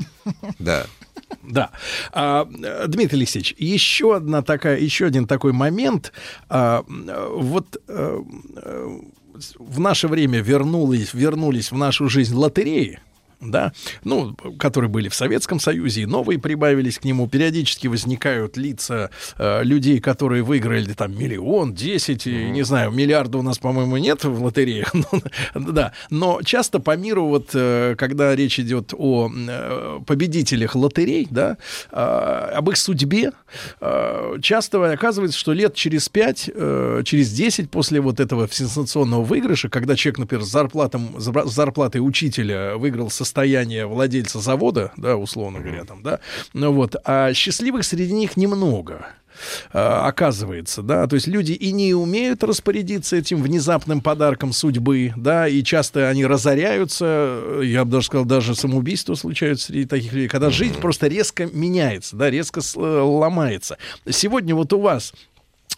Да. 0.59 0.87
Да. 1.43 1.71
А, 2.13 2.45
Дмитрий 2.87 3.21
Алексеевич, 3.21 3.55
еще 3.57 4.15
одна 4.17 4.43
такая, 4.43 4.79
еще 4.79 5.07
один 5.07 5.27
такой 5.27 5.53
момент. 5.53 6.13
А, 6.51 6.85
вот 6.87 7.81
а, 7.89 8.23
в 9.59 9.81
наше 9.81 10.09
время 10.09 10.41
вернулись, 10.41 11.15
вернулись 11.15 11.73
в 11.73 11.79
нашу 11.79 12.09
жизнь 12.11 12.35
лотереи 12.35 13.01
да, 13.43 13.73
ну, 14.05 14.35
которые 14.59 14.89
были 14.89 15.09
в 15.09 15.15
Советском 15.15 15.61
Союзе, 15.61 16.03
и 16.03 16.07
новые 16.07 16.39
прибавились 16.39 16.99
к 16.99 17.05
нему. 17.05 17.29
Периодически 17.29 17.89
возникают 17.89 18.57
лица 18.57 19.11
э, 19.39 19.65
людей, 19.65 20.01
которые 20.01 20.43
выиграли 20.43 20.93
там 20.93 21.17
миллион, 21.17 21.75
десять, 21.75 22.27
mm-hmm. 22.27 22.51
не 22.51 22.63
знаю, 22.63 22.91
миллиарда 22.93 23.39
у 23.39 23.43
нас, 23.43 23.59
по-моему, 23.59 23.97
нет 23.97 24.25
в 24.25 24.43
лотереях, 24.43 24.93
да. 25.55 25.93
Но 26.11 26.41
часто 26.43 26.79
по 26.79 26.97
миру, 26.97 27.27
вот, 27.27 27.51
э, 27.55 27.95
когда 27.99 28.35
речь 28.35 28.61
идет 28.61 28.95
о 28.97 29.31
э, 29.31 30.01
победителях 30.07 30.75
лотерей, 30.75 31.27
да, 31.31 31.59
э, 31.91 31.97
об 31.97 32.71
их 32.71 32.77
судьбе, 32.77 33.33
э, 33.81 34.37
часто 34.41 34.93
оказывается, 34.93 35.39
что 35.39 35.53
лет 35.53 35.75
через 35.75 36.09
пять, 36.09 36.51
э, 36.53 37.03
через 37.05 37.33
десять 37.33 37.71
после 37.71 38.01
вот 38.01 38.21
этого 38.21 38.49
сенсационного 38.51 39.23
выигрыша, 39.23 39.69
когда 39.69 39.97
человек, 39.97 40.19
например, 40.19 40.45
с, 40.45 40.51
зарплатом, 40.51 41.17
зарплатой 41.19 42.07
учителя 42.07 42.77
выиграл 42.77 43.11
со 43.11 43.25
состояние 43.33 43.87
владельца 43.87 44.41
завода, 44.41 44.93
да, 44.99 45.17
условно 45.17 45.61
говоря, 45.61 45.85
там, 45.85 46.03
да, 46.03 46.21
ну 46.53 46.71
вот, 46.71 46.97
а 47.07 47.33
счастливых 47.33 47.83
среди 47.83 48.13
них 48.13 48.37
немного 48.37 49.07
а, 49.73 50.07
оказывается, 50.07 50.83
да, 50.83 51.07
то 51.07 51.15
есть 51.15 51.27
люди 51.27 51.53
и 51.53 51.73
не 51.73 51.95
умеют 51.95 52.45
распорядиться 52.45 53.17
этим 53.17 53.43
внезапным 53.43 54.03
подарком 54.03 54.53
судьбы, 54.53 55.15
да, 55.17 55.49
и 55.49 55.63
часто 55.63 56.11
они 56.11 56.27
разоряются, 56.27 57.41
я 57.63 57.87
бы 57.87 57.93
даже 57.93 58.09
сказал, 58.09 58.27
даже 58.27 58.55
самоубийства 58.55 59.15
случаются 59.15 59.69
среди 59.69 59.87
таких 59.87 60.13
людей, 60.13 60.29
когда 60.29 60.51
жизнь 60.51 60.75
просто 60.75 61.07
резко 61.07 61.47
меняется, 61.47 62.17
да, 62.17 62.29
резко 62.29 62.61
ломается. 62.77 63.79
Сегодня 64.11 64.55
вот 64.55 64.75
у 64.75 64.81
вас 64.81 65.15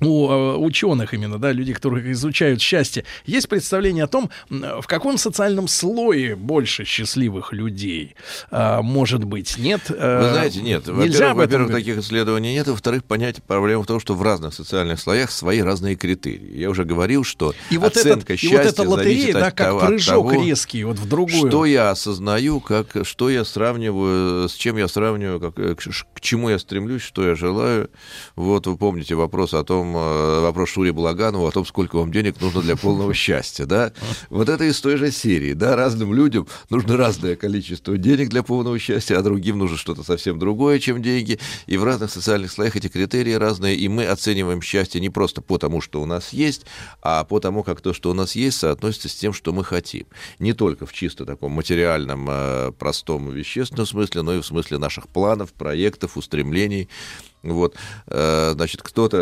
у 0.00 0.30
э, 0.30 0.56
ученых 0.56 1.14
именно, 1.14 1.38
да, 1.38 1.52
людей, 1.52 1.74
которые 1.74 2.12
изучают 2.12 2.60
счастье, 2.60 3.04
есть 3.26 3.48
представление 3.48 4.04
о 4.04 4.08
том, 4.08 4.30
в 4.50 4.86
каком 4.86 5.18
социальном 5.18 5.68
слое 5.68 6.36
больше 6.36 6.84
счастливых 6.84 7.52
людей 7.52 8.14
а, 8.50 8.82
может 8.82 9.24
быть. 9.24 9.58
Нет? 9.58 9.82
Э, 9.88 10.22
Вы 10.22 10.30
знаете, 10.30 10.62
нет. 10.62 10.86
Нельзя 10.86 11.34
во-первых, 11.34 11.68
во 11.70 11.74
таких 11.74 11.98
исследований 11.98 12.52
нет. 12.52 12.68
Во-вторых, 12.68 13.04
понять 13.04 13.42
проблему 13.42 13.82
в 13.82 13.86
том, 13.86 14.00
что 14.00 14.14
в 14.14 14.22
разных 14.22 14.54
социальных 14.54 15.00
слоях 15.00 15.30
свои 15.30 15.60
разные 15.60 15.96
критерии. 15.96 16.56
Я 16.58 16.70
уже 16.70 16.84
говорил, 16.84 17.24
что 17.24 17.54
и 17.70 17.78
вот 17.78 17.96
оценка 17.96 18.34
этот, 18.34 18.40
счастья 18.40 18.56
и 18.56 18.58
вот 18.58 18.66
эта 18.66 18.82
лотерея, 18.82 19.32
да, 19.32 19.50
как 19.50 19.68
того, 19.68 19.80
прыжок 19.80 20.30
того, 20.30 20.44
резкий 20.44 20.84
вот 20.84 20.98
в 20.98 21.08
другую. 21.08 21.48
Что 21.48 21.64
я 21.64 21.90
осознаю, 21.90 22.60
как, 22.60 22.96
что 23.02 23.30
я 23.30 23.44
сравниваю, 23.44 24.48
с 24.48 24.54
чем 24.54 24.76
я 24.76 24.88
сравниваю, 24.88 25.40
как, 25.40 25.54
к, 25.54 25.76
к 26.14 26.20
чему 26.20 26.50
я 26.50 26.58
стремлюсь, 26.58 27.02
что 27.02 27.26
я 27.26 27.34
желаю. 27.34 27.90
Вот 28.36 28.66
вы 28.66 28.76
помните 28.76 29.14
вопрос 29.14 29.54
о 29.54 29.64
том, 29.64 29.83
Э, 29.94 30.40
вопрос 30.40 30.70
Шури 30.70 30.90
Благанову 30.90 31.46
о 31.46 31.50
том, 31.50 31.66
сколько 31.66 31.96
вам 31.96 32.12
денег 32.12 32.40
нужно 32.40 32.62
для 32.62 32.76
полного 32.76 33.12
счастья, 33.14 33.66
да? 33.66 33.92
Вот 34.30 34.48
это 34.48 34.64
из 34.64 34.80
той 34.80 34.96
же 34.96 35.10
серии, 35.10 35.52
да, 35.52 35.76
разным 35.76 36.14
людям 36.14 36.46
нужно 36.70 36.96
разное 36.96 37.36
количество 37.36 37.96
денег 37.98 38.28
для 38.28 38.42
полного 38.42 38.78
счастья, 38.78 39.18
а 39.18 39.22
другим 39.22 39.58
нужно 39.58 39.76
что-то 39.76 40.02
совсем 40.02 40.38
другое, 40.38 40.78
чем 40.78 41.02
деньги, 41.02 41.38
и 41.66 41.76
в 41.76 41.84
разных 41.84 42.10
социальных 42.10 42.52
слоях 42.52 42.76
эти 42.76 42.88
критерии 42.88 43.32
разные, 43.32 43.76
и 43.76 43.88
мы 43.88 44.06
оцениваем 44.06 44.62
счастье 44.62 45.00
не 45.00 45.10
просто 45.10 45.42
по 45.42 45.58
тому, 45.58 45.80
что 45.80 46.00
у 46.00 46.06
нас 46.06 46.32
есть, 46.32 46.66
а 47.02 47.24
по 47.24 47.40
тому, 47.40 47.62
как 47.62 47.80
то, 47.80 47.92
что 47.92 48.10
у 48.10 48.14
нас 48.14 48.34
есть, 48.36 48.58
соотносится 48.58 49.08
с 49.08 49.14
тем, 49.14 49.32
что 49.32 49.52
мы 49.52 49.64
хотим. 49.64 50.06
Не 50.38 50.52
только 50.52 50.86
в 50.86 50.92
чисто 50.92 51.26
таком 51.26 51.52
материальном, 51.52 52.26
э, 52.30 52.72
простом 52.78 53.30
вещественном 53.30 53.86
смысле, 53.86 54.22
но 54.22 54.34
и 54.34 54.40
в 54.40 54.46
смысле 54.46 54.78
наших 54.78 55.08
планов, 55.08 55.52
проектов, 55.52 56.16
устремлений, 56.16 56.88
вот, 57.44 57.76
э, 58.06 58.52
значит, 58.54 58.82
кто-то 58.82 59.16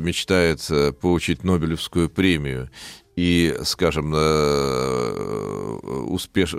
мечтает 0.00 0.64
э, 0.70 0.92
получить 0.92 1.44
Нобелевскую 1.44 2.08
премию, 2.08 2.70
и, 3.16 3.56
скажем, 3.64 4.12
успеш... 6.12 6.54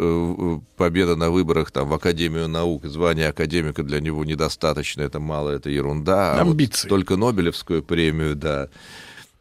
победа 0.75 1.15
на 1.15 1.29
выборах 1.32 1.71
там, 1.71 1.88
в 1.88 1.93
Академию 1.93 2.49
наук, 2.49 2.86
звание 2.86 3.29
академика 3.29 3.82
для 3.82 4.01
него 4.01 4.25
недостаточно, 4.25 5.03
это 5.03 5.21
мало, 5.21 5.51
это 5.51 5.69
ерунда. 5.69 6.38
Амбиции. 6.38 6.88
А 6.88 6.89
вот 6.89 6.89
только 6.89 7.15
Нобелевскую 7.15 7.82
премию, 7.82 8.36
да. 8.36 8.67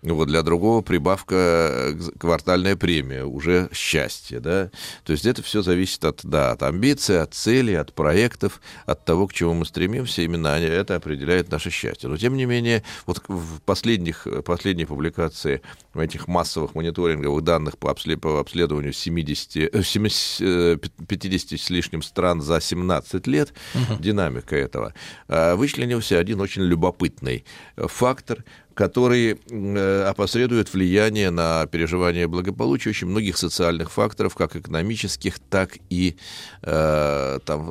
Вот 0.03 0.29
для 0.29 0.43
другого 0.43 0.81
прибавка 0.81 1.35
э, 1.35 1.95
квартальная 2.21 2.77
премия, 2.77 3.25
уже 3.25 3.69
счастье, 3.73 4.39
да. 4.39 4.71
То 5.05 5.13
есть 5.13 5.27
это 5.27 5.43
все 5.43 5.61
зависит 5.61 6.05
от, 6.05 6.21
да, 6.23 6.53
от 6.53 6.63
амбиций, 6.63 7.21
от 7.21 7.35
целей, 7.35 7.75
от 7.75 7.93
проектов, 7.93 8.61
от 8.87 9.05
того, 9.05 9.27
к 9.27 9.33
чему 9.33 9.55
мы 9.55 9.67
стремимся. 9.67 10.23
Именно 10.23 10.59
это 10.61 10.95
определяет 10.95 11.51
наше 11.51 11.71
счастье. 11.71 12.09
Но 12.09 12.17
тем 12.17 12.37
не 12.37 12.45
менее, 12.45 12.85
вот 13.07 13.23
в 13.27 13.61
последних, 13.63 14.29
последней 14.45 14.85
публикации 14.85 15.63
этих 16.01 16.29
массовых 16.29 16.75
мониторинговых 16.75 17.43
данных 17.43 17.79
по, 17.79 17.91
обследованию 17.91 18.93
70, 18.93 19.85
70, 19.85 20.81
50 21.09 21.61
с 21.61 21.71
лишним 21.71 22.03
стран 22.03 22.41
за 22.41 22.61
17 22.61 23.27
лет, 23.27 23.53
угу. 23.75 24.01
динамика 24.01 24.57
этого, 24.57 24.95
э, 25.29 25.55
вычленился 25.55 26.19
один 26.19 26.41
очень 26.41 26.63
любопытный 26.63 27.45
фактор, 27.77 28.45
который 28.79 29.41
э, 29.51 30.03
опосредует 30.09 30.73
влияние 30.73 31.31
на 31.31 31.67
переживание 31.67 32.29
благополучия 32.29 32.91
очень 32.91 33.09
многих 33.09 33.37
социальных 33.37 33.91
факторов, 33.91 34.37
как 34.37 34.55
экономических, 34.55 35.41
так 35.41 35.79
и, 35.91 36.17
э, 36.63 37.39
там, 37.45 37.67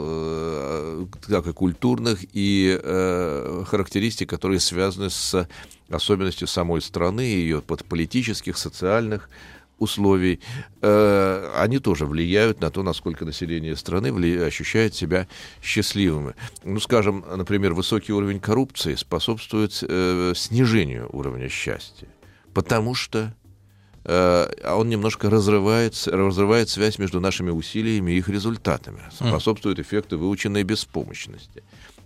как 1.07 1.47
и 1.47 1.53
культурных, 1.53 2.25
и 2.33 2.79
э, 2.81 3.63
характеристик, 3.67 4.29
которые 4.29 4.59
связаны 4.59 5.09
с 5.09 5.47
особенностью 5.89 6.47
самой 6.47 6.81
страны, 6.81 7.21
ее 7.21 7.61
политических, 7.61 8.57
социальных, 8.57 9.29
условий, 9.79 10.39
э, 10.81 11.51
они 11.55 11.79
тоже 11.79 12.05
влияют 12.05 12.61
на 12.61 12.71
то, 12.71 12.83
насколько 12.83 13.25
население 13.25 13.75
страны 13.75 14.11
вли... 14.11 14.37
ощущает 14.37 14.95
себя 14.95 15.27
счастливыми. 15.61 16.35
Ну, 16.63 16.79
скажем, 16.79 17.23
например, 17.35 17.73
высокий 17.73 18.13
уровень 18.13 18.39
коррупции 18.39 18.95
способствует 18.95 19.77
э, 19.81 20.33
снижению 20.35 21.09
уровня 21.11 21.49
счастья, 21.49 22.07
потому 22.53 22.95
что 22.95 23.33
э, 24.07 24.47
он 24.65 24.89
немножко 24.89 25.29
разрывает, 25.29 26.07
разрывает 26.07 26.69
связь 26.69 26.97
между 26.97 27.19
нашими 27.19 27.51
усилиями 27.51 28.11
и 28.11 28.17
их 28.17 28.29
результатами, 28.29 29.01
способствует 29.11 29.79
эффекту 29.79 30.17
выученной 30.17 30.63
беспомощности. 30.63 31.63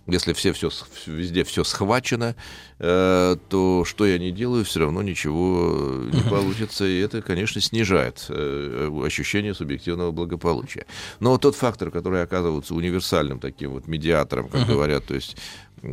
Если 0.08 0.32
все, 0.32 0.52
все, 0.52 0.68
везде 1.06 1.44
все 1.44 1.62
схвачено, 1.62 2.34
э, 2.80 3.36
то 3.48 3.84
что 3.84 4.04
я 4.04 4.18
не 4.18 4.32
делаю, 4.32 4.64
все 4.64 4.80
равно 4.80 5.00
ничего 5.00 6.02
не 6.12 6.28
получится. 6.28 6.84
И 6.84 6.98
это, 6.98 7.22
конечно, 7.22 7.60
снижает 7.60 8.26
э, 8.28 8.90
ощущение 9.04 9.54
субъективного 9.54 10.10
благополучия. 10.10 10.86
Но 11.20 11.38
тот 11.38 11.54
фактор, 11.54 11.92
который 11.92 12.22
оказывается 12.22 12.74
универсальным 12.74 13.38
таким 13.38 13.70
вот 13.70 13.86
медиатором, 13.86 14.48
как 14.48 14.66
говорят, 14.66 15.04
то 15.04 15.14
есть 15.14 15.36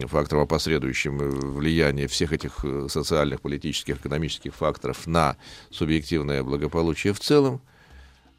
фактором, 0.07 0.43
опосредующим 0.43 1.17
влияние 1.17 2.07
всех 2.07 2.33
этих 2.33 2.63
э, 2.63 2.87
социальных, 2.89 3.41
политических, 3.41 3.97
экономических 3.97 4.53
факторов 4.53 5.07
на 5.07 5.35
субъективное 5.71 6.43
благополучие 6.43 7.13
в 7.13 7.19
целом, 7.19 7.61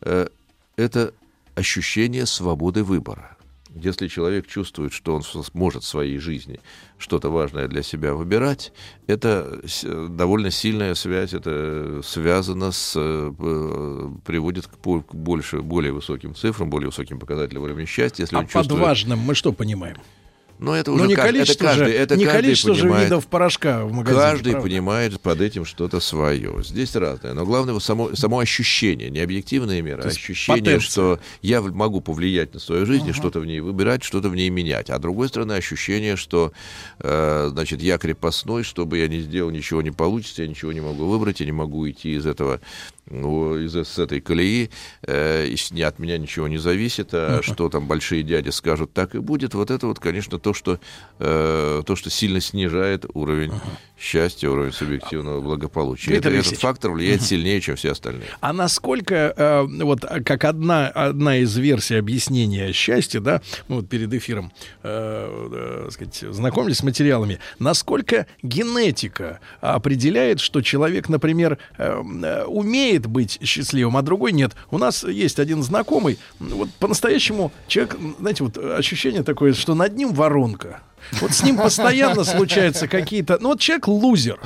э, 0.02 0.28
это 0.76 1.12
ощущение 1.54 2.26
свободы 2.26 2.84
выбора. 2.84 3.36
Если 3.74 4.08
человек 4.08 4.48
чувствует, 4.48 4.92
что 4.92 5.14
он 5.14 5.22
сможет 5.22 5.84
в 5.84 5.86
своей 5.86 6.18
жизни 6.18 6.58
что-то 6.98 7.30
важное 7.30 7.68
для 7.68 7.82
себя 7.84 8.14
выбирать, 8.14 8.72
это 9.06 9.60
довольно 10.08 10.50
сильная 10.50 10.94
связь, 10.94 11.34
это 11.34 12.00
связано 12.02 12.72
с, 12.72 12.94
э, 12.96 14.10
приводит 14.24 14.66
к 14.66 15.14
больше, 15.14 15.60
более 15.60 15.92
высоким 15.92 16.34
цифрам, 16.34 16.68
более 16.68 16.88
высоким 16.88 17.20
показателям 17.20 17.62
уровня 17.62 17.86
счастья. 17.86 18.24
Если 18.24 18.36
а 18.36 18.40
под 18.40 18.50
чувствует... 18.50 18.82
важным 18.82 19.20
мы 19.20 19.34
что 19.34 19.52
понимаем? 19.52 19.96
Но 20.60 20.76
это 20.76 20.92
уже 20.92 21.06
не 21.06 21.14
каждый, 21.14 21.32
количество 21.32 21.64
это 21.64 21.64
каждый, 21.64 21.92
же, 21.92 21.98
это 21.98 22.16
не 22.16 22.24
каждый 22.24 22.42
количество 22.42 22.74
понимает, 22.74 22.98
же 22.98 23.04
видов 23.04 23.26
порошка 23.28 23.84
в 23.86 23.92
магазине. 23.92 24.20
Каждый 24.22 24.50
правда? 24.52 24.68
понимает 24.68 25.20
под 25.20 25.40
этим 25.40 25.64
что-то 25.64 26.00
свое. 26.00 26.62
Здесь 26.62 26.94
разное. 26.94 27.32
Но 27.32 27.46
главное 27.46 27.78
само, 27.78 28.14
само 28.14 28.40
ощущение, 28.40 29.08
не 29.08 29.20
объективные 29.20 29.80
меры, 29.80 30.02
а 30.02 30.08
ощущение, 30.08 30.62
потенция. 30.62 30.90
что 30.90 31.20
я 31.40 31.62
могу 31.62 32.02
повлиять 32.02 32.52
на 32.52 32.60
свою 32.60 32.84
жизнь, 32.84 33.08
uh-huh. 33.08 33.14
что-то 33.14 33.40
в 33.40 33.46
ней 33.46 33.60
выбирать, 33.60 34.02
что-то 34.02 34.28
в 34.28 34.36
ней 34.36 34.50
менять. 34.50 34.90
А 34.90 34.98
с 34.98 35.00
другой 35.00 35.28
стороны, 35.28 35.54
ощущение, 35.54 36.16
что 36.16 36.52
э, 36.98 37.48
значит, 37.50 37.80
я 37.80 37.96
крепостной, 37.96 38.62
что 38.62 38.84
бы 38.84 38.98
я 38.98 39.08
ни 39.08 39.18
сделал, 39.20 39.50
ничего 39.50 39.80
не 39.80 39.92
получится, 39.92 40.42
я 40.42 40.48
ничего 40.48 40.72
не 40.72 40.82
могу 40.82 41.06
выбрать, 41.06 41.40
я 41.40 41.46
не 41.46 41.52
могу 41.52 41.88
идти 41.88 42.16
из 42.16 42.26
этого 42.26 42.60
из 43.08 43.74
с 43.74 43.98
этой 43.98 44.20
колеи, 44.20 44.70
э, 45.02 45.54
не 45.70 45.82
от 45.82 45.98
меня 45.98 46.18
ничего 46.18 46.48
не 46.48 46.58
зависит, 46.58 47.10
а 47.12 47.40
что 47.42 47.68
там 47.68 47.86
большие 47.86 48.22
дяди 48.22 48.50
скажут, 48.50 48.92
так 48.92 49.14
и 49.14 49.18
будет. 49.18 49.54
Вот 49.54 49.70
это 49.70 49.86
вот, 49.86 49.98
конечно, 49.98 50.38
то, 50.38 50.54
что, 50.54 50.78
э, 51.18 51.82
то, 51.84 51.96
что 51.96 52.10
сильно 52.10 52.40
снижает 52.40 53.06
уровень 53.14 53.52
счастья, 53.98 54.48
уровень 54.48 54.72
субъективного 54.72 55.40
благополучия. 55.40 56.16
Это, 56.16 56.30
этот 56.30 56.58
фактор 56.58 56.92
влияет 56.92 57.22
сильнее, 57.22 57.60
чем 57.60 57.76
все 57.76 57.92
остальные. 57.92 58.28
А 58.40 58.52
насколько, 58.52 59.34
э, 59.36 59.62
вот 59.84 60.00
как 60.00 60.44
одна, 60.44 60.88
одна 60.88 61.36
из 61.38 61.56
версий 61.56 61.96
объяснения 61.96 62.72
счастья, 62.72 63.20
да, 63.20 63.42
мы 63.68 63.76
вот 63.76 63.88
перед 63.88 64.12
эфиром, 64.14 64.52
э, 64.82 65.86
э, 65.86 65.90
сказать, 65.90 66.24
знакомились 66.30 66.78
с 66.78 66.82
материалами, 66.82 67.38
насколько 67.58 68.26
генетика 68.42 69.40
определяет, 69.60 70.40
что 70.40 70.62
человек, 70.62 71.08
например, 71.08 71.58
э, 71.76 72.02
э 72.22 72.44
умеет 72.44 72.89
умеет 72.90 73.06
быть 73.06 73.38
счастливым, 73.42 73.96
а 73.96 74.02
другой 74.02 74.32
нет. 74.32 74.52
У 74.70 74.78
нас 74.78 75.04
есть 75.04 75.38
один 75.38 75.62
знакомый, 75.62 76.18
вот 76.38 76.70
по-настоящему 76.78 77.52
человек, 77.68 77.96
знаете, 78.18 78.44
вот 78.44 78.58
ощущение 78.58 79.22
такое, 79.22 79.52
что 79.54 79.74
над 79.74 79.96
ним 79.96 80.12
воронка. 80.12 80.80
Вот 81.20 81.32
с 81.32 81.42
ним 81.42 81.56
постоянно 81.56 82.24
случаются 82.24 82.88
какие-то... 82.88 83.38
Ну, 83.40 83.50
вот 83.50 83.60
человек 83.60 83.88
лузер. 83.88 84.38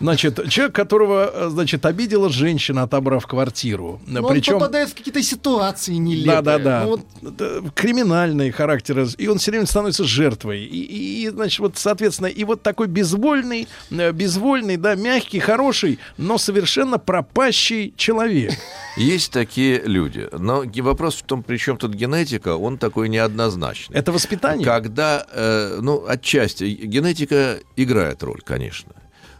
Значит, 0.00 0.48
человек, 0.48 0.74
которого, 0.74 1.48
значит, 1.50 1.86
обидела 1.86 2.30
женщина, 2.30 2.82
отобрав 2.82 3.26
квартиру. 3.26 4.00
Но 4.06 4.26
Причем... 4.28 4.54
он 4.54 4.60
попадает 4.60 4.90
в 4.90 4.94
какие-то 4.94 5.22
ситуации 5.22 5.94
нелепые. 5.94 6.42
Да-да-да. 6.42 6.84
Ну, 6.84 7.00
вот... 7.22 7.72
Криминальные 7.74 8.52
характеры. 8.52 9.06
И 9.18 9.28
он 9.28 9.38
все 9.38 9.50
время 9.50 9.66
становится 9.66 10.04
жертвой. 10.04 10.64
И, 10.64 11.24
и, 11.24 11.28
значит, 11.28 11.60
вот, 11.60 11.78
соответственно, 11.78 12.28
и 12.28 12.44
вот 12.44 12.62
такой 12.62 12.86
безвольный, 12.86 13.68
э, 13.90 14.12
безвольный, 14.12 14.76
да, 14.76 14.94
мягкий, 14.94 15.38
хороший, 15.38 15.98
но 16.16 16.38
совершенно 16.38 16.98
пропащий 16.98 17.94
человек. 17.96 18.52
Есть 18.96 19.32
такие 19.32 19.80
люди. 19.84 20.28
Но 20.32 20.64
вопрос 20.82 21.16
в 21.16 21.22
том, 21.22 21.42
при 21.42 21.56
чем 21.56 21.76
тут 21.76 21.94
генетика, 21.94 22.56
он 22.56 22.78
такой 22.78 23.08
неоднозначный. 23.08 23.96
Это 23.96 24.12
воспитание? 24.12 24.64
Когда, 24.64 25.26
э, 25.32 25.78
ну, 25.80 26.04
отчасти, 26.10 26.64
генетика 26.64 27.58
играет 27.76 28.22
роль, 28.22 28.40
конечно. 28.44 28.94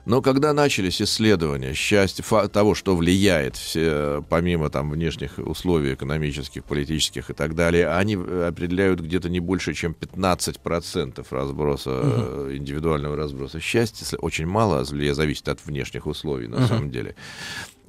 Но 0.07 0.23
когда 0.23 0.53
начались 0.53 1.01
исследования 1.03 1.75
счастья, 1.75 2.25
того, 2.49 2.75
что 2.75 2.97
влияет, 2.97 3.57
все, 3.57 4.25
помимо 4.29 4.71
там, 4.71 4.91
внешних 4.91 5.39
условий 5.39 5.95
экономических, 5.95 6.65
политических 6.65 7.31
и 7.31 7.35
так 7.35 7.55
далее, 7.55 7.89
они 7.89 8.15
определяют 8.15 9.01
где-то 9.01 9.29
не 9.29 9.41
больше, 9.41 9.75
чем 9.75 9.95
15% 9.99 11.25
разброса, 11.31 11.91
uh-huh. 11.91 12.57
индивидуального 12.57 13.15
разброса 13.15 13.61
счастья. 13.61 14.17
Очень 14.17 14.47
мало 14.47 14.85
зависит 14.85 15.49
от 15.49 15.65
внешних 15.65 16.07
условий, 16.07 16.49
на 16.49 16.57
uh-huh. 16.57 16.69
самом 16.69 16.91
деле. 16.91 17.15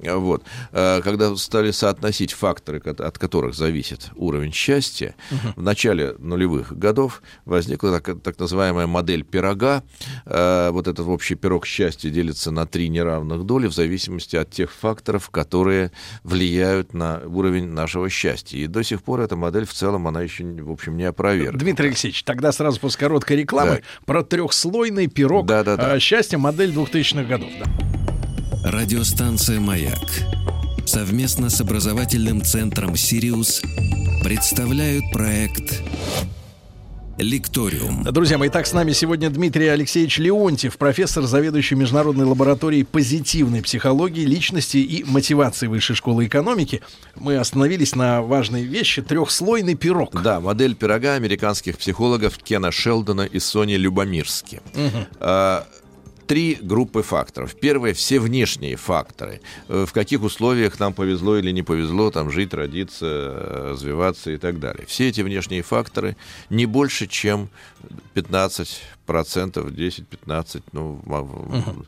Вот. 0.02 0.42
Э, 0.72 1.00
когда 1.02 1.34
стали 1.36 1.70
соотносить 1.70 2.32
факторы, 2.32 2.78
от 2.80 3.18
которых 3.18 3.54
зависит 3.54 4.10
уровень 4.16 4.52
счастья, 4.52 5.14
угу. 5.30 5.52
в 5.56 5.62
начале 5.62 6.14
нулевых 6.18 6.76
годов 6.76 7.22
возникла 7.44 8.00
так, 8.00 8.20
так 8.22 8.38
называемая 8.38 8.86
модель 8.86 9.24
пирога. 9.24 9.82
Э, 10.26 10.70
вот 10.70 10.88
этот 10.88 11.06
общий 11.06 11.34
пирог 11.34 11.66
счастья 11.66 12.10
делится 12.10 12.50
на 12.50 12.66
три 12.66 12.88
неравных 12.88 13.44
доли 13.44 13.66
в 13.66 13.74
зависимости 13.74 14.36
от 14.36 14.50
тех 14.50 14.72
факторов, 14.72 15.30
которые 15.30 15.92
влияют 16.22 16.94
на 16.94 17.20
уровень 17.26 17.68
нашего 17.68 18.08
счастья. 18.10 18.58
И 18.58 18.66
до 18.66 18.82
сих 18.82 19.02
пор 19.02 19.20
эта 19.20 19.36
модель 19.36 19.66
в 19.66 19.72
целом, 19.72 20.08
она 20.08 20.22
еще, 20.22 20.44
в 20.44 20.70
общем, 20.70 20.96
не 20.96 21.04
опровергнута. 21.04 21.58
Дмитрий 21.58 21.88
Алексеевич, 21.88 22.24
тогда 22.24 22.52
сразу 22.52 22.80
после 22.80 23.00
короткой 23.00 23.36
рекламы 23.38 23.76
да. 23.76 24.04
про 24.04 24.22
трехслойный 24.22 25.06
пирог 25.06 25.46
да, 25.46 25.62
да, 25.62 25.76
да. 25.76 25.98
счастья 26.00 26.38
модель 26.38 26.72
2000-х 26.72 27.24
годов. 27.24 27.50
Да. 27.58 28.11
Радиостанция 28.64 29.58
«Маяк» 29.58 29.98
совместно 30.86 31.50
с 31.50 31.60
образовательным 31.60 32.44
центром 32.44 32.94
«Сириус» 32.94 33.60
представляют 34.22 35.04
проект 35.12 35.82
Лекториум. 37.18 38.04
Друзья 38.04 38.38
мои, 38.38 38.50
так 38.50 38.68
с 38.68 38.72
нами 38.72 38.92
сегодня 38.92 39.30
Дмитрий 39.30 39.66
Алексеевич 39.66 40.18
Леонтьев, 40.18 40.78
профессор, 40.78 41.24
заведующий 41.24 41.74
Международной 41.74 42.24
лабораторией 42.24 42.84
позитивной 42.84 43.62
психологии, 43.62 44.24
личности 44.24 44.76
и 44.76 45.02
мотивации 45.02 45.66
Высшей 45.66 45.96
школы 45.96 46.26
экономики. 46.26 46.82
Мы 47.16 47.38
остановились 47.38 47.96
на 47.96 48.22
важной 48.22 48.62
вещи— 48.62 49.02
трехслойный 49.02 49.74
пирог. 49.74 50.22
Да, 50.22 50.40
модель 50.40 50.76
пирога 50.76 51.14
американских 51.14 51.78
психологов 51.78 52.38
Кена 52.38 52.70
Шелдона 52.70 53.22
и 53.22 53.40
Сони 53.40 53.74
Любомирски. 53.74 54.62
Угу 54.74 55.66
три 56.32 56.54
группы 56.62 57.02
факторов. 57.02 57.54
Первое— 57.54 57.92
все 57.94 58.18
внешние 58.18 58.76
факторы. 58.76 59.42
Э, 59.68 59.84
в 59.86 59.92
каких 59.92 60.22
условиях 60.22 60.80
нам 60.80 60.94
повезло 60.94 61.36
или 61.36 61.50
не 61.50 61.62
повезло 61.62 62.10
там 62.10 62.30
жить, 62.30 62.54
родиться, 62.54 63.04
э, 63.04 63.70
развиваться 63.72 64.30
и 64.30 64.38
так 64.38 64.58
далее. 64.58 64.86
Все 64.86 65.10
эти 65.10 65.20
внешние 65.20 65.60
факторы 65.60 66.16
не 66.48 66.64
больше, 66.64 67.06
чем 67.06 67.50
15%, 68.14 68.80
10-15%, 69.06 70.62
ну, 70.72 71.02
угу. 71.04 71.84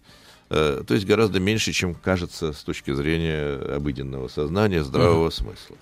то 0.50 0.94
есть 0.94 1.06
гораздо 1.06 1.40
меньше, 1.40 1.72
чем 1.72 1.94
кажется 1.94 2.52
с 2.52 2.62
точки 2.64 2.92
зрения 2.92 3.76
обыденного 3.76 4.28
сознания, 4.28 4.84
здравого 4.84 5.30
смысла. 5.30 5.78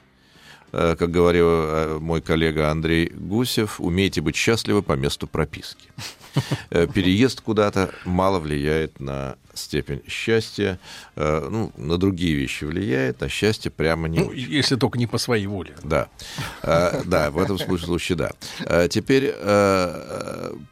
Как 0.73 1.11
говорил 1.11 2.01
мой 2.01 2.23
коллега 2.23 2.71
Андрей 2.71 3.13
Гусев, 3.15 3.79
умейте 3.79 4.23
быть 4.23 4.37
счастливы 4.37 4.83
по 4.83 4.95
месту 4.95 5.27
прописки. 5.27 5.89
Э, 6.71 6.87
переезд 6.87 7.41
куда-то 7.43 7.91
мало 8.05 8.39
влияет 8.39 9.01
на 9.01 9.37
степень 9.55 10.03
счастья. 10.09 10.79
Э, 11.17 11.47
ну, 11.51 11.73
на 11.77 11.99
другие 11.99 12.35
вещи 12.35 12.65
влияет, 12.65 13.21
на 13.21 13.29
счастье 13.29 13.71
прямо 13.71 14.09
не 14.09 14.21
ну, 14.21 14.27
очень. 14.27 14.51
Если 14.51 14.77
только 14.77 14.99
не 14.99 15.07
по 15.07 15.19
своей 15.19 15.47
воле. 15.47 15.75
Да. 15.83 16.09
Э, 16.63 17.03
да, 17.05 17.31
в 17.31 17.39
этом 17.39 17.59
случае 17.59 18.17
да. 18.17 18.89
Теперь 18.89 19.35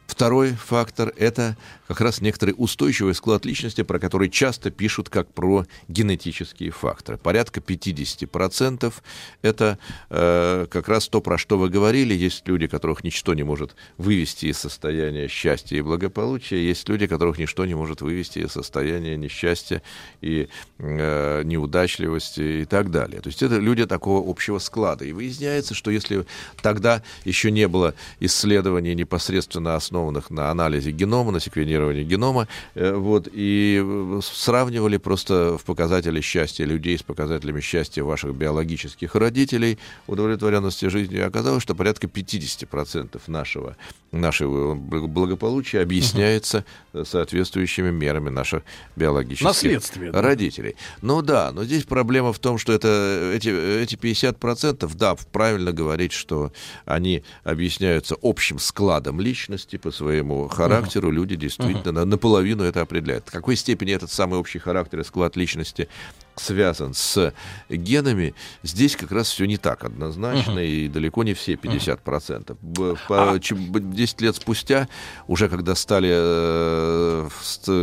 второй 0.07 0.51
фактор— 0.51 1.13
это 1.17 1.57
как 1.87 2.01
раз 2.01 2.21
некоторый 2.21 2.53
устойчивый 2.57 3.15
склад 3.15 3.45
личности, 3.45 3.81
про 3.83 3.99
который 3.99 4.29
часто 4.29 4.71
пишут 4.71 5.09
как 5.09 5.33
про 5.33 5.65
генетические 5.87 6.71
факторы. 6.71 7.17
Порядка 7.17 7.59
50%— 7.59 8.93
это 9.41 9.77
как 10.09 10.87
раз 10.87 11.07
то, 11.07 11.21
про 11.21 11.37
что 11.37 11.57
вы 11.57 11.69
говорили. 11.69 12.13
Есть 12.13 12.47
люди, 12.47 12.67
которых 12.67 13.03
ничто 13.03 13.33
не 13.33 13.43
может 13.43 13.75
вывести 13.97 14.47
из 14.47 14.57
состояния 14.57 15.27
счастья 15.27 15.77
и 15.77 15.81
благополучия. 15.81 16.57
Есть 16.57 16.87
люди, 16.87 17.07
которых 17.07 17.37
ничто 17.37 17.65
не 17.65 17.75
может 17.75 18.01
вывести 18.01 18.39
из 18.39 18.51
состояния 18.51 18.70
состояние 18.71 19.17
несчастья 19.17 19.81
и 20.21 20.47
э, 20.79 21.43
неудачливости 21.43 22.61
и 22.61 22.65
так 22.65 22.89
далее. 22.89 23.19
То 23.19 23.27
есть 23.27 23.43
это 23.43 23.57
люди 23.57 23.85
такого 23.85 24.29
общего 24.29 24.59
склада. 24.59 25.03
И 25.03 25.11
выясняется, 25.11 25.73
что 25.73 25.91
если 25.91 26.25
тогда 26.61 27.03
еще 27.25 27.51
не 27.51 27.67
было 27.67 27.93
исследований 28.21 28.95
непосредственно 28.95 29.75
основанных 29.75 30.29
на 30.29 30.49
анализе 30.49 30.91
генома, 30.91 31.31
на 31.31 31.41
секвенировании 31.41 32.03
генома, 32.03 32.47
э, 32.75 32.93
вот, 32.93 33.27
и 33.33 33.83
сравнивали 34.23 34.97
просто 34.97 35.57
в 35.57 35.65
показатели 35.65 36.21
счастья 36.21 36.63
людей 36.65 36.97
с 36.97 37.03
показателями 37.03 37.59
счастья 37.59 38.03
ваших 38.03 38.33
биологических 38.35 39.15
родителей, 39.15 39.77
удовлетворенности 40.07 40.87
жизнью, 40.87 41.27
оказалось, 41.27 41.63
что 41.63 41.75
порядка 41.75 42.07
50% 42.07 43.19
нашего, 43.27 43.75
нашего 44.11 44.75
благополучия 44.75 45.81
объясняется 45.81 46.63
соответствующими 47.03 47.91
мерами 47.91 48.29
наших 48.61 48.65
биологических 48.95 50.13
родителей. 50.13 50.75
Ну 51.01 51.21
да, 51.21 51.51
но 51.51 51.63
здесь 51.63 51.83
проблема 51.83 52.33
в 52.33 52.39
том, 52.39 52.57
что 52.57 52.73
это, 52.73 53.31
эти, 53.35 53.49
эти 53.49 53.95
50%, 53.95 54.91
да, 54.95 55.15
правильно 55.31 55.71
говорить, 55.71 56.11
что 56.11 56.51
они 56.85 57.23
объясняются 57.43 58.15
общим 58.21 58.59
складом 58.59 59.19
личности 59.19 59.77
по 59.77 59.91
своему 59.91 60.47
характеру. 60.47 61.09
Uh-huh. 61.09 61.15
Люди 61.15 61.35
действительно 61.35 61.99
uh-huh. 61.99 62.05
наполовину 62.05 62.63
это 62.63 62.81
определяют. 62.81 63.27
В 63.27 63.31
какой 63.31 63.55
степени 63.55 63.93
этот 63.93 64.11
самый 64.11 64.39
общий 64.39 64.59
характер 64.59 64.99
и 64.99 65.03
склад 65.03 65.35
личности 65.35 65.87
связан 66.35 66.93
с 66.93 67.33
генами, 67.69 68.33
здесь 68.63 68.95
как 68.95 69.11
раз 69.11 69.29
все 69.29 69.45
не 69.45 69.57
так 69.57 69.83
однозначно, 69.83 70.59
uh-huh. 70.59 70.67
и 70.67 70.87
далеко 70.87 71.23
не 71.23 71.33
все 71.33 71.53
50%. 71.53 72.57
Uh-huh. 72.61 72.97
По, 73.07 73.39
10 73.39 74.21
лет 74.21 74.35
спустя, 74.35 74.87
уже 75.27 75.49
когда 75.49 75.75
стали 75.75 76.09
э, 76.11 77.29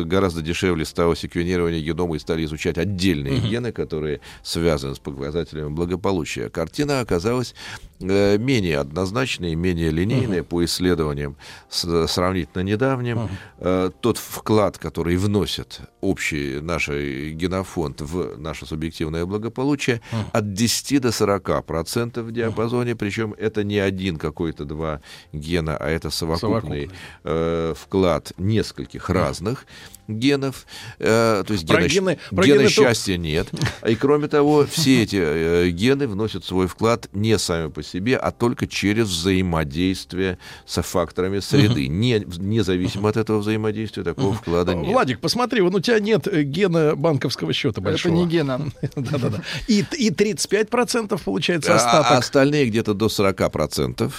гораздо 0.05 0.43
дешевле 0.43 0.85
стало 0.85 1.17
секвенирование 1.17 1.83
генома 1.83 2.17
и 2.17 2.19
стали 2.19 2.45
изучать 2.45 2.79
отдельные 2.79 3.35
uh-huh. 3.35 3.49
гены, 3.49 3.73
которые 3.73 4.21
связаны 4.43 4.95
с 4.95 4.99
показателями 4.99 5.69
благополучия, 5.69 6.49
картина 6.49 7.01
оказалась 7.01 7.55
э, 8.01 8.39
менее 8.39 8.79
однозначной, 8.79 9.55
менее 9.55 9.91
линейной 9.91 10.39
uh-huh. 10.39 10.45
по 10.45 10.65
исследованиям 10.65 11.37
с, 11.69 12.07
сравнительно 12.07 12.63
недавним. 12.63 13.19
Uh-huh. 13.19 13.29
Э, 13.59 13.91
тот 14.01 14.19
вклад, 14.19 14.79
который 14.79 15.17
вносит 15.17 15.81
общий 16.01 16.61
наш 16.61 16.89
генофонд 16.89 18.01
в 18.01 18.38
наше 18.39 18.67
субъективное 18.67 19.27
благополучие 19.27 20.01
uh-huh. 20.13 20.31
от 20.33 20.53
10 20.53 21.01
до 21.01 21.13
40 21.13 21.65
процентов 21.65 22.27
в 22.27 22.33
диапазоне, 22.33 22.97
причем 22.97 23.35
это 23.39 23.65
не 23.65 23.79
один 23.79 24.17
какой-то 24.17 24.65
два 24.65 25.01
гена, 25.33 25.77
а 25.77 25.89
это 25.89 26.11
совокупный, 26.11 26.51
совокупный. 26.51 26.91
Э, 27.25 27.75
вклад 27.77 28.33
нескольких 28.39 29.11
uh-huh. 29.11 29.15
разных 29.15 29.67
генов, 30.09 30.67
э, 30.99 31.45
то 31.47 31.53
есть 31.53 31.67
про 31.69 31.83
гена, 31.83 31.89
гены, 31.89 32.19
про 32.31 32.45
гена 32.45 32.59
гены 32.61 32.69
счастья 32.71 33.15
то... 33.15 33.21
нет. 33.21 33.49
И 33.87 33.95
кроме 33.95 34.29
того, 34.29 34.67
все 34.67 35.03
эти 35.03 35.19
э, 35.21 35.71
гены 35.71 36.09
вносят 36.09 36.45
свой 36.45 36.67
вклад 36.67 37.09
не 37.13 37.39
сами 37.39 37.69
по 37.69 37.83
себе, 37.83 38.17
а 38.17 38.33
только 38.33 38.67
через 38.67 39.09
взаимодействие 39.09 40.39
со 40.67 40.83
факторами 40.83 41.41
среды. 41.41 41.89
Не, 41.89 42.25
независимо 42.39 43.11
от 43.11 43.17
этого 43.17 43.39
взаимодействия 43.39 44.03
такого 44.03 44.33
вклада 44.35 44.75
нет. 44.75 44.93
Владик, 44.93 45.21
посмотри, 45.21 45.61
вон 45.61 45.75
у 45.75 45.81
тебя 45.81 46.01
нет 46.01 46.27
э, 46.27 46.43
гена 46.43 46.97
банковского 46.97 47.53
счета 47.53 47.81
большого. 47.81 48.15
Это 48.15 48.25
не 48.25 48.28
гена. 48.29 48.71
Да-да-да. 48.97 49.43
И, 49.67 49.85
и 49.99 50.11
35% 50.11 51.21
получается 51.25 51.73
а, 51.73 51.77
остаток. 51.77 52.13
А 52.13 52.19
остальные 52.19 52.67
где-то 52.67 52.95
до 52.95 53.07
40% 53.07 54.13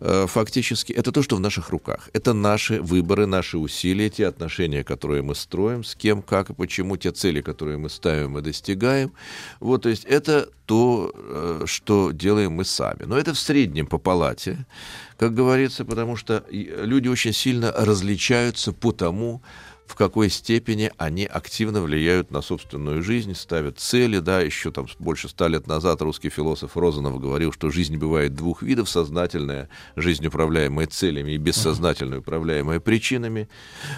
э, 0.00 0.26
фактически. 0.28 0.92
Это 0.92 1.12
то, 1.12 1.22
что 1.22 1.36
в 1.36 1.40
наших 1.40 1.70
руках. 1.70 2.10
Это 2.12 2.32
наши 2.32 2.80
выборы, 2.80 3.26
наши 3.26 3.58
усилия, 3.58 4.10
те 4.10 4.26
отношения, 4.26 4.84
которые 4.84 5.22
мы 5.22 5.34
строим, 5.34 5.84
с 5.84 5.94
кем, 5.94 6.22
как 6.22 6.50
и 6.50 6.54
почему, 6.54 6.96
те 6.96 7.10
цели, 7.10 7.40
которые 7.40 7.78
мы 7.78 7.88
ставим 7.88 8.38
и 8.38 8.42
достигаем. 8.42 9.12
Вот, 9.60 9.82
то 9.82 9.88
есть 9.88 10.04
это 10.04 10.48
то, 10.66 11.12
э, 11.14 11.62
что 11.66 12.10
делаем 12.12 12.52
мы 12.52 12.64
сами. 12.64 13.04
Но 13.04 13.18
это 13.18 13.34
в 13.34 13.38
среднем 13.38 13.86
по 13.86 13.98
палате, 13.98 14.66
как 15.18 15.34
говорится, 15.34 15.84
потому 15.84 16.16
что 16.16 16.44
люди 16.50 17.08
очень 17.08 17.32
сильно 17.32 17.72
различаются 17.72 18.72
по 18.72 18.92
тому, 18.92 19.42
в 19.86 19.96
какой 19.96 20.30
степени 20.30 20.90
они 20.96 21.26
активно 21.26 21.82
влияют 21.82 22.30
на 22.30 22.40
собственную 22.40 23.02
жизнь, 23.02 23.34
ставят 23.34 23.78
цели, 23.78 24.18
да, 24.18 24.40
еще 24.40 24.70
там 24.70 24.86
больше 24.98 25.28
ста 25.28 25.46
лет 25.48 25.66
назад 25.66 26.00
русский 26.00 26.30
философ 26.30 26.76
Розанов 26.76 27.20
говорил, 27.20 27.52
что 27.52 27.70
жизнь 27.70 27.96
бывает 27.96 28.34
двух 28.34 28.62
видов, 28.62 28.88
сознательная 28.88 29.68
жизнь, 29.94 30.26
управляемая 30.26 30.86
целями, 30.86 31.32
и 31.32 31.36
бессознательная, 31.36 32.20
управляемая 32.20 32.80
причинами, 32.80 33.48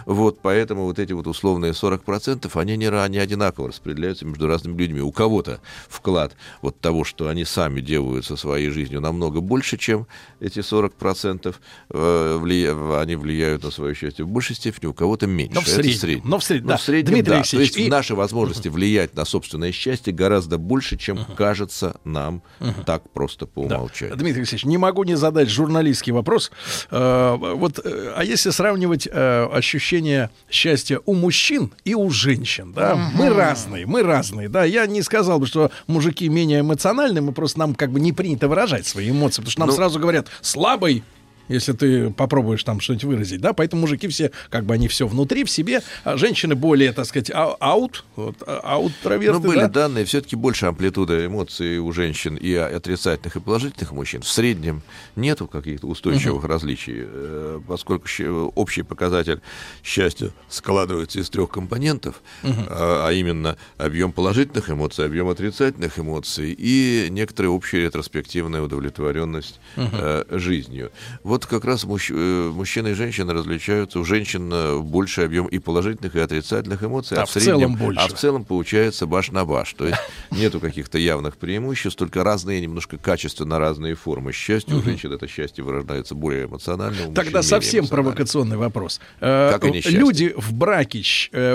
вот, 0.07 0.41
поэтому 0.43 0.85
вот 0.85 0.99
эти 0.99 1.13
вот 1.13 1.27
условные 1.27 1.73
40%, 1.73 2.51
они 2.61 2.77
не, 2.77 3.09
не 3.09 3.19
одинаково 3.19 3.69
распределяются 3.69 4.27
между 4.27 4.49
разными 4.49 4.77
людьми. 4.77 5.01
У 5.01 5.13
кого-то 5.13 5.61
вклад 5.89 6.35
вот 6.63 6.81
того, 6.81 7.05
что 7.05 7.29
они 7.29 7.45
сами 7.45 7.81
делают 7.81 8.27
со 8.27 8.37
своей 8.37 8.71
жизнью, 8.71 9.01
намного 9.01 9.41
больше, 9.41 9.77
чем 9.79 10.07
эти 10.41 10.59
40%, 10.59 11.55
э, 11.91 12.39
влия... 12.41 13.01
они 13.01 13.17
влияют 13.17 13.63
на 13.63 13.71
свое 13.71 13.95
счастье 13.95 14.25
в 14.25 14.29
большей 14.29 14.57
степени, 14.57 14.87
у 14.87 14.95
кого-то 14.95 15.27
меньше 15.27 15.76
среднем. 15.83 16.01
среднем. 16.01 16.31
Но 16.31 16.39
в 16.39 16.45
среднем, 16.45 16.67
Но 16.67 16.73
да. 16.73 16.77
в 16.77 16.83
среднем 16.83 17.15
Дмитрий 17.15 17.31
да. 17.31 17.37
Алексеевич, 17.39 17.73
То 17.73 17.79
есть 17.79 17.89
и... 17.89 17.91
наши 17.91 18.15
возможности 18.15 18.69
влиять 18.69 19.15
на 19.15 19.25
собственное 19.25 19.73
счастье 19.73 20.13
гораздо 20.13 20.59
больше, 20.59 20.97
чем 20.97 21.19
uh-huh. 21.19 21.35
кажется 21.37 21.97
нам 22.05 22.43
uh-huh. 22.61 22.85
так 22.85 23.11
просто 23.11 23.47
по 23.47 23.61
умолчанию. 23.61 24.17
Да. 24.17 24.21
Дмитрий 24.21 24.41
Алексеевич, 24.41 24.65
не 24.65 24.79
могу 24.79 25.05
не 25.05 25.17
задать 25.17 25.49
журналистский 25.49 26.13
вопрос. 26.13 26.51
Э, 26.91 27.37
вот, 27.37 27.81
э, 27.85 28.13
а 28.17 28.25
если 28.25 28.51
сравнивать 28.51 29.09
э, 29.11 29.49
ощущение 29.53 30.31
счастья 30.51 31.01
у 31.07 31.15
мужчин 31.15 31.73
и 31.85 31.95
у 31.95 32.11
женщин, 32.11 32.73
да, 32.73 32.93
uh-huh. 32.93 33.09
мы 33.15 33.31
разные, 33.31 33.87
мы 33.87 34.03
разные, 34.03 34.49
да. 34.49 34.65
Я 34.65 34.87
не 34.87 35.03
сказал 35.03 35.39
бы, 35.39 35.47
что 35.47 35.71
мужики 35.87 36.29
менее 36.29 36.61
эмоциональны, 36.61 37.21
мы 37.21 37.33
просто 37.33 37.59
нам 37.59 37.75
как 37.75 37.93
бы 37.93 38.01
не 38.01 38.13
принято 38.13 38.49
выражать 38.49 38.87
свои 38.87 39.11
эмоции, 39.11 39.43
потому 39.43 39.51
что 39.51 39.61
нам 39.61 39.69
ну, 39.69 39.75
сразу 39.75 39.99
говорят 39.99 40.29
слабый, 40.41 41.05
если 41.49 41.73
ты 41.73 42.11
попробуешь 42.11 42.65
там 42.65 42.81
что-нибудь 42.81 43.05
выразить, 43.05 43.41
да, 43.41 43.53
поэтому 43.53 43.83
мужики 43.83 44.09
все, 44.09 44.31
как 44.51 44.65
бы 44.65 44.75
они 44.75 44.89
все 44.89 45.07
внутри, 45.07 45.45
в 45.45 45.51
себе, 45.51 45.83
а 46.05 46.17
женщины 46.17 46.55
более, 46.55 46.93
так 46.93 47.07
сказать, 47.07 47.31
аут, 47.33 48.05
вот, 48.17 48.37
а, 48.47 48.61
аут 48.65 48.93
траверты, 49.03 49.41
Ну, 49.41 49.47
были 49.47 49.61
да? 49.61 49.69
данные, 49.69 50.05
все-таки 50.05 50.37
больше 50.37 50.67
амплитуда 50.67 51.27
эмоций 51.27 51.79
у 51.79 51.93
женщин 51.93 52.37
и 52.37 52.55
отрицательных, 52.55 53.37
и 53.37 53.41
положительных 53.41 53.93
мужчин. 53.93 54.23
В 54.23 54.29
среднем 54.29 54.83
нету 55.15 55.47
каких-то 55.47 55.87
устойчивых 55.87 56.45
uh-huh. 56.45 56.49
различий, 56.49 56.95
э, 56.99 57.61
поскольку 57.67 58.07
общий 58.55 58.83
показатель 58.83 59.41
счастья 59.83 60.31
складывается 60.49 61.21
из 61.21 61.29
трех 61.31 61.51
компонентов, 61.51 62.23
uh-huh. 62.43 62.67
а 62.69 63.11
именно 63.13 63.57
объем 63.77 64.13
положительных 64.13 64.71
эмоций, 64.71 65.05
объем 65.05 65.29
отрицательных 65.29 65.99
эмоций 65.99 66.55
и 66.57 67.09
некоторая 67.11 67.51
общая 67.51 67.83
ретроспективная 67.83 68.63
удовлетворенность 68.63 69.61
uh-huh. 69.77 70.39
жизнью. 70.39 70.91
Вот 71.23 71.36
вот 71.37 71.47
как 71.47 71.65
раз 71.65 71.85
мужч... 71.85 72.11
Э, 72.11 72.51
мужчины 72.53 72.89
и 72.89 72.95
женщины 72.95 73.33
различаются. 73.33 74.01
У 74.01 74.05
женщин 74.05 74.51
э, 74.53 74.79
больше 74.79 75.23
объем 75.23 75.47
и 75.47 75.59
положительных, 75.59 76.17
и 76.17 76.21
отрицательных 76.21 76.83
эмоций, 76.83 77.19
а, 77.19 77.23
а 77.23 77.27
в, 77.27 77.29
в 77.29 77.33
среднем, 77.33 77.59
целом 77.59 77.77
больше. 77.77 78.01
А 78.01 78.09
в 78.09 78.15
целом 78.15 78.45
получается 78.45 79.07
баш 79.07 79.31
на 79.31 79.45
баш. 79.45 79.75
То 79.75 79.87
есть 79.87 80.01
нету 80.31 80.61
каких-то 80.61 80.99
явных 80.99 81.37
преимуществ, 81.37 81.99
только 81.99 82.25
разные, 82.25 82.61
немножко 82.61 82.97
качественно 82.97 83.59
разные 83.59 83.95
формы 83.95 84.33
счастья. 84.33 84.75
У 84.75 84.83
женщин 84.83 85.13
это 85.13 85.29
счастье 85.29 85.63
выражается 85.63 86.15
более 86.15 86.47
эмоционально. 86.47 87.13
Тогда 87.15 87.43
совсем 87.43 87.87
провокационный 87.87 88.57
вопрос. 88.57 89.01
Э, 89.21 89.51
как 89.53 89.65
Люди 89.65 90.33
в 90.37 90.55
браке 90.55 90.97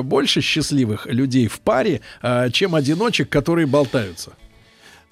больше 0.03 0.41
счастливых 0.41 1.07
людей 1.07 1.47
в 1.47 1.59
паре, 1.61 2.01
чем 2.51 2.75
одиночек, 2.75 3.29
которые 3.29 3.65
болтаются? 3.65 4.33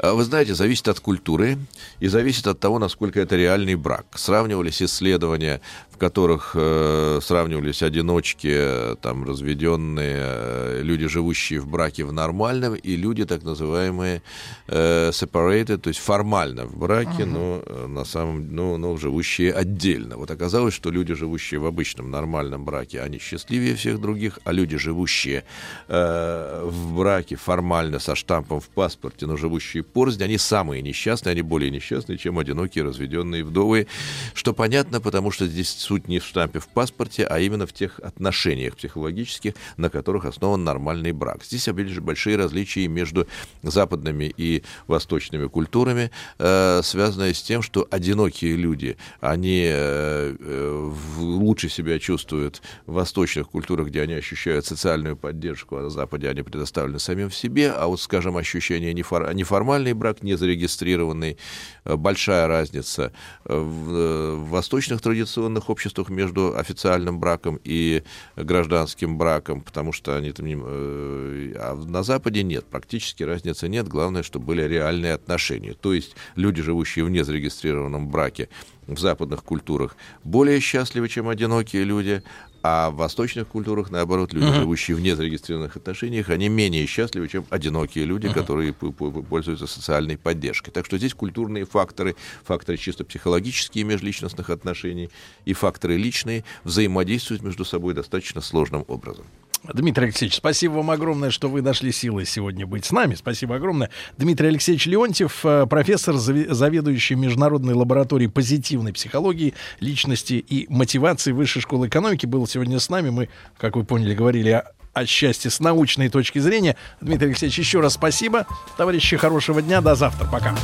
А, 0.02 0.14
вы 0.14 0.24
знаете, 0.24 0.56
зависит 0.56 0.88
от 0.88 1.00
культуры 1.00 1.58
и 2.00 2.08
зависит 2.08 2.48
от 2.48 2.60
того, 2.60 2.80
насколько 2.80 3.20
это 3.20 3.36
реальный 3.36 3.76
брак. 3.76 4.06
Сравнивались 4.16 4.82
исследования, 4.82 5.62
которых 6.00 6.52
э, 6.56 7.20
сравнивались 7.22 7.84
одиночки, 7.84 8.96
там, 9.02 9.24
разведенные, 9.24 10.18
э, 10.20 10.82
люди, 10.82 11.08
живущие 11.08 11.60
в 11.60 11.68
браке 11.68 12.06
в 12.06 12.12
нормальном, 12.12 12.74
и 12.74 12.96
люди, 12.96 13.26
так 13.26 13.44
называемые 13.44 14.24
э, 14.68 15.10
separated, 15.12 15.78
то 15.78 15.90
есть 15.90 16.00
формально 16.00 16.66
в 16.66 16.78
браке, 16.78 17.24
uh-huh. 17.24 17.26
но 17.26 17.64
э, 17.66 17.88
на 17.88 18.06
самом, 18.06 18.56
но, 18.56 18.78
но 18.78 18.98
живущие 18.98 19.54
отдельно. 19.54 20.18
Вот 20.18 20.32
оказалось, 20.32 20.74
что 20.74 20.90
люди, 20.90 21.14
живущие 21.14 21.60
в 21.60 21.66
обычном 21.66 22.10
нормальном 22.10 22.66
браке, 22.66 23.02
они 23.02 23.20
счастливее 23.20 23.76
всех 23.76 24.00
других, 24.00 24.40
а 24.46 24.52
люди, 24.52 24.78
живущие 24.78 25.44
э, 25.88 26.64
в 26.66 26.96
браке 26.96 27.36
формально 27.36 28.00
со 28.00 28.16
штампом 28.16 28.60
в 28.60 28.70
паспорте, 28.70 29.28
но 29.28 29.38
живущие 29.38 29.84
порознь, 29.84 30.24
они 30.24 30.38
самые 30.38 30.82
несчастные, 30.82 31.32
они 31.32 31.42
более 31.42 31.70
несчастные, 31.70 32.18
чем 32.18 32.40
одинокие 32.40 32.84
разведенные 32.86 33.44
вдовы, 33.44 33.88
что 34.34 34.54
понятно, 34.54 35.02
потому 35.02 35.32
что 35.32 35.46
здесь 35.46 35.70
суть 35.90 36.08
не 36.08 36.20
в 36.20 36.24
штампе 36.24 36.60
в 36.60 36.68
паспорте, 36.68 37.26
а 37.26 37.40
именно 37.40 37.66
в 37.66 37.74
тех 37.74 38.00
отношениях 38.00 38.76
психологических, 38.76 39.56
на 39.78 39.90
которых 39.90 40.26
основан 40.26 40.64
нормальный 40.64 41.14
брак. 41.14 41.44
Здесь, 41.44 41.68
опять 41.68 41.88
же, 41.88 42.00
большие 42.00 42.38
различия 42.38 42.88
между 42.88 43.28
западными 43.64 44.32
и 44.38 44.62
восточными 44.86 45.48
культурами, 45.48 46.12
э, 46.38 46.82
связанные 46.84 47.34
с 47.34 47.42
тем, 47.42 47.64
что 47.64 47.88
одинокие 47.90 48.56
люди, 48.56 48.98
они 49.20 49.64
э, 49.66 50.36
э, 50.40 50.92
лучше 51.18 51.70
себя 51.70 51.98
чувствуют 51.98 52.62
в 52.86 52.94
восточных 52.94 53.50
культурах, 53.50 53.88
где 53.88 54.04
они 54.04 54.14
ощущают 54.14 54.68
социальную 54.68 55.18
поддержку, 55.18 55.78
а 55.78 55.82
на 55.82 55.90
Западе 55.90 56.30
они 56.30 56.44
предоставлены 56.44 57.00
самим 57.00 57.32
в 57.32 57.36
себе, 57.36 57.72
а 57.72 57.88
вот, 57.88 58.00
скажем, 58.00 58.38
ощущение 58.38 58.94
нефор... 58.94 59.34
неформальный 59.34 59.94
брак, 59.94 60.22
не 60.22 60.36
зарегистрированный, 60.36 61.38
большая 61.84 62.48
разница 62.48 63.12
в 63.44 64.36
восточных 64.36 65.02
традиционных 65.02 65.68
обществах 65.72 65.79
между 66.10 66.58
официальным 66.58 67.20
браком 67.20 67.60
и 67.64 68.04
гражданским 68.36 69.18
браком, 69.18 69.62
потому 69.62 69.92
что 69.92 70.16
они 70.16 70.32
там 70.32 70.46
не... 70.46 70.58
Э, 70.62 71.54
а 71.58 71.76
на 71.76 72.04
Западе 72.04 72.44
нет, 72.44 72.66
практически 72.66 73.24
разницы 73.24 73.68
нет, 73.68 73.88
главное, 73.88 74.24
чтобы 74.24 74.48
были 74.48 74.64
реальные 74.64 75.14
отношения. 75.14 75.74
То 75.74 75.94
есть 75.94 76.16
люди, 76.36 76.62
живущие 76.62 77.06
в 77.06 77.10
незарегистрированном 77.10 78.10
браке, 78.10 78.50
в 78.88 79.00
западных 79.00 79.44
культурах 79.44 79.96
более 80.24 80.60
счастливы, 80.60 81.10
чем 81.10 81.30
одинокие 81.30 81.84
люди, 81.84 82.24
а 82.62 82.90
в 82.90 82.96
восточных 82.96 83.48
культурах, 83.48 83.90
наоборот, 83.90 84.34
люди, 84.34 84.46
uh-huh. 84.46 84.60
живущие 84.60 84.96
в 84.96 85.02
незарегистрированных 85.02 85.76
отношениях, 85.76 86.30
они 86.30 86.50
менее 86.50 86.86
счастливы, 86.86 87.28
чем 87.28 87.46
одинокие 87.50 88.06
люди, 88.06 88.28
uh-huh. 88.28 88.34
которые 88.34 88.74
пользуются 88.74 89.68
социальной 89.68 90.18
поддержкой. 90.18 90.72
Так 90.72 90.86
что 90.86 90.98
здесь 90.98 91.14
культурные 91.14 91.66
факторы, 91.66 92.16
факторы 92.44 92.78
чисто 92.78 93.06
психологические 93.06 93.84
межличностных 93.84 94.50
отношений 94.50 95.10
и 95.46 95.54
факторы 95.54 95.98
личные 95.98 96.44
взаимодействуют 96.64 97.44
между 97.44 97.66
собой 97.66 97.94
достаточно 97.94 98.42
сложным 98.42 98.84
образом. 98.88 99.26
Дмитрий 99.64 100.06
Алексеевич, 100.06 100.36
спасибо 100.36 100.74
вам 100.74 100.92
огромное, 100.92 101.32
что 101.32 101.50
вы 101.50 101.62
нашли 101.62 101.92
силы 101.92 102.26
сегодня 102.26 102.66
быть 102.66 102.86
с 102.86 102.92
нами. 102.92 103.16
Спасибо 103.16 103.56
огромное. 103.56 103.90
Дмитрий 104.18 104.48
Алексеевич 104.48 104.86
Леонтьев, 104.86 105.46
э, 105.46 105.66
профессор, 105.68 106.16
заведующий 106.16 107.16
Международной 107.16 107.74
лабораторией 107.74 108.32
позитивной 108.32 108.94
психологии, 108.94 109.54
личности 109.80 110.34
и 110.34 110.66
мотивации 110.70 111.32
Высшей 111.32 111.62
школы 111.62 111.88
экономики, 111.88 112.26
был 112.26 112.48
сегодня 112.48 112.80
с 112.80 112.90
нами. 112.90 113.10
Мы, 113.10 113.30
как 113.58 113.76
вы 113.76 113.84
поняли, 113.84 114.14
говорили 114.14 114.50
о, 114.50 114.66
о 114.94 115.06
счастье 115.06 115.52
с 115.52 115.60
научной 115.60 116.10
точки 116.10 116.40
зрения. 116.40 116.76
Дмитрий 117.02 117.28
Алексеевич, 117.28 117.60
еще 117.60 117.82
раз 117.82 117.94
спасибо. 117.94 118.48
Товарищи, 118.78 119.18
хорошего 119.18 119.62
дня. 119.62 119.82
До 119.82 119.96
завтра. 119.96 120.28
Пока. 120.28 120.56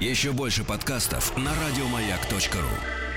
Еще 0.00 0.32
больше 0.32 0.64
подкастов 0.64 1.36
на 1.36 1.50
радиомаяк.ру 1.50 3.07